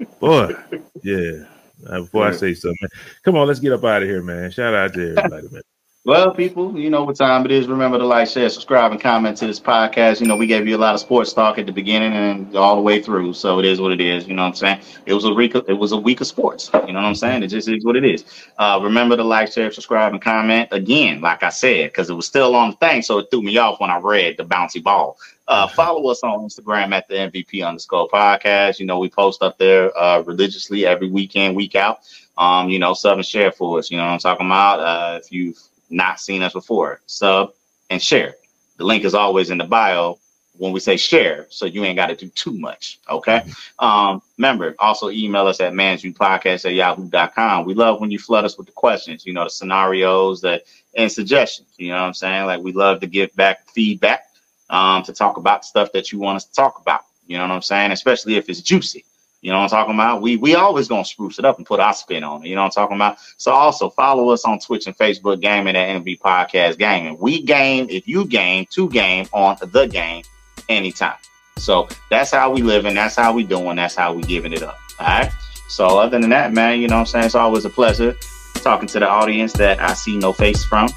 Boy, 0.21 0.55
yeah. 1.03 1.45
Uh, 1.87 2.01
before 2.01 2.27
I 2.27 2.33
say 2.33 2.55
something, 2.55 2.77
man. 2.81 2.91
come 3.23 3.37
on, 3.37 3.47
let's 3.47 3.61
get 3.61 3.73
up 3.73 3.85
out 3.85 4.03
of 4.03 4.09
here, 4.09 4.23
man. 4.23 4.51
Shout 4.51 4.75
out 4.75 4.93
to 4.95 5.17
everybody, 5.17 5.49
man. 5.51 5.63
Well, 6.09 6.33
people, 6.33 6.79
you 6.79 6.89
know 6.89 7.05
what 7.05 7.17
time 7.17 7.45
it 7.45 7.53
is. 7.53 7.67
Remember 7.67 7.99
to 7.99 8.07
like, 8.07 8.29
share, 8.29 8.49
subscribe, 8.49 8.93
and 8.93 8.99
comment 8.99 9.37
to 9.37 9.47
this 9.47 9.61
podcast. 9.61 10.23
You 10.23 10.27
know, 10.27 10.37
we 10.37 10.47
gave 10.47 10.67
you 10.67 10.75
a 10.75 10.79
lot 10.79 10.95
of 10.95 11.01
sports 11.01 11.35
talk 11.35 11.59
at 11.59 11.67
the 11.67 11.73
beginning 11.73 12.15
and 12.15 12.57
all 12.57 12.77
the 12.77 12.81
way 12.81 13.03
through. 13.03 13.35
So 13.35 13.59
it 13.59 13.67
is 13.67 13.79
what 13.79 13.93
it 13.93 14.01
is. 14.01 14.27
You 14.27 14.33
know 14.33 14.45
what 14.45 14.49
I'm 14.49 14.55
saying? 14.55 14.81
It 15.05 15.13
was 15.13 15.27
a 15.27 15.35
week. 15.35 15.55
It 15.55 15.75
was 15.75 15.93
a 15.93 15.99
week 15.99 16.23
of 16.23 16.27
sports. 16.27 16.71
You 16.73 16.95
know 16.95 17.01
what 17.01 17.05
I'm 17.05 17.15
saying? 17.15 17.43
It 17.43 17.49
just 17.49 17.69
is 17.69 17.85
what 17.85 17.95
it 17.95 18.07
is. 18.07 18.25
Uh, 18.57 18.81
remember 18.83 19.19
to 19.19 19.23
like, 19.23 19.53
share, 19.53 19.71
subscribe, 19.71 20.15
and 20.15 20.23
comment 20.23 20.71
again. 20.73 21.21
Like 21.21 21.43
I 21.43 21.51
said, 21.51 21.91
because 21.91 22.09
it 22.09 22.15
was 22.15 22.25
still 22.25 22.57
on 22.57 22.71
the 22.71 22.77
thing, 22.79 23.03
so 23.03 23.19
it 23.19 23.27
threw 23.31 23.43
me 23.43 23.59
off 23.59 23.79
when 23.79 23.91
I 23.91 23.99
read 23.99 24.39
the 24.39 24.45
bouncy 24.47 24.83
ball. 24.83 25.19
Uh, 25.47 25.69
follow 25.69 26.11
us 26.11 26.23
on 26.23 26.41
Instagram 26.41 26.95
at 26.95 27.07
the 27.09 27.17
MVP 27.17 27.63
underscore 27.67 28.09
podcast. 28.09 28.79
You 28.79 28.87
know, 28.87 28.99
we 28.99 29.11
post 29.11 29.43
up 29.43 29.59
there 29.59 29.95
uh, 29.95 30.23
religiously 30.23 30.87
every 30.87 31.11
weekend, 31.11 31.55
week 31.55 31.75
out. 31.75 31.99
Um, 32.39 32.71
you 32.71 32.79
know, 32.79 32.95
sub 32.95 33.19
and 33.19 33.27
share 33.27 33.53
for 33.53 33.79
us. 33.79 33.91
You 33.91 33.99
know 33.99 34.05
what 34.05 34.13
I'm 34.13 34.19
talking 34.21 34.47
about? 34.47 34.81
Uh, 34.81 35.19
if 35.23 35.31
you've 35.31 35.59
not 35.91 36.21
seen 36.21 36.43
us 36.43 36.53
before, 36.53 37.01
sub 37.07 37.53
and 37.91 38.03
share. 38.03 38.35
The 38.77 38.85
link 38.85 39.05
is 39.05 39.15
always 39.15 39.51
in 39.51 39.59
the 39.59 39.65
bio 39.65 40.19
when 40.59 40.73
we 40.73 40.81
say 40.81 40.97
share, 40.97 41.47
so 41.51 41.67
you 41.67 41.85
ain't 41.85 41.97
got 41.97 42.09
to 42.09 42.17
do 42.17 42.29
too 42.29 42.53
much. 42.53 42.99
Okay. 43.09 43.45
Um, 43.79 44.21
remember, 44.37 44.75
also 44.79 45.11
email 45.11 45.47
us 45.47 45.61
at 45.61 45.73
mansviewpodcast 45.73 46.65
at 46.67 46.75
yahoo.com. 46.75 47.65
We 47.65 47.75
love 47.75 48.01
when 48.01 48.11
you 48.11 48.19
flood 48.19 48.45
us 48.45 48.59
with 48.59 48.67
the 48.67 48.73
questions, 48.73 49.25
you 49.25 49.33
know, 49.33 49.45
the 49.45 49.51
scenarios 49.51 50.41
that 50.43 50.65
and 50.97 51.11
suggestions. 51.11 51.69
You 51.77 51.89
know 51.89 52.01
what 52.01 52.07
I'm 52.07 52.15
saying? 52.15 52.47
Like 52.47 52.61
we 52.61 52.73
love 52.73 53.01
to 53.01 53.07
give 53.07 53.35
back 53.37 53.69
feedback 53.69 54.25
um, 54.69 55.03
to 55.05 55.13
talk 55.13 55.37
about 55.37 55.65
stuff 55.65 55.93
that 55.93 56.13
you 56.13 56.19
want 56.19 56.37
us 56.37 56.45
to 56.47 56.53
talk 56.53 56.81
about. 56.81 57.03
You 57.27 57.39
know 57.39 57.45
what 57.45 57.55
I'm 57.55 57.63
saying? 57.63 57.93
Especially 57.93 58.37
if 58.37 58.49
it's 58.49 58.61
juicy. 58.61 59.05
You 59.41 59.53
know 59.53 59.59
what 59.59 59.65
I'm 59.65 59.71
talking 59.71 59.95
about? 59.95 60.21
We 60.21 60.37
we 60.37 60.57
always 60.57 60.89
gonna 60.89 61.05
spruce 61.05 61.39
it 61.39 61.45
up 61.45 61.59
and 61.59 61.67
put 61.67 61.79
our 61.79 61.95
spin 61.95 62.25
on 62.25 62.45
it. 62.45 62.49
You 62.49 62.57
know 62.57 62.63
what 62.63 62.77
I'm 62.77 62.83
talking 62.83 62.97
about? 62.97 63.19
So 63.37 63.53
also 63.53 63.89
follow 63.89 64.31
us 64.31 64.45
on 64.45 64.59
Twitch 64.59 64.87
and 64.87 64.97
Facebook 64.97 65.41
Gaming 65.41 65.77
at 65.77 66.03
MV 66.03 66.19
Podcast 66.19 66.79
Gaming. 66.79 67.19
We 67.19 67.43
game 67.43 67.87
if 67.89 68.09
you 68.09 68.25
game 68.25 68.67
to 68.73 68.89
game 68.89 69.27
on 69.33 69.57
the 69.61 69.87
game 69.87 70.25
anytime. 70.69 71.19
So 71.57 71.89
that's 72.11 72.31
how 72.31 72.53
we 72.53 72.63
live 72.63 72.85
and 72.85 72.97
that's 72.97 73.17
how 73.17 73.33
we 73.33 73.45
doing. 73.45 73.77
That's 73.77 73.95
how 73.95 74.13
we 74.13 74.23
giving 74.23 74.53
it 74.53 74.63
up. 74.63 74.79
All 74.99 75.07
right. 75.07 75.33
So 75.69 75.99
other 75.99 76.19
than 76.19 76.31
that, 76.31 76.53
man, 76.53 76.81
you 76.81 76.89
know 76.89 76.97
what 76.97 77.01
I'm 77.01 77.07
saying? 77.07 77.25
It's 77.27 77.35
always 77.35 77.65
a 77.65 77.71
pleasure 77.71 78.17
talking 78.55 78.89
to 78.89 78.99
the 78.99 79.09
audience 79.09 79.53
that 79.55 79.81
I 79.81 79.93
see 79.95 80.17
no 80.17 80.33
face 80.33 80.65
from. 80.65 80.89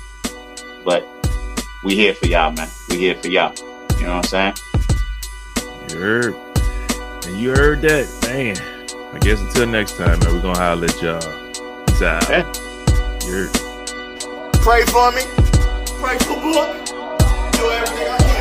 But 0.83 1.05
we 1.83 1.95
here 1.95 2.15
for 2.15 2.25
y'all, 2.25 2.51
man. 2.51 2.69
We 2.89 2.97
here 2.97 3.15
for 3.15 3.27
y'all. 3.27 3.53
You 3.99 4.07
know 4.07 4.17
what 4.17 4.33
I'm 4.33 4.55
saying? 4.55 4.55
You 5.89 5.97
heard. 5.97 6.35
And 7.25 7.39
you 7.39 7.51
heard 7.51 7.81
that, 7.81 8.20
man. 8.31 8.55
I 9.13 9.19
guess 9.19 9.41
until 9.41 9.67
next 9.67 9.97
time, 9.97 10.19
man, 10.19 10.33
we're 10.33 10.41
gonna 10.41 10.57
holler 10.57 10.85
at 10.85 11.01
y'all. 11.01 11.19
Peace 11.85 12.01
out. 12.01 12.29
Yeah. 12.29 12.47
You 13.25 13.31
heard. 13.31 13.53
Pray 14.61 14.85
for 14.85 15.11
me. 15.11 15.23
Pray 15.99 16.17
for 16.19 16.39
book. 16.39 16.85
Do 17.53 17.69
everything 17.69 18.07
I 18.07 18.17
can. 18.19 18.40